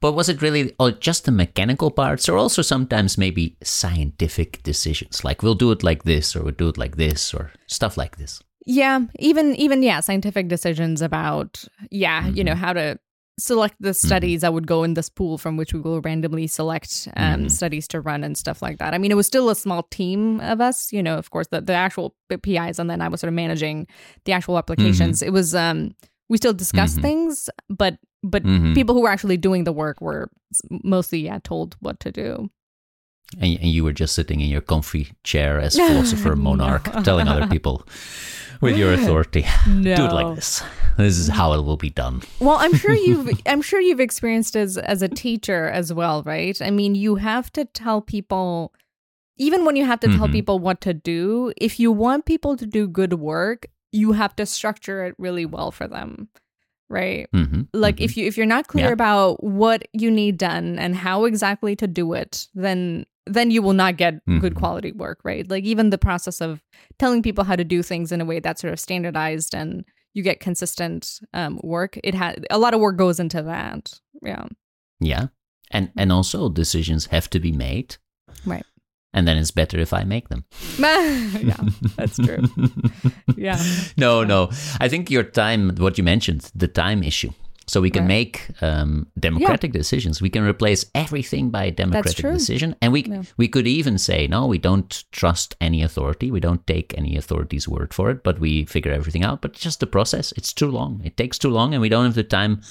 But 0.01 0.11
was 0.11 0.29
it 0.29 0.41
really 0.41 0.75
oh, 0.77 0.91
just 0.91 1.25
the 1.25 1.31
mechanical 1.31 1.89
parts, 1.89 2.29
or 2.29 2.37
also 2.37 2.61
sometimes 2.61 3.17
maybe 3.17 3.57
scientific 3.63 4.61
decisions, 4.61 5.23
like 5.23 5.41
we'll 5.41 5.55
do 5.55 5.71
it 5.71 5.83
like 5.83 6.03
this, 6.03 6.35
or 6.35 6.43
we'll 6.43 6.53
do 6.53 6.67
it 6.67 6.77
like 6.77 6.97
this, 6.97 7.33
or 7.33 7.51
stuff 7.65 7.97
like 7.97 8.17
this? 8.17 8.43
Yeah, 8.67 8.99
even 9.17 9.55
even 9.55 9.81
yeah, 9.81 10.01
scientific 10.01 10.47
decisions 10.47 11.01
about 11.01 11.63
yeah, 11.89 12.23
mm-hmm. 12.23 12.37
you 12.37 12.43
know 12.43 12.55
how 12.55 12.73
to 12.73 12.99
select 13.37 13.75
the 13.79 13.89
mm-hmm. 13.89 14.07
studies 14.07 14.37
mm-hmm. 14.37 14.41
that 14.41 14.53
would 14.53 14.67
go 14.67 14.83
in 14.83 14.93
this 14.93 15.09
pool 15.09 15.37
from 15.37 15.57
which 15.57 15.73
we 15.73 15.81
will 15.81 16.01
randomly 16.01 16.47
select 16.47 17.07
um, 17.17 17.23
mm-hmm. 17.25 17.47
studies 17.49 17.87
to 17.89 17.99
run 17.99 18.23
and 18.23 18.37
stuff 18.37 18.61
like 18.61 18.77
that. 18.77 18.93
I 18.93 18.97
mean, 18.97 19.11
it 19.11 19.15
was 19.15 19.27
still 19.27 19.49
a 19.49 19.55
small 19.55 19.83
team 19.83 20.39
of 20.41 20.61
us, 20.61 20.93
you 20.93 21.03
know, 21.03 21.17
of 21.17 21.31
course, 21.31 21.47
the, 21.47 21.61
the 21.61 21.73
actual 21.73 22.15
PIs, 22.29 22.79
and 22.79 22.89
then 22.89 23.01
I 23.01 23.07
was 23.07 23.19
sort 23.21 23.29
of 23.29 23.33
managing 23.33 23.87
the 24.23 24.31
actual 24.31 24.57
applications. 24.57 25.19
Mm-hmm. 25.19 25.27
It 25.27 25.31
was, 25.31 25.53
um, 25.53 25.95
we 26.29 26.37
still 26.37 26.53
discussed 26.53 26.95
mm-hmm. 26.95 27.01
things, 27.01 27.49
but 27.69 27.97
but 28.23 28.43
mm-hmm. 28.43 28.73
people 28.73 28.95
who 28.95 29.01
were 29.01 29.09
actually 29.09 29.37
doing 29.37 29.65
the 29.65 29.71
work 29.71 30.01
were 30.01 30.29
mostly 30.83 31.19
yeah 31.19 31.39
told 31.43 31.75
what 31.79 31.99
to 31.99 32.11
do. 32.11 32.49
And, 33.39 33.59
and 33.59 33.69
you 33.69 33.83
were 33.83 33.93
just 33.93 34.15
sitting 34.15 34.39
in 34.39 34.49
your 34.49 34.61
comfy 34.61 35.09
chair 35.23 35.59
as 35.59 35.75
philosopher 35.87 36.35
monarch, 36.35 36.83
telling 37.03 37.27
other 37.27 37.47
people 37.47 37.85
with 38.61 38.77
your 38.77 38.93
authority. 38.97 39.45
No. 39.67 39.95
Do 39.95 40.05
it 40.05 40.11
like 40.11 40.35
this. 40.35 40.63
This 40.97 41.17
is 41.17 41.27
how 41.27 41.53
it 41.53 41.63
will 41.63 41.77
be 41.77 41.89
done. 41.89 42.21
Well, 42.39 42.57
I'm 42.57 42.73
sure 42.73 42.93
you've 42.93 43.29
I'm 43.45 43.61
sure 43.61 43.81
you've 43.81 43.99
experienced 43.99 44.55
as 44.55 44.77
as 44.77 45.01
a 45.01 45.09
teacher 45.09 45.69
as 45.69 45.93
well, 45.93 46.23
right? 46.23 46.59
I 46.61 46.71
mean, 46.71 46.95
you 46.95 47.15
have 47.15 47.51
to 47.53 47.65
tell 47.65 48.01
people 48.01 48.73
even 49.37 49.65
when 49.65 49.75
you 49.75 49.85
have 49.85 49.99
to 49.99 50.07
tell 50.07 50.27
mm-hmm. 50.27 50.31
people 50.31 50.59
what 50.59 50.79
to 50.81 50.93
do, 50.93 51.51
if 51.57 51.79
you 51.79 51.91
want 51.91 52.25
people 52.25 52.55
to 52.55 52.65
do 52.65 52.87
good 52.87 53.15
work, 53.15 53.67
you 53.91 54.13
have 54.13 54.33
to 54.37 54.45
structure 54.45 55.05
it 55.05 55.15
really 55.17 55.45
well 55.45 55.71
for 55.71 55.87
them. 55.87 56.29
Right? 56.87 57.27
Mm-hmm. 57.33 57.63
Like 57.73 57.95
mm-hmm. 57.95 58.03
if 58.05 58.15
you 58.15 58.27
if 58.27 58.37
you're 58.37 58.45
not 58.45 58.67
clear 58.67 58.87
yeah. 58.87 58.93
about 58.93 59.43
what 59.43 59.87
you 59.91 60.09
need 60.09 60.37
done 60.37 60.79
and 60.79 60.95
how 60.95 61.25
exactly 61.25 61.75
to 61.77 61.87
do 61.87 62.13
it, 62.13 62.47
then 62.53 63.05
then 63.27 63.51
you 63.51 63.61
will 63.61 63.73
not 63.73 63.97
get 63.97 64.23
good 64.25 64.53
Mhm. 64.53 64.55
quality 64.55 64.91
work, 64.91 65.19
right? 65.23 65.49
Like 65.49 65.63
even 65.63 65.89
the 65.89 65.97
process 65.97 66.41
of 66.41 66.61
telling 66.99 67.23
people 67.23 67.43
how 67.43 67.55
to 67.55 67.63
do 67.63 67.81
things 67.83 68.11
in 68.11 68.21
a 68.21 68.25
way 68.25 68.39
that's 68.39 68.61
sort 68.61 68.73
of 68.73 68.79
standardized 68.79 69.55
and 69.55 69.83
you 70.13 70.23
get 70.23 70.39
consistent 70.39 71.19
um, 71.33 71.59
work. 71.63 71.99
It 72.03 72.13
had 72.13 72.45
a 72.49 72.57
lot 72.57 72.73
of 72.73 72.79
work 72.79 72.97
goes 72.97 73.19
into 73.19 73.41
that. 73.43 73.91
Yeah. 74.21 74.45
Yeah. 74.99 75.27
And 75.71 75.89
and 75.97 76.11
also 76.11 76.49
decisions 76.49 77.07
have 77.07 77.29
to 77.31 77.39
be 77.39 77.51
made. 77.51 77.97
Right. 78.45 78.65
And 79.13 79.27
then 79.27 79.37
it's 79.37 79.51
better 79.51 79.79
if 79.79 79.93
I 79.93 80.03
make 80.03 80.27
them. 80.29 80.43
yeah, 80.79 81.57
that's 81.97 82.17
true. 82.17 82.43
Yeah. 83.37 83.61
no, 83.97 84.23
no. 84.23 84.49
I 84.79 84.87
think 84.89 85.09
your 85.09 85.23
time, 85.23 85.75
what 85.77 85.97
you 85.97 86.03
mentioned, 86.03 86.51
the 86.55 86.67
time 86.67 87.01
issue. 87.03 87.31
So 87.67 87.81
we 87.81 87.89
can 87.89 88.03
Right. 88.03 88.07
make 88.07 88.49
um, 88.61 89.07
democratic 89.19 89.71
decisions. 89.71 90.21
We 90.21 90.29
can 90.29 90.43
replace 90.43 90.85
everything 90.93 91.49
by 91.49 91.63
a 91.65 91.71
democratic 91.71 92.25
decision, 92.33 92.75
and 92.81 92.93
we 92.93 93.03
Yeah. 93.03 93.23
we 93.37 93.47
could 93.47 93.67
even 93.67 93.97
say 93.97 94.27
no, 94.27 94.45
we 94.47 94.57
don't 94.59 95.03
trust 95.11 95.55
any 95.59 95.83
authority. 95.83 96.31
We 96.31 96.39
don't 96.39 96.65
take 96.67 96.93
any 96.97 97.17
authority's 97.17 97.67
word 97.67 97.93
for 97.93 98.11
it, 98.11 98.23
but 98.23 98.39
we 98.39 98.65
figure 98.65 98.91
everything 98.93 99.23
out. 99.23 99.41
But 99.41 99.53
just 99.53 99.79
the 99.79 99.87
process, 99.87 100.31
it's 100.37 100.53
too 100.53 100.69
long. 100.71 101.01
It 101.03 101.17
takes 101.17 101.37
too 101.39 101.49
long, 101.49 101.73
and 101.73 101.81
we 101.81 101.89
don't 101.89 102.05
have 102.05 102.15
the 102.15 102.23
time 102.23 102.61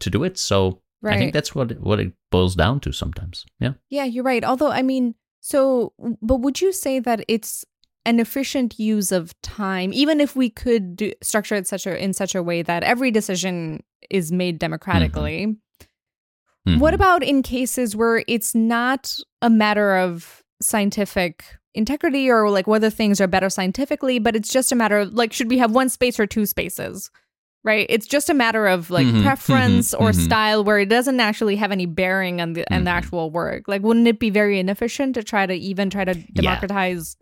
to 0.00 0.10
do 0.10 0.24
it. 0.24 0.38
So 0.38 0.80
I 1.04 1.16
think 1.18 1.32
that's 1.32 1.54
what 1.54 1.80
what 1.80 2.00
it 2.00 2.12
boils 2.30 2.54
down 2.56 2.80
to 2.80 2.92
sometimes. 2.92 3.44
Yeah. 3.60 3.74
Yeah, 3.88 4.04
you're 4.04 4.24
right. 4.24 4.44
Although, 4.44 4.70
I 4.72 4.82
mean, 4.82 5.14
so, 5.40 5.92
but 6.20 6.40
would 6.42 6.60
you 6.60 6.72
say 6.72 7.00
that 7.00 7.24
it's 7.28 7.64
an 8.06 8.18
efficient 8.20 8.78
use 8.78 9.12
of 9.12 9.38
time, 9.42 9.92
even 9.92 10.20
if 10.20 10.34
we 10.34 10.48
could 10.50 10.96
do, 10.96 11.12
structure 11.22 11.54
it 11.54 11.66
such 11.66 11.86
a 11.86 12.02
in 12.02 12.12
such 12.12 12.34
a 12.34 12.42
way 12.42 12.62
that 12.62 12.82
every 12.82 13.10
decision 13.10 13.82
is 14.10 14.32
made 14.32 14.58
democratically? 14.58 15.56
What 16.66 16.92
Mhm. 16.92 16.94
about 16.94 17.22
in 17.22 17.42
cases 17.42 17.96
where 17.96 18.22
it's 18.28 18.54
not 18.54 19.16
a 19.42 19.50
matter 19.50 19.96
of 19.96 20.42
scientific 20.62 21.44
integrity 21.74 22.28
or 22.30 22.50
like 22.50 22.66
whether 22.66 22.90
things 22.90 23.20
are 23.20 23.26
better 23.26 23.48
scientifically, 23.48 24.18
but 24.18 24.36
it's 24.36 24.52
just 24.52 24.70
a 24.72 24.74
matter 24.74 24.98
of 24.98 25.14
like, 25.14 25.32
should 25.32 25.50
we 25.50 25.58
have 25.58 25.72
one 25.72 25.88
space 25.88 26.20
or 26.20 26.26
two 26.26 26.46
spaces? 26.46 27.10
Right? 27.62 27.86
It's 27.90 28.06
just 28.06 28.30
a 28.30 28.34
matter 28.34 28.66
of 28.66 28.90
like 28.90 29.06
Mhm, 29.06 29.22
preference 29.22 29.92
mhm, 29.94 30.00
or 30.00 30.10
mhm. 30.12 30.14
style 30.24 30.64
where 30.64 30.78
it 30.78 30.88
doesn't 30.88 31.20
actually 31.20 31.56
have 31.56 31.72
any 31.72 31.86
bearing 31.86 32.40
on 32.40 32.54
the 32.54 32.64
on 32.74 32.84
the 32.84 32.90
actual 32.90 33.30
work. 33.30 33.64
Like, 33.68 33.82
wouldn't 33.82 34.06
it 34.08 34.18
be 34.18 34.30
very 34.30 34.58
inefficient 34.58 35.14
to 35.16 35.22
try 35.22 35.44
to 35.46 35.54
even 35.54 35.90
try 35.90 36.04
to 36.04 36.14
democratize 36.14 37.16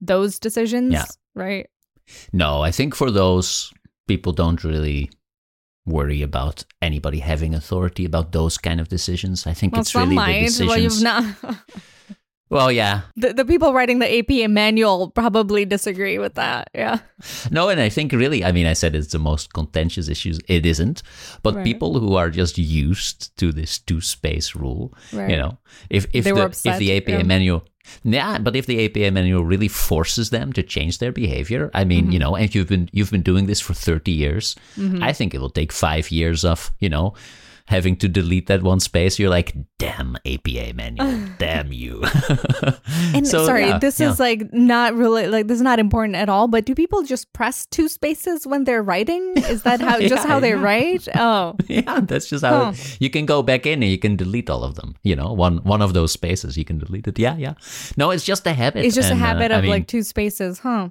those 0.00 0.38
decisions? 0.38 0.92
Yeah. 0.92 1.04
Right. 1.34 1.68
No, 2.32 2.62
I 2.62 2.70
think 2.72 2.94
for 2.94 3.10
those 3.10 3.70
people 4.08 4.32
don't 4.32 4.64
really 4.64 5.10
worry 5.86 6.22
about 6.22 6.64
anybody 6.82 7.20
having 7.20 7.54
authority 7.54 8.04
about 8.04 8.32
those 8.32 8.58
kind 8.58 8.80
of 8.80 8.88
decisions. 8.88 9.46
I 9.46 9.54
think 9.54 9.72
Well, 9.72 9.80
it's 9.82 9.94
really 9.94 10.16
the 10.16 10.40
decisions. 10.46 10.68
Well, 10.68 10.78
you've 10.78 11.02
not. 11.02 11.64
Well, 12.50 12.72
yeah, 12.72 13.02
the, 13.14 13.32
the 13.32 13.44
people 13.44 13.72
writing 13.72 14.00
the 14.00 14.18
APA 14.18 14.48
manual 14.48 15.10
probably 15.12 15.64
disagree 15.64 16.18
with 16.18 16.34
that. 16.34 16.68
Yeah. 16.74 16.98
no, 17.52 17.68
and 17.68 17.80
I 17.80 17.88
think 17.88 18.10
really, 18.10 18.44
I 18.44 18.50
mean, 18.50 18.66
I 18.66 18.72
said 18.72 18.96
it's 18.96 19.12
the 19.12 19.20
most 19.20 19.52
contentious 19.52 20.08
issues. 20.08 20.40
It 20.48 20.66
isn't, 20.66 21.04
but 21.44 21.54
Right. 21.54 21.64
people 21.64 22.00
who 22.00 22.16
are 22.16 22.28
just 22.28 22.58
used 22.58 23.36
to 23.36 23.52
this 23.52 23.78
two 23.78 24.00
space 24.00 24.56
rule, 24.56 24.92
Right. 25.12 25.30
you 25.30 25.36
know, 25.36 25.58
if 25.90 26.06
if 26.12 26.24
They 26.24 26.32
the 26.32 26.46
if 26.46 26.78
the 26.78 26.96
APA 26.96 27.18
yeah. 27.18 27.22
manual. 27.22 27.62
Yeah, 28.04 28.38
but 28.38 28.54
if 28.56 28.66
the 28.66 28.84
APA 28.84 29.10
manual 29.10 29.44
really 29.44 29.68
forces 29.68 30.30
them 30.30 30.52
to 30.52 30.62
change 30.62 30.98
their 30.98 31.12
behavior, 31.12 31.70
I 31.74 31.84
mean, 31.84 32.12
you 32.12 32.18
Mm-hmm. 32.18 32.30
know, 32.30 32.36
and 32.36 32.54
you've 32.54 32.68
been 32.68 32.88
you've 32.92 33.10
been 33.10 33.22
doing 33.22 33.46
this 33.46 33.60
for 33.60 33.74
thirty 33.74 34.12
years, 34.12 34.54
I 35.02 35.12
think 35.12 35.34
it 35.34 35.40
will 35.40 35.50
take 35.50 35.72
five 35.72 36.10
years 36.10 36.44
of 36.44 36.70
you 36.78 36.88
know 36.88 37.14
having 37.70 37.94
to 37.96 38.08
delete 38.08 38.48
that 38.48 38.62
one 38.62 38.80
space. 38.80 39.18
You're 39.18 39.30
like, 39.30 39.54
damn 39.78 40.16
APA 40.26 40.74
manual, 40.74 41.28
damn 41.38 41.72
you. 41.72 42.02
And 43.14 43.26
So, 43.30 43.46
sorry, 43.46 43.66
yeah, 43.68 43.78
this 43.78 44.00
yeah. 44.00 44.10
is 44.10 44.18
like 44.18 44.52
not 44.52 44.94
really 44.94 45.28
like 45.28 45.46
this 45.46 45.56
is 45.56 45.62
not 45.62 45.78
important 45.78 46.16
at 46.16 46.28
all. 46.28 46.48
But 46.48 46.64
do 46.66 46.74
people 46.74 47.02
just 47.02 47.32
press 47.32 47.66
two 47.66 47.88
spaces 47.88 48.46
when 48.46 48.64
they're 48.64 48.82
writing? 48.82 49.34
Is 49.36 49.62
that 49.62 49.80
how 49.80 50.00
just 50.14 50.26
how 50.26 50.40
they 50.40 50.50
yeah. 50.50 50.62
write? 50.62 51.08
Oh, 51.14 51.54
yeah, 51.68 52.00
that's 52.00 52.28
just 52.28 52.44
how 52.44 52.50
Huh. 52.50 52.72
you 52.98 53.08
can 53.08 53.24
go 53.24 53.42
back 53.42 53.64
in 53.64 53.82
and 53.82 53.90
you 53.90 53.98
can 53.98 54.16
delete 54.16 54.50
all 54.50 54.64
of 54.64 54.74
them. 54.74 54.96
You 55.04 55.14
know, 55.14 55.32
one 55.32 55.58
one 55.58 55.80
of 55.80 55.94
those 55.94 56.10
spaces 56.12 56.58
you 56.58 56.64
can 56.64 56.78
delete 56.78 57.06
it. 57.06 57.18
Yeah, 57.18 57.36
yeah. 57.36 57.54
No, 57.96 58.10
it's 58.10 58.24
just 58.24 58.46
a 58.46 58.52
habit. 58.52 58.84
it's 58.84 58.96
just 58.96 59.10
and, 59.10 59.20
a 59.20 59.22
uh, 59.22 59.26
habit 59.26 59.52
I 59.52 59.58
of 59.58 59.62
mean, 59.62 59.70
like 59.70 59.86
two 59.86 60.02
spaces, 60.02 60.58
huh? 60.58 60.90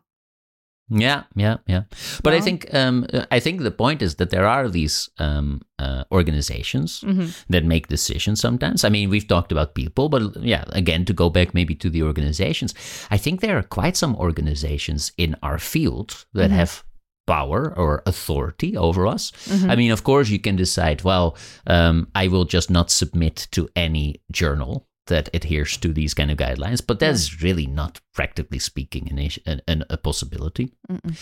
Yeah, 0.92 1.24
yeah, 1.36 1.58
yeah. 1.68 1.84
But 2.24 2.34
I 2.34 2.42
think 2.42 2.74
um, 2.74 3.06
uh, 3.14 3.26
I 3.32 3.40
think 3.40 3.62
the 3.62 3.72
point 3.72 4.02
is 4.02 4.16
that 4.16 4.30
there 4.30 4.48
are 4.48 4.68
these 4.70 5.10
um, 5.20 5.62
uh, 5.78 6.04
organizations 6.12 7.02
Mhm. 7.04 7.28
that 7.50 7.64
make 7.66 7.88
decisions 7.88 8.42
sometimes. 8.42 8.84
I 8.84 8.90
mean, 8.90 9.10
we've 9.10 9.28
talked 9.28 9.52
about 9.52 9.74
people, 9.76 10.10
but 10.10 10.22
yeah, 10.44 10.64
again, 10.74 11.06
to 11.06 11.14
go 11.14 11.30
back 11.30 11.54
maybe 11.54 11.76
to 11.76 11.90
the 11.90 12.04
organizations, 12.04 12.74
I 13.12 13.18
think 13.18 13.42
there 13.42 13.58
are 13.58 13.64
quite 13.64 13.98
some 13.98 14.16
organizations 14.16 15.12
in 15.18 15.36
our 15.44 15.60
field 15.60 16.26
that 16.34 16.50
Mhm. 16.50 16.56
have 16.56 16.84
power 17.28 17.74
or 17.78 18.02
authority 18.06 18.76
over 18.76 19.06
us. 19.06 19.32
Mhm. 19.46 19.70
I 19.70 19.76
mean, 19.76 19.92
of 19.92 20.02
course, 20.04 20.32
you 20.32 20.40
can 20.40 20.56
decide, 20.56 21.04
well, 21.04 21.36
um, 21.68 22.08
I 22.16 22.28
will 22.28 22.46
just 22.46 22.70
not 22.72 22.90
submit 22.92 23.48
to 23.52 23.70
any 23.76 24.16
journal 24.32 24.88
that 25.10 25.30
adheres 25.34 25.78
to 25.78 25.93
these 25.93 26.14
kind 26.16 26.32
of 26.32 26.38
guidelines, 26.38 26.82
but 26.86 26.99
that's 26.99 27.41
really 27.43 27.68
not, 27.68 27.99
practically 28.14 28.60
speaking, 28.60 29.10
an, 29.12 29.20
an, 29.45 29.62
an, 29.68 29.84
a 29.89 29.97
possibility. 29.97 30.72
Mm-mm. 30.89 31.16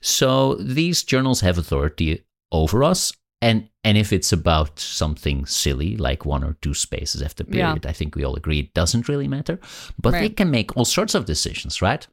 So 0.00 0.54
these 0.56 1.02
journals 1.04 1.40
have 1.42 1.58
authority 1.58 2.24
over 2.50 2.82
us. 2.84 3.12
And, 3.40 3.68
and 3.82 3.98
if 3.98 4.12
it's 4.12 4.32
about 4.32 4.78
something 4.78 5.46
silly 5.46 5.96
like 5.96 6.24
one 6.24 6.44
or 6.44 6.56
two 6.62 6.74
spaces 6.74 7.22
after 7.22 7.44
Yeah. 7.48 7.52
period, 7.72 7.86
I 7.86 7.92
think 7.92 8.14
we 8.14 8.24
all 8.24 8.36
agree 8.36 8.60
it 8.60 8.72
doesn't 8.74 9.08
really 9.08 9.26
matter. 9.28 9.58
But 10.00 10.12
they 10.12 10.28
can 10.28 10.50
make 10.50 10.76
all 10.76 10.84
sorts 10.84 11.14
of 11.14 11.24
decisions, 11.26 11.82
right? 11.82 12.06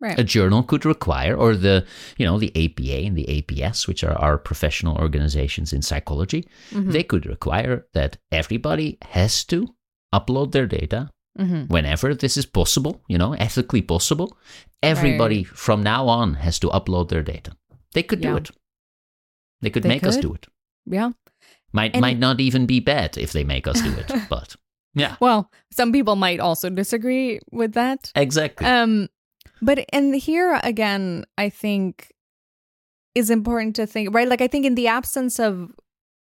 Right. 0.00 0.18
a 0.18 0.24
journal 0.24 0.62
could 0.64 0.84
require 0.84 1.34
or 1.34 1.56
the 1.56 1.86
you 2.18 2.26
know 2.26 2.38
the 2.38 2.50
APA 2.64 3.06
and 3.06 3.16
the 3.16 3.24
APS 3.26 3.86
which 3.88 4.04
are 4.04 4.18
our 4.18 4.36
professional 4.36 4.98
organizations 4.98 5.72
in 5.72 5.80
psychology 5.82 6.46
Mhm. 6.72 6.92
they 6.92 7.04
could 7.04 7.24
require 7.24 7.86
that 7.94 8.18
everybody 8.30 8.98
has 9.12 9.44
to 9.44 9.73
upload 10.18 10.52
their 10.52 10.66
data 10.66 11.00
Mhm. 11.38 11.68
whenever 11.74 12.14
this 12.14 12.36
is 12.36 12.46
possible 12.46 12.94
you 13.12 13.18
know 13.22 13.32
ethically 13.46 13.82
possible 13.82 14.28
everybody 14.82 15.42
from 15.44 15.82
now 15.82 16.02
on 16.20 16.34
has 16.34 16.58
to 16.60 16.68
upload 16.78 17.08
their 17.08 17.22
data 17.34 17.50
they 17.94 18.02
could 18.08 18.20
do 18.20 18.36
it 18.36 18.50
they 19.62 19.70
could 19.70 19.82
They 19.82 19.88
make 19.94 20.04
us 20.10 20.16
do 20.26 20.32
it 20.34 20.46
Yeah. 20.86 21.10
might 21.72 21.92
And- 21.94 22.00
might 22.06 22.18
not 22.26 22.40
even 22.40 22.66
be 22.66 22.78
bad 22.80 23.16
if 23.18 23.32
they 23.32 23.44
make 23.44 23.66
us 23.66 23.80
do 23.82 23.92
it 24.02 24.08
but 24.34 24.54
yeah 24.94 25.16
Well, 25.20 25.50
some 25.72 25.90
people 25.92 26.14
might 26.16 26.38
also 26.40 26.70
disagree 26.70 27.40
with 27.50 27.72
that. 27.74 28.12
exactly 28.14 28.66
Um, 28.66 29.08
but 29.60 29.84
and 29.92 30.14
here 30.14 30.60
again, 30.62 31.24
I 31.38 31.48
think 31.50 32.12
is 33.14 33.30
important 33.30 33.74
to 33.76 33.86
think 33.86 34.14
right. 34.14 34.28
Like 34.28 34.40
I 34.44 34.48
think 34.48 34.66
in 34.66 34.74
the 34.76 34.88
absence 34.88 35.38
of 35.40 35.70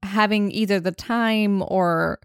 having 0.03 0.51
either 0.51 0.79
the 0.79 0.91
time 0.91 1.63
or 1.67 2.19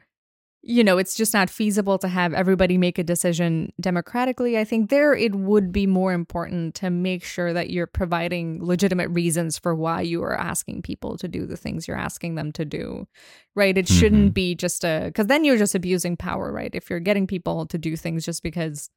you 0.69 0.85
know 0.85 0.99
it's 0.99 1.15
just 1.15 1.33
not 1.33 1.49
feasible 1.49 1.99
to 1.99 2.09
have 2.09 2.35
everybody 2.35 2.77
make 2.77 2.99
a 2.99 3.03
decision 3.05 3.73
democratically 3.81 4.59
i 4.59 4.65
think 4.65 4.91
there 4.91 5.15
it 5.15 5.35
would 5.35 5.73
be 5.73 5.87
more 5.87 6.13
important 6.13 6.75
to 6.75 6.91
make 6.91 7.25
sure 7.25 7.53
that 7.53 7.71
you're 7.71 7.87
providing 7.87 8.63
legitimate 8.63 9.09
reasons 9.09 9.59
for 9.59 9.75
why 9.75 10.01
you 10.01 10.23
are 10.23 10.39
asking 10.39 10.83
people 10.83 11.17
to 11.17 11.27
do 11.27 11.47
the 11.47 11.57
things 11.57 11.89
you're 11.89 11.97
asking 11.97 12.35
them 12.35 12.53
to 12.53 12.65
do 12.65 13.09
right 13.55 13.79
it 13.79 13.89
shouldn't 13.89 14.35
be 14.35 14.55
just 14.55 14.85
a 14.85 15.05
because 15.07 15.27
then 15.27 15.43
you're 15.43 15.57
just 15.57 15.75
abusing 15.75 16.17
power 16.17 16.53
right 16.53 16.75
if 16.75 16.91
you're 16.91 17.01
getting 17.01 17.27
people 17.27 17.65
to 17.67 17.79
do 17.79 17.97
things 17.97 18.25
just 18.25 18.43
because 18.43 18.91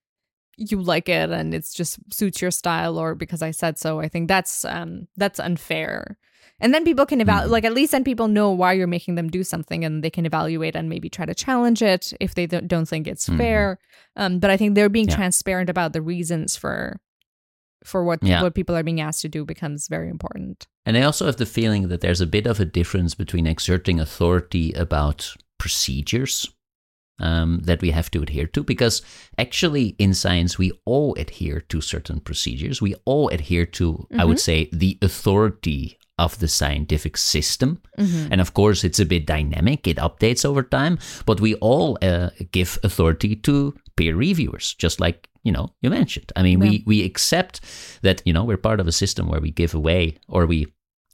you 0.57 0.81
like 0.81 1.09
it 1.09 1.29
and 1.29 1.53
it's 1.53 1.73
just 1.73 1.99
suits 2.13 2.41
your 2.41 2.51
style 2.51 2.97
or 2.97 3.15
because 3.15 3.41
I 3.41 3.51
said 3.51 3.77
so. 3.77 3.99
I 3.99 4.07
think 4.07 4.27
that's 4.27 4.65
um 4.65 5.07
that's 5.17 5.39
unfair. 5.39 6.17
And 6.61 6.73
then 6.73 6.83
people 6.85 7.05
can 7.05 7.19
evaluate 7.21 7.47
Mhm. 7.49 7.51
like 7.51 7.65
at 7.65 7.73
least 7.73 7.91
then 7.91 8.03
people 8.03 8.27
know 8.27 8.51
why 8.51 8.71
you're 8.73 8.87
making 8.97 9.15
them 9.15 9.29
do 9.29 9.43
something 9.43 9.83
and 9.85 10.03
they 10.03 10.09
can 10.11 10.25
evaluate 10.25 10.75
and 10.75 10.87
maybe 10.87 11.09
try 11.09 11.25
to 11.25 11.33
challenge 11.33 11.81
it 11.81 12.13
if 12.19 12.35
they 12.35 12.45
don't 12.47 12.67
don't 12.67 12.87
think 12.87 13.07
it's 13.07 13.27
Mhm. 13.27 13.37
fair. 13.37 13.79
Um 14.15 14.39
but 14.39 14.49
I 14.51 14.57
think 14.57 14.75
they're 14.75 14.89
being 14.97 15.09
Yeah. 15.09 15.15
transparent 15.15 15.69
about 15.69 15.91
the 15.93 16.01
reasons 16.01 16.55
for 16.55 16.99
for 17.83 18.03
what 18.03 18.19
Yeah. 18.23 18.43
what 18.43 18.53
people 18.53 18.75
are 18.75 18.83
being 18.83 19.01
asked 19.01 19.21
to 19.23 19.27
do 19.29 19.43
becomes 19.43 19.87
very 19.89 20.07
important. 20.09 20.67
And 20.85 20.95
I 20.97 21.01
also 21.01 21.25
have 21.25 21.37
the 21.37 21.47
feeling 21.59 21.87
that 21.89 22.01
there's 22.01 22.21
a 22.21 22.27
bit 22.37 22.45
of 22.45 22.59
a 22.59 22.65
difference 22.79 23.15
between 23.15 23.47
exerting 23.47 23.99
authority 23.99 24.71
about 24.73 25.35
procedures 25.57 26.47
um, 27.19 27.59
that 27.65 27.81
we 27.81 27.91
have 27.91 28.09
to 28.09 28.21
adhere 28.23 28.47
to, 28.47 28.63
because 28.63 29.03
actually 29.37 29.95
in 29.99 30.11
science 30.13 30.57
we 30.57 30.71
all 30.85 31.13
adhere 31.19 31.59
to 31.61 31.79
certain 31.79 32.19
procedures. 32.19 32.81
We 32.81 32.95
all 33.05 33.29
adhere 33.29 33.67
to, 33.77 34.07
I 34.17 34.25
would 34.25 34.39
say, 34.39 34.69
the 34.71 34.97
authority 35.03 35.97
of 36.25 36.37
the 36.39 36.47
scientific 36.47 37.17
system. 37.17 37.81
And 38.31 38.41
of 38.41 38.53
course, 38.53 38.83
it's 38.87 38.99
a 38.99 39.05
bit 39.05 39.25
dynamic, 39.25 39.87
it 39.87 39.97
updates 39.97 40.45
over 40.45 40.63
time, 40.63 40.97
but 41.25 41.41
we 41.41 41.55
all 41.55 41.97
uh, 42.01 42.29
give 42.51 42.79
authority 42.83 43.35
to 43.35 43.73
peer 43.95 44.15
reviewers, 44.15 44.75
just 44.83 44.99
like 44.99 45.27
you 45.43 45.51
know 45.51 45.67
you 45.81 45.89
mentioned. 45.89 46.31
I 46.35 46.43
mean, 46.43 46.59
we 46.59 46.83
we 46.85 47.05
accept 47.05 47.61
that 48.01 48.21
you 48.25 48.33
know 48.33 48.45
we're 48.47 48.61
part 48.69 48.79
of 48.79 48.87
a 48.87 48.91
system 48.91 49.27
where 49.27 49.41
we 49.41 49.51
give 49.51 49.77
away 49.77 50.15
or 50.27 50.45
we 50.47 50.67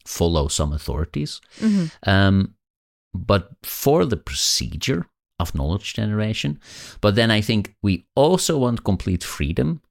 follow 0.06 0.48
some 0.50 0.76
authorities. 0.76 1.42
Mm-hmm. 1.60 2.10
Um, 2.10 2.56
but 3.14 3.50
for 3.64 4.06
the 4.06 4.18
procedure 4.18 5.06
of 5.40 5.54
knowledge 5.56 5.94
generation. 5.94 6.60
But 7.02 7.16
then 7.16 7.32
I 7.32 7.42
think 7.42 7.76
we 7.84 8.06
also 8.16 8.58
want 8.58 8.84
complete 8.84 9.24
freedom 9.24 9.82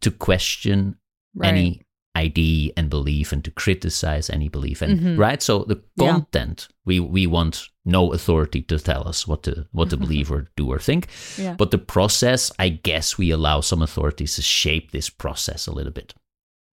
to 0.00 0.10
question 0.10 0.96
Right. 1.34 1.48
any 1.48 1.82
idea 2.16 2.72
and 2.76 2.90
belief 2.90 3.32
and 3.32 3.42
to 3.44 3.50
criticize 3.50 4.28
any 4.30 4.48
belief 4.48 4.82
and 4.82 5.00
Mhm. 5.00 5.18
right 5.18 5.42
so 5.42 5.64
the 5.64 5.80
Yeah. 5.96 6.12
content 6.12 6.68
we 6.84 7.00
we 7.00 7.26
want 7.26 7.68
no 7.84 8.12
authority 8.12 8.62
to 8.62 8.78
tell 8.78 9.08
us 9.08 9.26
what 9.26 9.42
to 9.44 9.66
what 9.72 9.88
to 9.90 9.96
believe 10.04 10.30
or 10.30 10.50
do 10.56 10.68
or 10.72 10.78
think 10.78 11.06
Yeah. 11.38 11.54
but 11.56 11.70
the 11.70 11.78
process 11.78 12.52
i 12.58 12.68
guess 12.68 13.16
we 13.18 13.30
allow 13.32 13.60
some 13.62 13.82
authorities 13.84 14.36
to 14.36 14.42
shape 14.42 14.90
this 14.90 15.08
process 15.10 15.66
a 15.66 15.72
little 15.72 15.92
bit 15.92 16.14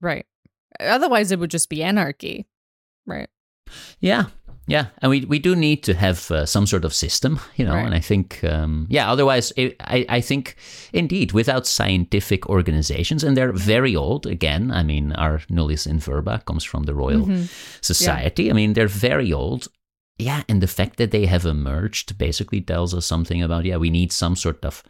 Right. 0.02 0.26
Otherwise, 0.80 1.32
it 1.34 1.40
would 1.40 1.52
just 1.52 1.70
be 1.70 1.84
anarchy. 1.84 2.46
Right. 3.06 3.28
Yeah, 4.00 4.26
yeah, 4.70 4.86
and 5.02 5.10
we 5.10 5.26
we 5.26 5.40
do 5.40 5.56
need 5.56 5.84
to 5.84 5.94
have 5.94 6.32
uh, 6.32 6.46
some 6.46 6.68
sort 6.68 6.86
of 6.86 6.94
system, 6.94 7.40
you 7.58 7.66
know. 7.66 7.74
Right. 7.76 7.86
And 7.86 7.96
I 7.96 8.00
think, 8.02 8.44
um, 8.44 8.86
yeah, 8.90 9.12
otherwise, 9.12 9.54
it, 9.58 9.76
I 9.80 10.06
I 10.18 10.22
think 10.22 10.56
indeed, 10.94 11.32
without 11.34 11.68
scientific 11.68 12.48
organizations, 12.50 13.24
and 13.24 13.36
they're 13.36 13.54
very 13.54 13.96
old. 13.96 14.26
Again, 14.26 14.72
I 14.72 14.84
mean, 14.84 15.12
our 15.14 15.42
nullius 15.50 15.86
in 15.88 16.00
verba 16.00 16.42
comes 16.46 16.64
from 16.66 16.84
the 16.86 16.94
Royal 16.94 17.26
Mhm. 17.26 17.48
Society. 17.82 18.50
I 18.50 18.54
mean, 18.54 18.74
they're 18.74 19.00
very 19.10 19.34
old. 19.34 19.68
Yeah, 20.22 20.44
and 20.50 20.62
the 20.62 20.68
fact 20.68 20.98
that 20.98 21.12
they 21.12 21.28
have 21.28 21.46
emerged 21.50 22.18
basically 22.18 22.62
tells 22.62 22.94
us 22.94 23.06
something 23.06 23.44
about 23.44 23.66
yeah, 23.66 23.80
we 23.80 23.90
need 23.90 24.12
some 24.12 24.36
sort 24.36 24.66
of 24.66 24.84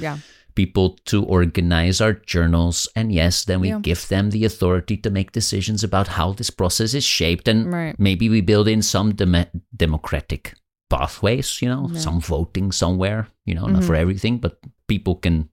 Yeah. 0.00 0.18
People 0.54 0.96
to 1.04 1.24
organize 1.24 2.00
our 2.00 2.12
journals 2.12 2.88
and 2.94 3.12
yes 3.12 3.44
then 3.44 3.60
we 3.60 3.68
Yeah. 3.68 3.80
give 3.82 4.06
them 4.08 4.30
the 4.30 4.44
authority 4.44 4.96
to 4.96 5.10
make 5.10 5.32
decisions 5.32 5.82
about 5.82 6.08
how 6.08 6.32
this 6.32 6.50
process 6.50 6.94
is 6.94 7.04
shaped 7.04 7.48
and 7.48 7.72
Right. 7.72 7.98
maybe 7.98 8.28
we 8.28 8.40
build 8.40 8.68
in 8.68 8.82
some 8.82 9.14
dem- 9.14 9.50
democratic 9.76 10.54
pathways 10.90 11.60
you 11.62 11.68
know 11.68 11.88
Yeah. 11.92 11.98
some 12.00 12.20
voting 12.20 12.72
somewhere 12.72 13.26
you 13.46 13.54
know 13.54 13.66
not 13.66 13.82
Mhm. 13.82 13.86
for 13.86 13.94
everything 13.94 14.38
but 14.38 14.58
people 14.86 15.16
can 15.16 15.48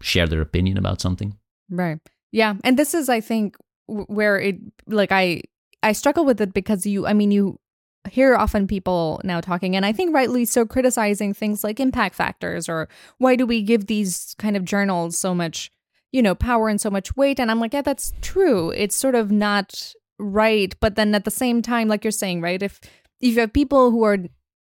share 0.00 0.26
their 0.26 0.40
opinion 0.40 0.76
about 0.78 1.00
something 1.00 1.36
Right. 1.70 1.98
Yeah. 2.30 2.54
And 2.62 2.76
this 2.78 2.92
is, 2.92 3.08
I 3.08 3.20
think, 3.20 3.56
where 3.86 4.38
it, 4.38 4.56
like, 4.86 5.10
I, 5.12 5.40
I 5.82 5.92
struggle 5.92 6.24
with 6.26 6.38
it 6.40 6.52
because 6.52 6.84
you, 6.84 7.06
I 7.06 7.14
mean, 7.14 7.30
you 7.30 7.58
hear 8.10 8.36
often 8.36 8.66
people 8.66 9.20
now 9.24 9.40
talking, 9.40 9.74
and 9.76 9.84
I 9.86 9.92
think 9.92 10.14
rightly 10.14 10.44
so, 10.44 10.64
criticizing 10.66 11.32
things 11.34 11.64
like 11.64 11.80
impact 11.80 12.14
factors 12.14 12.68
or 12.68 12.88
why 13.18 13.36
do 13.36 13.46
we 13.46 13.62
give 13.62 13.86
these 13.86 14.34
kind 14.38 14.56
of 14.56 14.64
journals 14.64 15.18
so 15.18 15.34
much, 15.34 15.70
you 16.12 16.22
know, 16.22 16.34
power 16.34 16.68
and 16.68 16.80
so 16.80 16.90
much 16.90 17.16
weight? 17.16 17.40
And 17.40 17.50
I'm 17.50 17.60
like, 17.60 17.72
yeah, 17.72 17.82
that's 17.82 18.12
true. 18.20 18.70
It's 18.70 18.96
sort 18.96 19.14
of 19.14 19.30
not 19.30 19.92
right. 20.18 20.74
But 20.80 20.96
then 20.96 21.14
at 21.14 21.24
the 21.24 21.30
same 21.30 21.62
time, 21.62 21.88
like 21.88 22.04
you're 22.04 22.10
saying, 22.10 22.40
right? 22.40 22.62
If, 22.62 22.80
if 23.20 23.34
you 23.34 23.40
have 23.40 23.52
people 23.52 23.90
who 23.90 24.04
are 24.04 24.18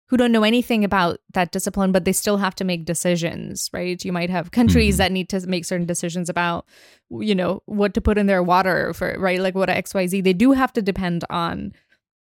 who 0.09 0.18
don't 0.18 0.32
know 0.32 0.45
anything 0.45 0.84
about 0.84 1.20
that 1.32 1.53
discipline, 1.53 1.90
but 1.90 2.05
they 2.05 2.12
still 2.12 2.36
have 2.36 2.55
to 2.55 2.64
make 2.64 2.84
decisions, 2.84 3.70
right? 3.72 4.05
You 4.05 4.12
might 4.12 4.28
have 4.28 4.51
countries 4.51 4.97
Mhm. 4.97 4.99
that 4.99 5.12
need 5.12 5.28
to 5.30 5.47
make 5.47 5.64
certain 5.64 5.86
decisions 5.86 6.28
about, 6.28 6.66
you 7.09 7.34
know, 7.34 7.62
what 7.64 7.95
to 7.95 8.03
put 8.03 8.18
in 8.18 8.26
their 8.26 8.43
water 8.43 8.93
for, 8.93 9.16
right? 9.18 9.40
Like 9.40 9.55
what 9.55 9.70
a 9.70 9.72
XYZ. 9.74 10.20
They 10.22 10.34
do 10.34 10.53
have 10.53 10.70
to 10.74 10.82
depend 10.82 11.24
on 11.30 11.72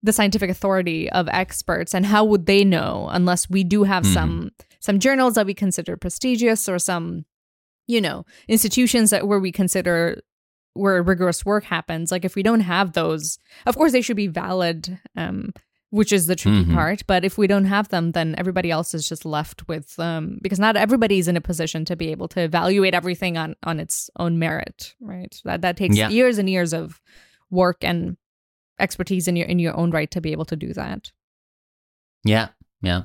the 0.01 0.13
scientific 0.13 0.49
authority 0.49 1.09
of 1.11 1.27
experts. 1.29 1.93
And 1.93 2.05
how 2.05 2.23
would 2.25 2.45
they 2.45 2.63
know 2.63 3.09
unless 3.11 3.49
we 3.49 3.63
do 3.63 3.83
have 3.83 4.03
Mhm. 4.03 4.13
some 4.13 4.49
some 4.81 4.99
journals 4.99 5.33
that 5.33 5.45
we 5.45 5.53
consider 5.53 5.97
prestigious 5.97 6.69
or 6.69 6.79
some, 6.79 7.25
you 7.87 7.99
know, 7.99 8.25
institutions 8.47 9.09
that 9.09 9.27
where 9.27 9.39
we 9.39 9.51
consider 9.51 10.21
where 10.73 11.03
rigorous 11.03 11.43
work 11.45 11.65
happens. 11.65 12.11
Like 12.13 12.23
if 12.23 12.35
we 12.35 12.43
don't 12.43 12.61
have 12.61 12.93
those, 12.93 13.39
of 13.65 13.75
course 13.75 13.91
they 13.91 14.01
should 14.01 14.15
be 14.15 14.27
valid. 14.27 14.99
Um, 15.17 15.51
which 15.91 16.13
is 16.13 16.27
the 16.27 16.35
tricky 16.35 16.65
Mhm. 16.65 16.73
part. 16.75 17.01
But 17.07 17.25
if 17.25 17.35
we 17.35 17.47
don't 17.47 17.65
have 17.65 17.89
them, 17.89 18.11
then 18.11 18.35
everybody 18.37 18.69
else 18.69 18.93
is 18.93 19.09
just 19.09 19.25
left 19.25 19.67
with 19.67 19.97
um 19.99 20.37
because 20.43 20.59
not 20.59 20.77
everybody's 20.77 21.27
in 21.27 21.35
a 21.35 21.41
position 21.41 21.83
to 21.85 21.95
be 21.95 22.09
able 22.11 22.27
to 22.27 22.41
evaluate 22.41 22.93
everything 22.93 23.37
on 23.37 23.55
on 23.63 23.79
its 23.79 24.07
own 24.19 24.37
merit, 24.37 24.93
right? 25.01 25.35
That 25.45 25.61
that 25.63 25.77
takes 25.77 25.97
Yeah. 25.97 26.09
years 26.09 26.37
and 26.37 26.47
years 26.47 26.73
of 26.73 27.01
work 27.49 27.77
and 27.83 28.17
expertise 28.79 29.27
in 29.27 29.35
your 29.35 29.47
in 29.47 29.59
your 29.59 29.75
own 29.77 29.91
right 29.91 30.09
to 30.11 30.21
be 30.21 30.31
able 30.31 30.45
to 30.45 30.55
do 30.55 30.73
that. 30.73 31.11
Yeah, 32.23 32.49
yeah, 32.81 33.03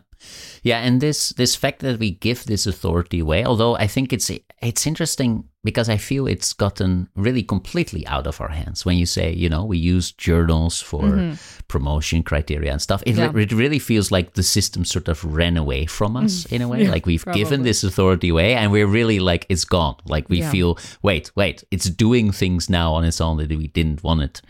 yeah. 0.62 0.80
And 0.80 1.00
this 1.00 1.30
this 1.36 1.56
fact 1.56 1.80
that 1.80 1.98
we 1.98 2.10
give 2.10 2.44
this 2.44 2.66
authority 2.66 3.20
away, 3.20 3.44
although 3.44 3.76
I 3.76 3.86
think 3.86 4.12
it's 4.12 4.30
it's 4.62 4.86
interesting 4.86 5.44
because 5.64 5.88
I 5.88 5.96
feel 5.96 6.26
it's 6.26 6.52
gotten 6.52 7.08
really 7.16 7.42
completely 7.42 8.06
out 8.06 8.26
of 8.26 8.38
our 8.40 8.48
hands. 8.50 8.84
When 8.84 8.98
you 8.98 9.06
say, 9.06 9.32
you 9.32 9.48
know, 9.48 9.64
we 9.64 9.78
use 9.78 10.12
journals 10.12 10.82
for 10.82 11.02
Mhm. 11.02 11.38
promotion 11.68 12.22
criteria 12.22 12.70
and 12.72 12.82
stuff, 12.82 13.02
it, 13.06 13.16
Yeah. 13.16 13.32
it 13.34 13.52
really 13.52 13.78
feels 13.78 14.10
like 14.10 14.34
the 14.34 14.42
system 14.42 14.84
sort 14.84 15.08
of 15.08 15.24
ran 15.24 15.56
away 15.56 15.86
from 15.86 16.16
us 16.16 16.44
in 16.52 16.60
a 16.62 16.68
way. 16.68 16.78
Yeah, 16.84 16.90
like 16.94 17.06
we've 17.06 17.24
given 17.32 17.62
this 17.62 17.82
authority 17.84 18.28
away, 18.30 18.54
and 18.54 18.72
we're 18.72 18.86
really 18.92 19.20
like 19.20 19.46
it's 19.48 19.64
gone. 19.64 19.94
Like 20.04 20.28
we 20.28 20.38
Yeah. 20.40 20.50
feel, 20.50 20.76
wait, 21.02 21.30
wait, 21.34 21.64
it's 21.70 21.88
doing 21.90 22.32
things 22.32 22.68
now 22.68 22.92
on 22.94 23.04
its 23.04 23.20
own 23.20 23.38
that 23.38 23.48
we 23.56 23.68
didn't 23.68 24.02
want 24.02 24.20
it. 24.22 24.42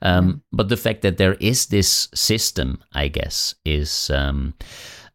Um, 0.00 0.40
But 0.52 0.68
the 0.68 0.76
fact 0.76 1.02
that 1.02 1.16
there 1.18 1.36
is 1.40 1.66
this 1.66 2.08
system, 2.14 2.78
I 2.94 3.08
guess, 3.08 3.54
is 3.64 4.10
um, 4.10 4.54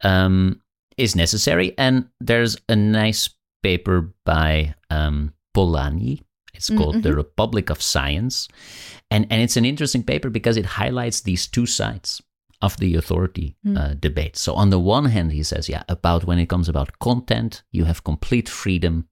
um, 0.03 0.61
is 0.97 1.15
necessary. 1.15 1.73
And 1.77 2.09
there's 2.19 2.57
a 2.67 2.75
nice 2.75 3.29
paper 3.63 4.13
by 4.25 4.75
um, 4.89 5.33
Polanyi. 5.55 6.21
It's 6.53 6.69
called 6.69 7.03
The 7.03 7.15
Republic 7.15 7.69
of 7.69 7.81
Science, 7.81 8.49
and 9.09 9.25
and 9.29 9.41
it's 9.41 9.55
an 9.55 9.63
interesting 9.63 10.03
paper 10.03 10.29
because 10.29 10.57
it 10.57 10.65
highlights 10.65 11.21
these 11.21 11.47
two 11.47 11.65
sides 11.65 12.21
of 12.61 12.75
the 12.77 12.95
authority 12.95 13.55
uh, 13.77 13.93
debate. 13.97 14.35
So 14.35 14.55
on 14.55 14.69
the 14.69 14.79
one 14.79 15.05
hand, 15.05 15.31
he 15.31 15.43
says, 15.43 15.69
yeah, 15.69 15.83
about 15.87 16.25
when 16.25 16.37
it 16.37 16.49
comes 16.49 16.67
about 16.67 16.99
content, 16.99 17.63
you 17.71 17.85
have 17.85 18.03
complete 18.03 18.49
freedom 18.49 19.07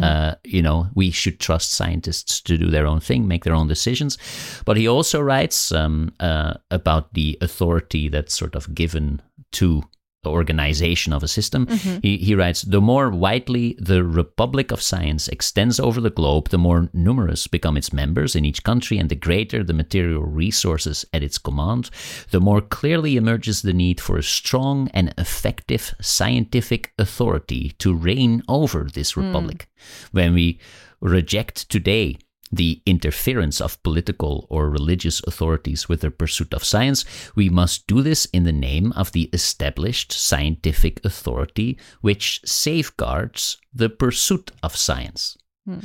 uh, 0.00 0.34
you 0.44 0.62
know, 0.62 0.88
we 0.94 1.10
should 1.10 1.40
trust 1.40 1.72
scientists 1.72 2.40
to 2.42 2.56
do 2.56 2.70
their 2.70 2.86
own 2.86 3.00
thing, 3.00 3.26
make 3.26 3.44
their 3.44 3.54
own 3.54 3.66
decisions. 3.66 4.16
But 4.64 4.76
he 4.76 4.86
also 4.86 5.20
writes 5.20 5.72
um, 5.72 6.12
uh, 6.20 6.54
about 6.70 7.14
the 7.14 7.36
authority 7.40 8.08
that's 8.08 8.34
sort 8.34 8.54
of 8.54 8.74
given 8.74 9.20
to 9.52 9.82
organization 10.30 11.12
of 11.12 11.22
a 11.22 11.28
system. 11.28 11.66
Mm-hmm. 11.66 11.98
He, 12.02 12.16
he 12.18 12.34
writes 12.34 12.62
The 12.62 12.80
more 12.80 13.10
widely 13.10 13.76
the 13.78 14.04
Republic 14.04 14.70
of 14.70 14.82
Science 14.82 15.28
extends 15.28 15.80
over 15.80 16.00
the 16.00 16.10
globe, 16.10 16.50
the 16.50 16.58
more 16.58 16.88
numerous 16.92 17.46
become 17.46 17.76
its 17.76 17.92
members 17.92 18.36
in 18.36 18.44
each 18.44 18.62
country, 18.62 18.98
and 18.98 19.08
the 19.08 19.14
greater 19.14 19.64
the 19.64 19.72
material 19.72 20.22
resources 20.22 21.04
at 21.12 21.22
its 21.22 21.38
command, 21.38 21.90
the 22.30 22.40
more 22.40 22.60
clearly 22.60 23.16
emerges 23.16 23.62
the 23.62 23.72
need 23.72 24.00
for 24.00 24.18
a 24.18 24.22
strong 24.22 24.88
and 24.94 25.12
effective 25.18 25.94
scientific 26.00 26.92
authority 26.98 27.74
to 27.78 27.94
reign 27.94 28.42
over 28.48 28.88
this 28.92 29.12
hmm. 29.12 29.26
republic. 29.26 29.68
When 30.12 30.34
we 30.34 30.60
reject 31.00 31.68
today 31.68 32.18
the 32.52 32.82
interference 32.84 33.60
of 33.60 33.82
political 33.82 34.46
or 34.50 34.68
religious 34.68 35.22
authorities 35.26 35.88
with 35.88 36.02
the 36.02 36.10
pursuit 36.10 36.52
of 36.52 36.62
science, 36.62 37.04
we 37.34 37.48
must 37.48 37.86
do 37.86 38.02
this 38.02 38.26
in 38.26 38.44
the 38.44 38.52
name 38.52 38.92
of 38.92 39.12
the 39.12 39.30
established 39.32 40.12
scientific 40.12 41.02
authority 41.04 41.78
which 42.02 42.40
safeguards 42.44 43.56
the 43.72 43.88
pursuit 43.88 44.50
of 44.62 44.76
science. 44.76 45.36
Hmm. 45.66 45.80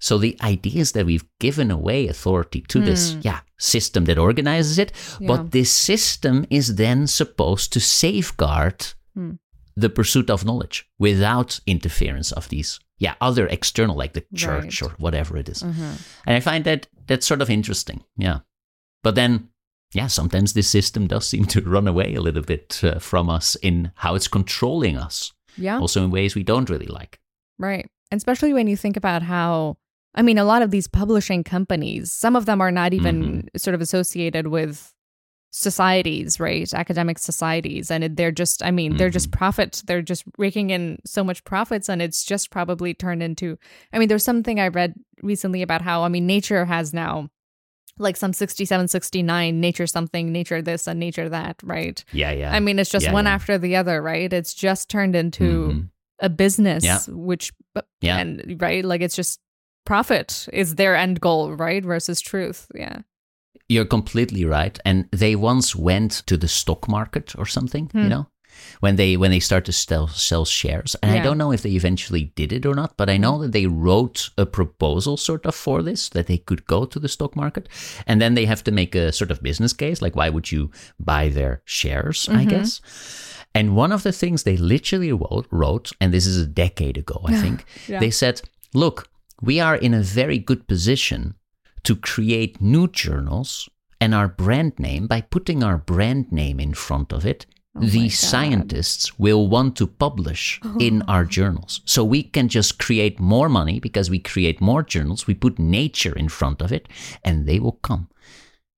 So 0.00 0.16
the 0.16 0.38
idea 0.40 0.80
is 0.80 0.92
that 0.92 1.04
we've 1.04 1.26
given 1.38 1.70
away 1.70 2.08
authority 2.08 2.62
to 2.68 2.80
this 2.80 3.12
hmm. 3.12 3.20
yeah 3.22 3.40
system 3.58 4.06
that 4.06 4.18
organizes 4.18 4.78
it, 4.78 4.92
Yeah. 5.20 5.26
but 5.28 5.50
this 5.50 5.70
system 5.70 6.46
is 6.48 6.76
then 6.76 7.06
supposed 7.06 7.72
to 7.74 7.80
safeguard 7.80 8.86
hmm. 9.14 9.32
The 9.80 9.88
pursuit 9.90 10.30
of 10.30 10.44
knowledge 10.44 10.86
without 10.98 11.60
interference 11.66 12.32
of 12.32 12.48
these 12.48 12.78
yeah 12.98 13.14
other 13.20 13.46
external 13.46 13.96
like 13.96 14.12
the 14.12 14.24
church 14.34 14.82
Right. 14.82 14.90
or 14.92 14.94
whatever 14.98 15.36
it 15.36 15.48
is. 15.48 15.62
Mhm. 15.62 16.00
And 16.26 16.36
I 16.36 16.40
find 16.40 16.64
that 16.64 16.86
that's 17.06 17.26
sort 17.26 17.42
of 17.42 17.50
interesting. 17.50 18.02
Yeah. 18.16 18.40
But 19.02 19.14
then, 19.14 19.48
yeah, 19.94 20.08
sometimes 20.08 20.52
this 20.52 20.68
system 20.68 21.06
does 21.06 21.26
seem 21.26 21.44
to 21.46 21.60
run 21.62 21.88
away 21.88 22.14
a 22.14 22.20
little 22.20 22.42
bit 22.42 22.80
uh, 22.84 22.98
from 22.98 23.28
us 23.30 23.56
in 23.62 23.90
how 23.96 24.14
it's 24.14 24.28
controlling 24.28 24.96
us, 24.96 25.32
Yeah. 25.56 25.78
also 25.80 26.04
in 26.04 26.10
ways 26.10 26.34
we 26.34 26.42
don't 26.44 26.70
really 26.70 26.86
like. 27.00 27.18
Right. 27.58 27.86
And 28.10 28.18
especially 28.18 28.52
when 28.52 28.66
you 28.68 28.76
think 28.76 28.96
about 28.96 29.22
how, 29.22 29.76
I 30.14 30.22
mean, 30.22 30.38
a 30.38 30.44
lot 30.44 30.62
of 30.62 30.70
these 30.70 30.88
publishing 30.88 31.44
companies, 31.44 32.12
some 32.12 32.36
of 32.36 32.44
them 32.44 32.60
are 32.60 32.72
not 32.72 32.92
even 32.92 33.48
sort 33.56 33.74
of 33.74 33.80
associated 33.80 34.46
with 34.48 34.92
societies, 35.50 36.38
right? 36.40 36.72
Academic 36.72 37.18
societies. 37.18 37.90
And 37.90 38.16
they're 38.16 38.30
just, 38.32 38.62
I 38.62 38.70
mean, 38.70 38.96
they're 38.96 39.10
just 39.10 39.30
profit. 39.32 39.82
They're 39.86 40.02
just 40.02 40.24
raking 40.38 40.70
in 40.70 40.98
so 41.04 41.24
much 41.24 41.42
profits. 41.44 41.88
And 41.88 42.00
it's 42.00 42.24
just 42.24 42.50
probably 42.50 42.94
turned 42.94 43.22
into, 43.22 43.58
I 43.92 43.98
mean, 43.98 44.08
there's 44.08 44.24
something 44.24 44.60
I 44.60 44.68
read 44.68 44.94
recently 45.22 45.62
about 45.62 45.82
how, 45.82 46.04
I 46.04 46.08
mean, 46.08 46.26
nature 46.26 46.64
has 46.64 46.94
now 46.94 47.28
like 47.98 48.16
some 48.16 48.32
67, 48.32 48.88
69, 48.88 49.60
nature 49.60 49.86
something, 49.86 50.32
nature 50.32 50.62
this, 50.62 50.86
and 50.86 50.98
nature 50.98 51.28
that, 51.28 51.56
right? 51.62 52.02
Yeah, 52.12 52.30
yeah. 52.30 52.54
I 52.54 52.60
mean, 52.60 52.78
it's 52.78 52.88
just 52.90 53.06
Yeah, 53.06 53.12
one 53.12 53.26
yeah. 53.26 53.34
after 53.34 53.58
the 53.58 53.76
other, 53.76 54.00
right? 54.00 54.32
It's 54.32 54.54
just 54.54 54.88
turned 54.88 55.14
into 55.14 55.42
Mhm. 55.68 55.88
a 56.20 56.28
business 56.30 56.84
Yeah. 56.84 57.00
which 57.08 57.52
Yeah. 58.00 58.18
and 58.18 58.56
right 58.60 58.84
like 58.84 59.00
it's 59.00 59.16
just 59.16 59.40
profit 59.86 60.46
is 60.52 60.76
their 60.76 60.94
end 60.94 61.20
goal 61.20 61.52
right 61.52 61.82
versus 61.84 62.20
truth 62.20 62.66
yeah 62.74 62.98
You're 63.70 63.86
completely 63.86 64.44
right. 64.44 64.78
And 64.84 65.08
they 65.12 65.36
once 65.36 65.76
went 65.76 66.12
to 66.26 66.36
the 66.36 66.48
stock 66.48 66.88
market 66.88 67.34
or 67.38 67.46
something, 67.46 67.90
you 67.94 68.02
hmm. 68.02 68.08
know? 68.08 68.26
when 68.80 68.96
they 68.96 69.16
when 69.16 69.30
they 69.30 69.40
start 69.40 69.64
to 69.64 69.72
sell, 69.72 70.08
sell 70.08 70.44
shares. 70.44 70.96
And 71.02 71.12
I 71.12 71.22
don't 71.22 71.38
know 71.38 71.52
if 71.52 71.62
they 71.62 71.70
eventually 71.70 72.32
did 72.34 72.52
it 72.52 72.66
or 72.66 72.74
not, 72.74 72.96
but 72.96 73.10
I 73.10 73.16
know 73.16 73.40
that 73.42 73.52
they 73.52 73.66
wrote 73.66 74.30
a 74.36 74.46
proposal 74.46 75.16
sort 75.16 75.46
of 75.46 75.54
for 75.54 75.82
this 75.82 76.08
that 76.10 76.26
they 76.26 76.38
could 76.38 76.66
go 76.66 76.84
to 76.84 76.98
the 76.98 77.08
stock 77.08 77.36
market, 77.36 77.68
and 78.06 78.20
then 78.20 78.34
they 78.34 78.46
have 78.46 78.64
to 78.64 78.72
make 78.72 78.94
a 78.94 79.12
sort 79.12 79.30
of 79.30 79.42
business 79.42 79.72
case, 79.72 80.02
like 80.02 80.16
why 80.16 80.28
would 80.28 80.50
you 80.50 80.70
buy 80.98 81.28
their 81.28 81.62
shares? 81.64 82.28
I 82.28 82.32
mm-hmm. 82.32 82.48
guess. 82.48 82.80
And 83.54 83.74
one 83.74 83.92
of 83.92 84.04
the 84.04 84.12
things 84.12 84.42
they 84.42 84.56
literally 84.56 85.12
wrote, 85.12 85.46
wrote 85.50 85.90
and 86.00 86.12
this 86.12 86.26
is 86.26 86.36
a 86.36 86.46
decade 86.46 86.96
ago, 86.96 87.20
I 87.26 87.34
think, 87.42 87.64
Yeah. 87.88 87.98
they 88.00 88.10
said, 88.10 88.42
look, 88.74 89.08
we 89.42 89.58
are 89.58 89.76
in 89.76 89.94
a 89.94 90.02
very 90.02 90.38
good 90.38 90.68
position 90.68 91.34
to 91.84 91.96
create 91.96 92.60
new 92.60 92.88
journals 92.88 93.68
and 94.00 94.14
our 94.14 94.28
brand 94.28 94.78
name 94.78 95.06
by 95.06 95.20
putting 95.20 95.62
our 95.62 95.76
brand 95.78 96.32
name 96.32 96.58
in 96.58 96.74
front 96.74 97.12
of 97.12 97.26
it. 97.26 97.46
Oh 97.76 97.80
my 97.80 97.86
the 97.86 98.08
scientists 98.08 99.18
will 99.18 99.46
want 99.46 99.76
to 99.76 99.86
publish 99.86 100.60
in 100.80 101.02
our 101.02 101.24
journals. 101.24 101.82
So 101.84 102.02
we 102.02 102.22
can 102.22 102.48
just 102.48 102.78
create 102.78 103.20
more 103.20 103.48
money 103.48 103.78
because 103.78 104.10
we 104.10 104.18
create 104.18 104.60
more 104.60 104.82
journals. 104.82 105.26
We 105.26 105.34
put 105.34 105.58
nature 105.58 106.16
in 106.16 106.28
front 106.28 106.62
of 106.62 106.72
it 106.72 106.88
and 107.22 107.46
they 107.46 107.60
will 107.60 107.78
come. 107.82 108.08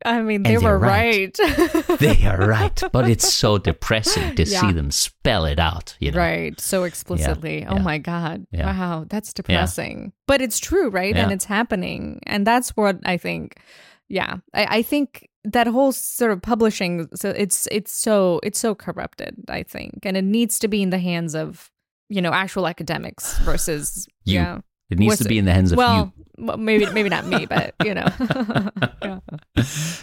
I 0.04 0.20
mean, 0.22 0.42
they 0.42 0.58
were 0.58 0.78
right. 0.78 1.36
They 1.98 2.24
are 2.26 2.46
right. 2.46 2.82
But 2.92 3.08
it's 3.08 3.32
so 3.32 3.58
depressing 3.58 4.34
to 4.36 4.44
Yeah. 4.44 4.60
see 4.60 4.72
them 4.72 4.90
spell 4.90 5.44
it 5.44 5.58
out, 5.58 5.96
you 6.00 6.10
know. 6.12 6.18
Right. 6.18 6.60
So 6.60 6.84
explicitly. 6.84 7.64
Oh 7.66 7.76
yeah. 7.76 7.82
my 7.82 7.98
God. 7.98 8.46
Yeah. 8.52 8.66
Wow. 8.66 9.04
That's 9.08 9.32
depressing. 9.32 10.12
But 10.26 10.40
it's 10.40 10.58
true, 10.58 10.88
right? 10.90 11.16
And 11.16 11.32
it's 11.32 11.44
happening. 11.44 12.20
And 12.26 12.46
that's 12.46 12.70
what 12.76 12.98
I 13.04 13.16
think. 13.16 13.56
Yeah. 14.08 14.36
I, 14.54 14.78
I 14.78 14.82
think 14.82 15.28
that 15.44 15.66
whole 15.66 15.92
sort 15.92 16.30
of 16.32 16.40
publishing 16.42 17.08
so 17.14 17.30
it's 17.30 17.66
it's 17.72 17.92
so 17.92 18.38
it's 18.42 18.58
so 18.58 18.74
corrupted, 18.74 19.34
I 19.48 19.62
think. 19.64 20.00
And 20.04 20.16
it 20.16 20.24
needs 20.24 20.58
to 20.60 20.68
be 20.68 20.82
in 20.82 20.90
the 20.90 20.98
hands 20.98 21.34
of, 21.34 21.70
you 22.08 22.20
know, 22.22 22.32
actual 22.32 22.66
academics 22.66 23.38
versus 23.40 24.06
You. 24.24 24.34
yeah. 24.40 24.58
It 24.92 24.98
needs 24.98 25.12
Was 25.12 25.18
to 25.20 25.28
be 25.28 25.38
in 25.38 25.44
the 25.44 25.52
hands 25.52 25.72
of 25.72 25.78
well, 25.78 26.12
well, 26.38 26.56
maybe 26.56 26.86
maybe 26.92 27.08
not 27.08 27.26
me, 27.26 27.46
but 27.46 27.74
you 27.84 27.94
know. 27.94 28.06
yeah. 29.02 29.18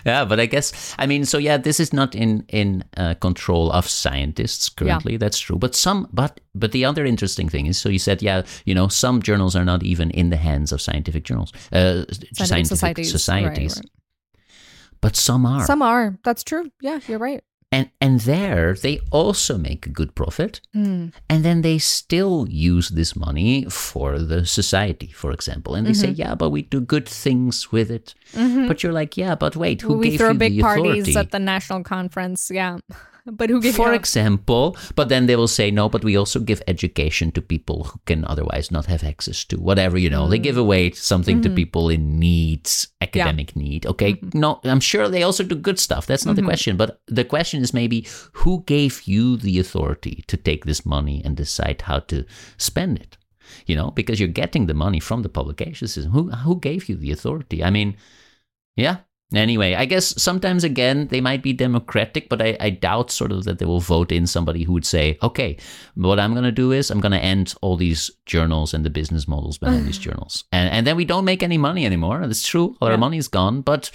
Yeah, 0.06 0.26
but 0.26 0.40
I 0.40 0.46
guess 0.46 0.96
I 0.98 1.06
mean, 1.08 1.26
so 1.26 1.38
yeah, 1.38 1.58
this 1.58 1.80
is 1.80 1.92
not 1.94 2.16
in 2.16 2.46
in 2.48 2.84
uh, 2.98 3.14
control 3.16 3.72
of 3.72 3.88
scientists 3.88 4.70
currently. 4.70 5.18
That's 5.18 5.38
true. 5.40 5.58
But 5.58 5.76
some, 5.76 6.08
but 6.14 6.40
but 6.56 6.72
the 6.72 6.86
other 6.86 7.06
interesting 7.06 7.50
thing 7.50 7.68
is, 7.68 7.78
so 7.78 7.90
you 7.90 8.00
said, 8.00 8.22
yeah, 8.22 8.44
you 8.66 8.74
know, 8.76 8.88
some 8.88 9.22
journals 9.22 9.56
are 9.56 9.66
not 9.66 9.84
even 9.84 10.12
in 10.12 10.30
the 10.30 10.38
hands 10.38 10.72
of 10.72 10.82
scientific 10.82 11.24
journals, 11.24 11.52
uh, 11.72 12.06
scientific, 12.34 12.68
societies. 12.68 13.12
societies, 13.12 13.76
Right, 13.76 13.86
right. 13.86 13.92
but 15.02 15.16
some 15.16 15.46
are. 15.46 15.66
Some 15.66 15.82
are. 15.82 16.18
That's 16.24 16.44
true. 16.44 16.72
Yeah, 16.82 17.00
you're 17.08 17.20
right. 17.20 17.44
And 17.72 17.90
and 18.02 18.22
there 18.22 18.74
they 18.74 19.00
also 19.12 19.58
make 19.58 19.86
a 19.86 19.90
good 20.00 20.12
profit 20.16 20.62
Hmm. 20.74 21.08
and 21.30 21.44
then 21.46 21.62
they 21.62 21.78
still 21.80 22.48
use 22.50 22.90
this 22.90 23.16
money 23.16 23.66
for 23.70 24.18
the 24.20 24.46
society 24.46 25.08
for 25.14 25.32
example 25.32 25.76
and 25.76 25.86
they 25.88 25.94
say 25.94 26.08
Mm-hmm. 26.08 26.22
yeah 26.22 26.36
but 26.36 26.50
we 26.50 26.62
do 26.64 26.82
good 26.82 27.08
things 27.08 27.72
with 27.72 27.92
it 27.92 28.16
but 28.68 28.82
you're 28.82 28.94
like 29.02 29.18
yeah 29.22 29.36
but 29.36 29.56
wait 29.56 29.82
who 29.82 29.98
we 30.00 30.10
gave 30.10 30.20
throw 30.20 30.32
you 30.32 30.40
big 30.40 30.54
the 30.54 30.60
authority 30.62 30.90
parties 31.00 31.16
at 31.18 31.30
the 31.32 31.40
national 31.40 31.84
conference. 31.84 32.50
Yeah. 32.54 32.78
But 33.32 33.50
who 33.50 33.62
gave 33.62 33.76
for 33.76 33.94
example 33.94 34.76
but 34.96 35.10
then 35.10 35.26
they 35.28 35.36
will 35.36 35.48
say 35.48 35.72
no 35.72 35.90
but 35.90 36.04
we 36.04 36.18
also 36.18 36.40
give 36.40 36.62
education 36.68 37.32
to 37.32 37.42
people 37.42 37.84
who 37.86 38.00
can 38.06 38.26
otherwise 38.26 38.72
not 38.72 38.86
have 38.88 39.04
access 39.04 39.46
to 39.46 39.58
whatever 39.58 39.98
you 39.98 40.10
know 40.10 40.28
they 40.30 40.40
give 40.40 40.56
Mm. 40.56 40.66
away 40.66 40.92
something 40.92 41.38
Mm-hmm. 41.42 41.56
to 41.56 41.62
people 41.62 41.90
in 41.90 42.20
needs 42.20 42.88
academic 43.02 43.56
need 43.56 43.86
okay 43.86 44.16
no 44.34 44.60
i'm 44.64 44.80
sure 44.80 45.08
they 45.10 45.24
also 45.24 45.44
do 45.44 45.56
good 45.56 45.80
stuff 45.80 46.06
that's 46.06 46.26
not 46.26 46.36
Mm-hmm. 46.36 46.46
the 46.46 46.50
question 46.52 46.78
but 46.78 47.02
the 47.08 47.24
question 47.26 47.62
is 47.62 47.74
maybe 47.74 48.08
who 48.42 48.64
gave 48.66 49.04
you 49.06 49.38
the 49.38 49.60
authority 49.60 50.24
to 50.28 50.36
take 50.38 50.66
this 50.66 50.86
money 50.86 51.22
and 51.26 51.36
decide 51.38 51.82
how 51.84 52.00
to 52.00 52.26
spend 52.58 52.98
it 53.00 53.18
you 53.66 53.76
know 53.76 53.92
because 53.92 54.20
you're 54.20 54.28
getting 54.44 54.66
the 54.68 54.74
money 54.86 55.00
from 55.00 55.22
the 55.24 55.30
publication 55.40 55.88
system 55.88 56.12
who 56.14 56.30
who 56.46 56.60
gave 56.60 56.90
you 56.90 56.96
the 56.96 57.12
authority 57.12 57.64
i 57.64 57.70
mean 57.70 57.96
yeah. 58.76 58.98
Anyway, 59.34 59.76
I 59.76 59.86
guess 59.86 60.20
sometimes 60.22 60.64
again 60.64 61.08
they 61.10 61.22
might 61.22 61.44
be 61.44 61.54
democratic, 61.54 62.30
but 62.30 62.42
I, 62.42 62.58
I 62.60 62.72
doubt 62.72 63.12
sort 63.12 63.32
of 63.32 63.44
that 63.44 63.60
they 63.60 63.66
will 63.66 63.80
vote 63.80 64.12
in 64.12 64.26
somebody 64.26 64.64
who 64.64 64.74
would 64.74 64.86
say, 64.88 65.20
okay, 65.22 65.56
what 65.94 66.20
I'm 66.20 66.32
going 66.34 66.46
to 66.46 66.52
do 66.52 66.72
is 66.72 66.90
I'm 66.90 67.00
going 67.00 67.12
to 67.12 67.20
end 67.24 67.54
all 67.62 67.78
these 67.78 68.10
journals 68.26 68.74
and 68.74 68.84
the 68.84 68.90
business 68.90 69.28
models 69.28 69.60
behind 69.60 69.86
these 69.86 70.00
journals. 70.08 70.46
And, 70.52 70.70
and 70.72 70.88
then 70.88 70.96
we 70.96 71.06
don't 71.06 71.26
make 71.26 71.44
any 71.44 71.60
money 71.60 71.86
anymore. 71.86 72.20
That's 72.26 72.46
true. 72.48 72.76
All 72.82 72.88
our 72.88 72.98
money 72.98 73.18
is 73.18 73.28
gone, 73.28 73.62
but 73.62 73.92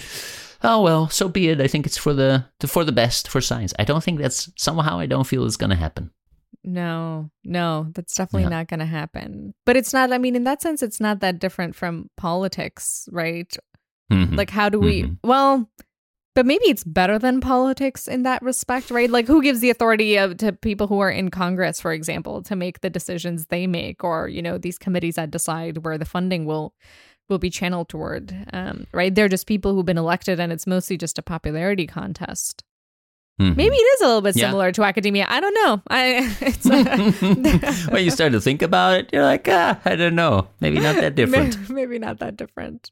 oh 0.63 0.81
well, 0.81 1.09
so 1.09 1.27
be 1.27 1.49
it. 1.49 1.59
I 1.59 1.67
think 1.67 1.85
it's 1.85 1.97
for 1.97 2.13
the, 2.13 2.45
for 2.65 2.85
the 2.85 2.93
best 2.93 3.27
for 3.27 3.41
science. 3.41 3.73
I 3.77 3.83
don't 3.83 4.03
think 4.03 4.19
that's 4.19 4.49
somehow 4.55 4.99
I 4.99 5.05
don't 5.05 5.27
feel 5.27 5.43
it's 5.45 5.57
going 5.57 5.69
to 5.71 5.75
happen. 5.75 6.11
No, 6.63 7.29
no, 7.43 7.87
that's 7.93 8.15
definitely 8.15 8.43
Yeah. 8.43 8.49
not 8.49 8.67
going 8.69 8.79
to 8.79 8.85
happen. 8.87 9.53
But 9.65 9.75
it's 9.75 9.91
not, 9.93 10.11
I 10.13 10.17
mean, 10.17 10.35
in 10.35 10.45
that 10.45 10.61
sense, 10.61 10.81
it's 10.81 10.99
not 11.01 11.19
that 11.19 11.39
different 11.39 11.75
from 11.75 12.09
politics, 12.17 13.07
right? 13.11 13.55
Mhm. 14.11 14.37
Like, 14.37 14.49
how 14.49 14.69
do 14.69 14.79
we, 14.79 15.03
Mhm. 15.03 15.17
well, 15.23 15.69
but 16.35 16.45
maybe 16.45 16.65
it's 16.65 16.83
better 16.83 17.17
than 17.17 17.39
politics 17.39 18.07
in 18.07 18.23
that 18.23 18.41
respect, 18.41 18.91
right? 18.91 19.09
Like, 19.09 19.25
who 19.25 19.41
gives 19.41 19.61
the 19.61 19.69
authority 19.69 20.17
of, 20.17 20.37
to 20.37 20.51
people 20.51 20.87
who 20.87 20.99
are 20.99 21.09
in 21.09 21.29
Congress, 21.31 21.79
for 21.79 21.93
example, 21.93 22.43
to 22.43 22.55
make 22.55 22.81
the 22.81 22.89
decisions 22.89 23.45
they 23.47 23.67
make, 23.67 24.03
or 24.03 24.27
you 24.27 24.41
know, 24.41 24.57
these 24.57 24.77
committees 24.77 25.15
that 25.15 25.31
decide 25.31 25.79
where 25.85 25.97
the 25.97 26.05
funding 26.05 26.45
will 26.45 26.73
will 27.27 27.39
be 27.39 27.49
channeled 27.49 27.89
toward, 27.89 28.35
um, 28.53 28.85
right? 28.93 29.15
They're 29.15 29.27
just 29.27 29.47
people 29.47 29.73
who've 29.73 29.85
been 29.85 29.97
elected, 29.97 30.39
and 30.39 30.51
it's 30.53 30.67
mostly 30.67 30.95
just 30.97 31.17
a 31.17 31.23
popularity 31.23 31.87
contest. 31.87 32.63
Mhm. 33.41 33.57
Maybe 33.57 33.75
it 33.75 33.79
is 33.95 34.01
a 34.01 34.05
little 34.07 34.21
bit 34.21 34.37
Yeah. 34.37 34.47
similar 34.47 34.71
to 34.71 34.83
academia. 34.83 35.25
I 35.27 35.41
don't 35.41 35.53
know. 35.53 35.81
I 35.89 36.35
it's 36.41 36.65
uh, 36.65 37.87
when 37.91 38.05
you 38.05 38.09
start 38.11 38.31
to 38.31 38.39
think 38.39 38.61
about 38.61 38.97
it, 38.99 39.09
you're 39.11 39.23
like, 39.25 39.45
ah, 39.49 39.77
I 39.83 39.97
don't 39.97 40.15
know. 40.15 40.47
Maybe 40.61 40.79
not 40.79 40.95
that 40.95 41.15
different. 41.19 41.59
Maybe, 41.59 41.73
maybe 41.73 41.99
not 41.99 42.19
that 42.19 42.37
different. 42.37 42.91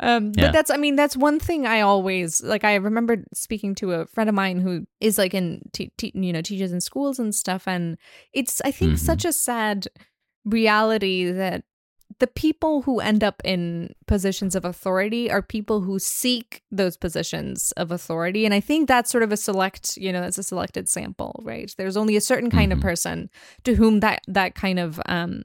Um, 0.00 0.32
Yeah. 0.36 0.46
But 0.46 0.52
that's, 0.52 0.70
I 0.72 0.78
mean, 0.78 0.96
that's 0.96 1.16
one 1.16 1.38
thing 1.38 1.64
I 1.64 1.82
always 1.82 2.42
like. 2.42 2.64
I 2.64 2.74
remember 2.74 3.18
speaking 3.34 3.76
to 3.76 3.92
a 3.92 4.06
friend 4.06 4.28
of 4.28 4.34
mine 4.34 4.58
who 4.60 4.84
is 5.00 5.16
like 5.16 5.32
in, 5.32 5.62
te- 5.72 5.92
te- 5.96 6.12
you 6.14 6.32
know, 6.32 6.42
teaches 6.42 6.72
in 6.72 6.80
schools 6.80 7.20
and 7.20 7.32
stuff, 7.32 7.68
and 7.68 7.96
it's, 8.32 8.60
I 8.64 8.72
think, 8.72 8.94
Mhm. 8.94 8.98
such 8.98 9.24
a 9.24 9.32
sad 9.32 9.86
reality 10.44 11.30
that 11.30 11.62
the 12.20 12.26
people 12.26 12.82
who 12.82 13.00
end 13.00 13.22
up 13.24 13.40
in 13.44 13.94
positions 14.06 14.54
of 14.54 14.64
authority 14.64 15.30
are 15.30 15.42
people 15.42 15.80
who 15.82 15.98
seek 15.98 16.62
those 16.70 16.96
positions 16.96 17.72
of 17.76 17.90
authority. 17.90 18.44
And 18.44 18.54
i 18.54 18.60
think 18.60 18.88
that's 18.88 19.10
sort 19.10 19.22
of 19.22 19.32
a 19.32 19.36
select 19.36 19.96
you 19.96 20.12
know 20.12 20.20
that's 20.20 20.38
a 20.38 20.42
selected 20.42 20.88
sample 20.88 21.40
right? 21.44 21.72
There's 21.76 21.96
only 21.96 22.16
a 22.16 22.20
certain 22.20 22.50
kind 22.50 22.70
Mhm. 22.72 22.76
of 22.76 22.80
person 22.80 23.30
to 23.64 23.74
whom 23.74 24.00
that 24.00 24.20
that 24.28 24.54
kind 24.54 24.78
of 24.78 25.00
um 25.06 25.44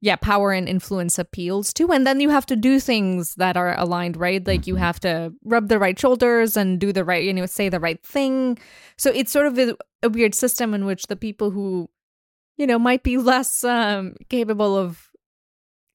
yeah 0.00 0.16
power 0.16 0.50
and 0.52 0.68
influence 0.68 1.16
appeals 1.18 1.72
to. 1.74 1.92
And 1.92 2.04
then 2.06 2.18
you 2.20 2.30
have 2.30 2.46
to 2.46 2.56
do 2.56 2.80
things 2.80 3.34
that 3.36 3.56
are 3.56 3.78
aligned 3.78 4.16
right? 4.16 4.44
Like 4.46 4.66
you 4.66 4.74
Mhm. 4.74 4.78
have 4.80 4.98
to 5.00 5.32
rub 5.44 5.68
the 5.68 5.78
right 5.78 5.98
shoulders 5.98 6.56
and 6.56 6.80
do 6.80 6.92
the 6.92 7.04
right 7.04 7.22
you 7.24 7.32
know 7.32 7.46
say 7.46 7.68
the 7.68 7.80
right 7.80 8.02
thing. 8.04 8.58
So 8.96 9.10
it's 9.10 9.30
sort 9.32 9.46
of 9.46 9.58
a, 9.58 9.76
a 10.02 10.08
weird 10.08 10.34
system 10.34 10.74
in 10.74 10.84
which 10.86 11.06
the 11.06 11.16
people 11.16 11.50
who 11.52 11.88
you 12.58 12.66
know 12.66 12.78
might 12.78 13.02
be 13.02 13.16
less 13.32 13.62
um 13.64 14.14
capable 14.28 14.76
of 14.76 15.08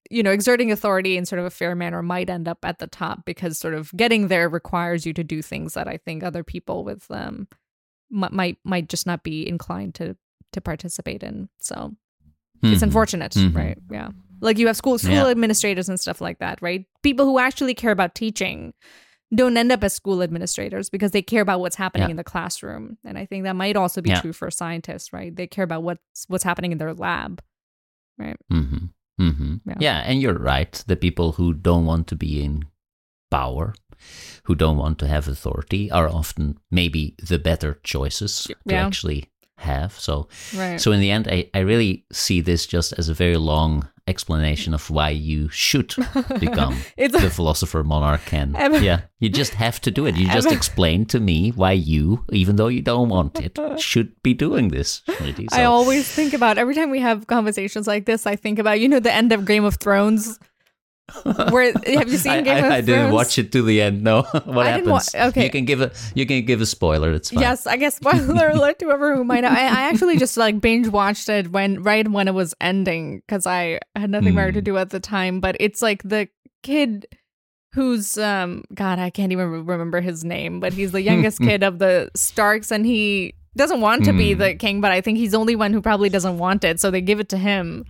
you 0.10 0.24
know 0.24 0.32
exerting 0.32 0.72
authority 0.72 1.18
in 1.18 1.26
sort 1.26 1.40
of 1.40 1.46
a 1.46 1.50
fair 1.50 1.76
manner 1.76 2.02
might 2.02 2.30
end 2.30 2.48
up 2.48 2.60
at 2.64 2.80
the 2.80 2.88
top 2.88 3.26
because 3.26 3.58
sort 3.58 3.74
of 3.74 3.92
getting 3.96 4.28
there 4.28 4.48
requires 4.50 5.06
you 5.06 5.14
to 5.14 5.24
do 5.24 5.42
things 5.42 5.74
that 5.74 5.88
i 5.88 5.98
think 5.98 6.24
other 6.24 6.44
people 6.44 6.84
with 6.84 7.10
um 7.12 7.48
mi- 8.10 8.28
might 8.32 8.58
might 8.64 8.90
just 8.90 9.06
not 9.06 9.24
be 9.24 9.48
inclined 9.48 9.94
to 9.96 10.16
to 10.54 10.62
participate 10.62 11.24
in 11.24 11.50
so 11.60 11.94
it's 12.64 12.80
Mhm. 12.82 12.84
unfortunate 12.84 13.32
Mhm. 13.34 13.56
right 13.56 13.78
yeah 13.92 14.10
like 14.42 14.58
you 14.58 14.68
have 14.68 14.78
school 14.78 14.98
school 14.98 15.12
Yeah. 15.14 15.28
administrators 15.30 15.90
and 15.90 16.00
stuff 16.00 16.22
like 16.22 16.40
that 16.40 16.62
right 16.62 16.86
people 17.04 17.26
who 17.26 17.40
actually 17.40 17.74
care 17.74 17.92
about 17.92 18.16
teaching 18.16 18.74
don't 19.36 19.58
end 19.58 19.74
up 19.74 19.84
as 19.84 19.94
school 19.94 20.24
administrators 20.24 20.90
because 20.90 21.12
they 21.12 21.22
care 21.22 21.42
about 21.42 21.60
what's 21.60 21.76
happening 21.76 22.08
Yeah. 22.08 22.12
in 22.12 22.18
the 22.18 22.24
classroom 22.24 22.98
and 23.04 23.18
i 23.18 23.26
think 23.26 23.44
that 23.44 23.56
might 23.58 23.76
also 23.76 24.02
be 24.02 24.10
Yeah. 24.12 24.22
true 24.22 24.32
for 24.34 24.50
scientists 24.50 25.12
right 25.12 25.36
they 25.36 25.48
care 25.48 25.64
about 25.66 25.84
what's 25.84 26.26
what's 26.30 26.44
happening 26.46 26.72
in 26.72 26.78
their 26.78 26.94
lab 26.94 27.42
right 28.18 28.38
hmm 28.50 28.86
hmm 29.18 29.56
Yeah. 29.66 29.76
Yeah. 29.80 30.04
and 30.06 30.22
you're 30.22 30.40
right. 30.40 30.84
The 30.88 30.96
people 30.96 31.34
who 31.34 31.54
don't 31.54 31.86
want 31.86 32.08
to 32.08 32.16
be 32.16 32.44
in 32.44 32.66
power, 33.32 33.74
who 34.44 34.56
don't 34.56 34.78
want 34.78 35.00
to 35.00 35.08
have 35.08 35.28
authority, 35.28 35.92
are 35.92 36.08
often 36.08 36.58
maybe 36.72 37.16
the 37.28 37.40
better 37.40 37.80
choices 37.84 38.44
to 38.44 38.54
actually 38.88 39.26
have. 39.58 39.94
So, 40.00 40.28
right 40.56 40.80
so 40.80 40.92
in 40.92 41.00
the 41.00 41.12
end, 41.12 41.28
I, 41.28 41.50
I 41.54 41.60
really 41.60 42.06
see 42.12 42.42
this 42.42 42.68
just 42.68 42.94
as 43.00 43.10
a 43.10 43.14
very 43.14 43.38
long 43.38 43.88
explanation 44.08 44.74
of 44.74 44.90
why 44.90 45.10
you 45.10 45.50
should 45.50 45.94
become 46.40 46.76
the 46.98 47.32
philosopher 47.32 47.84
monarch 47.84 48.34
Ever- 48.34 48.80
yeah 48.80 49.02
you 49.20 49.30
just 49.30 49.54
have 49.56 49.82
to 49.82 49.92
do 49.92 50.06
it 50.06 50.16
you 50.16 50.28
just 50.40 50.52
explain 50.52 51.06
to 51.08 51.20
me 51.20 51.50
why 51.50 51.72
you 51.72 52.26
even 52.32 52.56
though 52.56 52.68
you 52.68 52.82
don't 52.82 53.10
want 53.10 53.40
it 53.40 53.58
should 53.80 54.22
be 54.24 54.34
doing 54.34 54.70
this 54.70 55.02
Smriti. 55.08 55.48
I 55.52 55.64
always 55.64 56.08
think 56.08 56.34
about 56.34 56.58
every 56.58 56.76
time 56.76 56.90
we 56.90 57.00
have 57.00 57.28
conversations 57.28 57.88
like 57.88 58.06
this. 58.06 58.26
I 58.26 58.36
think 58.36 58.60
about 58.60 58.80
you 58.80 58.88
know 58.90 59.00
the 59.00 59.12
end 59.12 59.32
of 59.32 59.46
Game 59.46 59.64
of 59.66 59.76
Thrones 59.76 60.40
Where 61.24 61.72
have 61.74 62.10
you 62.10 62.18
seen 62.26 62.32
I, 62.34 62.42
Game 62.42 62.56
I, 62.56 62.58
of 62.60 62.66
I 62.66 62.70
Thrones? 62.70 62.86
didn't 62.86 63.12
watch 63.12 63.38
it 63.40 63.52
to 63.54 63.62
the 63.62 63.82
end. 63.82 64.04
No, 64.04 64.22
what 64.46 64.68
I 64.68 64.78
didn't 64.78 64.90
wa- 64.92 65.00
happens? 65.00 65.16
okay. 65.30 65.46
you 65.46 65.50
can 65.50 65.66
give 65.66 65.82
a 65.82 65.92
you 66.16 66.26
can 66.26 66.46
give 66.46 66.60
a 66.62 66.66
spoiler. 66.66 67.12
It's 67.12 67.30
fine. 67.32 67.42
Yes, 67.42 67.66
I 67.66 67.78
guess 67.78 67.96
spoiler 67.96 68.50
alert 68.54 68.80
to 68.80 68.86
whoever 68.86 69.16
who 69.16 69.24
might. 69.24 69.46
I, 69.46 69.50
I 69.68 69.82
actually 69.90 70.18
just 70.18 70.36
like 70.38 70.60
binge 70.60 70.88
watched 70.90 71.30
it 71.30 71.52
when 71.52 71.82
right 71.84 72.08
when 72.08 72.28
it 72.28 72.34
was 72.34 72.54
ending 72.60 73.20
because 73.26 73.46
I 73.48 73.80
had 73.96 74.10
nothing 74.10 74.36
better 74.36 74.52
to 74.52 74.60
Hmm. 74.60 74.64
do 74.66 74.78
at 74.78 74.90
the 74.90 75.00
time. 75.00 75.40
But 75.40 75.56
it's 75.60 75.82
like 75.82 76.04
the 76.04 76.28
kid 76.64 77.08
who's 77.74 78.18
um 78.18 78.64
God, 78.74 79.00
I 79.00 79.10
can't 79.10 79.32
even 79.32 79.66
remember 79.66 80.02
his 80.02 80.24
name, 80.26 80.60
but 80.60 80.74
he's 80.74 80.92
the 80.92 81.02
youngest 81.02 81.40
kid 81.40 81.64
of 81.64 81.80
the 81.80 82.10
Starks, 82.16 82.72
and 82.72 82.86
he 82.86 83.34
doesn't 83.56 83.82
want 83.82 84.06
to 84.06 84.14
be 84.14 84.34
Hmm. 84.34 84.40
the 84.40 84.56
king, 84.56 84.82
but 84.82 84.92
I 84.92 85.02
think 85.02 85.18
he's 85.18 85.32
the 85.32 85.40
only 85.40 85.56
one 85.56 85.74
who 85.74 85.82
probably 85.82 86.10
doesn't 86.10 86.38
want 86.38 86.64
it, 86.64 86.80
so 86.80 86.92
they 86.92 87.02
give 87.02 87.20
it 87.20 87.30
to 87.30 87.38
him. 87.38 87.86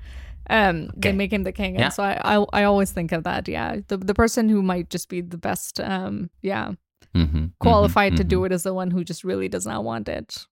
Um, 0.50 0.90
they 0.96 1.12
make 1.12 1.32
him 1.34 1.44
the 1.44 1.52
king, 1.52 1.76
Yeah. 1.76 1.86
and 1.86 1.94
so 1.94 2.04
I, 2.04 2.20
I 2.24 2.46
I 2.54 2.64
always 2.64 2.92
think 2.92 3.12
of 3.12 3.24
that. 3.24 3.48
Yeah, 3.48 3.78
the 3.88 3.98
the 3.98 4.14
person 4.14 4.50
who 4.50 4.62
might 4.62 4.90
just 4.90 5.10
be 5.10 5.22
the 5.22 5.38
best. 5.38 5.80
Um, 5.80 6.30
yeah, 6.42 6.72
Mhm, 7.16 7.52
qualified 7.60 8.14
mhm, 8.14 8.18
to 8.18 8.24
mhm. 8.24 8.28
do 8.30 8.46
it 8.46 8.52
is 8.52 8.64
the 8.64 8.74
one 8.74 8.92
who 8.92 9.04
just 9.04 9.24
really 9.24 9.48
does 9.50 9.66
not 9.66 9.84
want 9.84 10.08
it. 10.10 10.46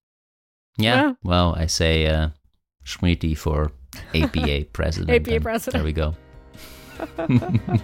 Yeah. 0.77 0.95
Yeah. 0.95 1.13
Well, 1.23 1.55
I 1.57 1.67
say 1.67 2.07
uh, 2.07 2.29
Schmitty 2.85 3.37
for 3.37 3.71
APA 4.13 4.65
president. 4.73 5.27
APA 5.27 5.39
president. 5.41 5.73
There 5.73 5.85
we 5.85 5.93
go. 5.93 6.15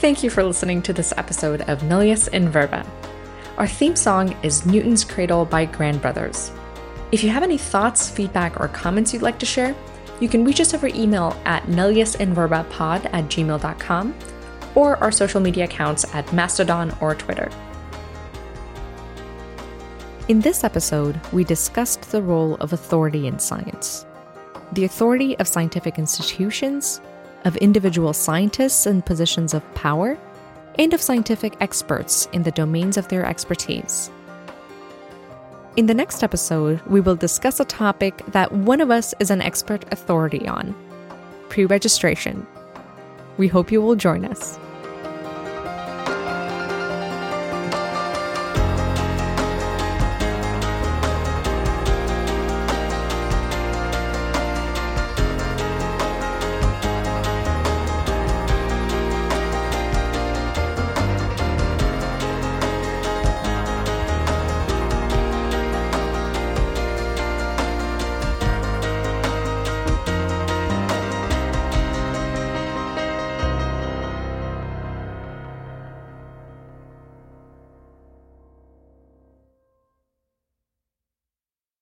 Thank 0.00 0.22
you 0.22 0.30
for 0.30 0.42
listening 0.44 0.82
to 0.82 0.92
this 0.92 1.12
episode 1.16 1.62
of 1.62 1.80
Nullius 1.80 2.28
in 2.28 2.48
Verba. 2.48 2.84
Our 3.56 3.66
theme 3.66 3.96
song 3.96 4.36
is 4.42 4.66
Newton's 4.66 5.04
Cradle 5.04 5.44
by 5.44 5.64
Grand 5.64 6.02
Brothers. 6.02 6.50
If 7.12 7.22
you 7.22 7.30
have 7.30 7.42
any 7.42 7.58
thoughts, 7.58 8.08
feedback, 8.10 8.60
or 8.60 8.68
comments 8.68 9.12
you'd 9.12 9.22
like 9.22 9.38
to 9.38 9.46
share, 9.46 9.74
you 10.20 10.28
can 10.28 10.44
reach 10.44 10.60
us 10.60 10.74
over 10.74 10.86
email 10.88 11.36
at 11.44 11.64
nulliusinverbapod 11.64 13.06
at 13.12 13.24
gmail.com 13.24 14.14
or 14.74 14.96
our 14.96 15.12
social 15.12 15.40
media 15.40 15.64
accounts 15.64 16.04
at 16.14 16.32
Mastodon 16.32 16.96
or 17.00 17.14
Twitter. 17.14 17.50
In 20.28 20.40
this 20.40 20.64
episode, 20.64 21.20
we 21.32 21.44
discussed 21.44 22.10
the 22.10 22.22
role 22.22 22.54
of 22.56 22.72
authority 22.72 23.26
in 23.26 23.38
science, 23.38 24.06
the 24.72 24.84
authority 24.84 25.38
of 25.38 25.46
scientific 25.46 25.98
institutions, 25.98 27.00
of 27.44 27.56
individual 27.58 28.14
scientists 28.14 28.86
in 28.86 29.02
positions 29.02 29.52
of 29.52 29.74
power, 29.74 30.16
and 30.78 30.94
of 30.94 31.02
scientific 31.02 31.54
experts 31.60 32.26
in 32.32 32.42
the 32.42 32.50
domains 32.52 32.96
of 32.96 33.06
their 33.08 33.26
expertise. 33.26 34.10
In 35.76 35.86
the 35.86 35.94
next 35.94 36.22
episode, 36.22 36.80
we 36.82 37.00
will 37.00 37.16
discuss 37.16 37.58
a 37.58 37.64
topic 37.64 38.22
that 38.28 38.52
one 38.52 38.80
of 38.80 38.92
us 38.92 39.12
is 39.18 39.32
an 39.32 39.42
expert 39.42 39.84
authority 39.90 40.46
on 40.46 40.72
pre 41.48 41.64
registration. 41.64 42.46
We 43.38 43.48
hope 43.48 43.72
you 43.72 43.82
will 43.82 43.96
join 43.96 44.24
us. 44.24 44.56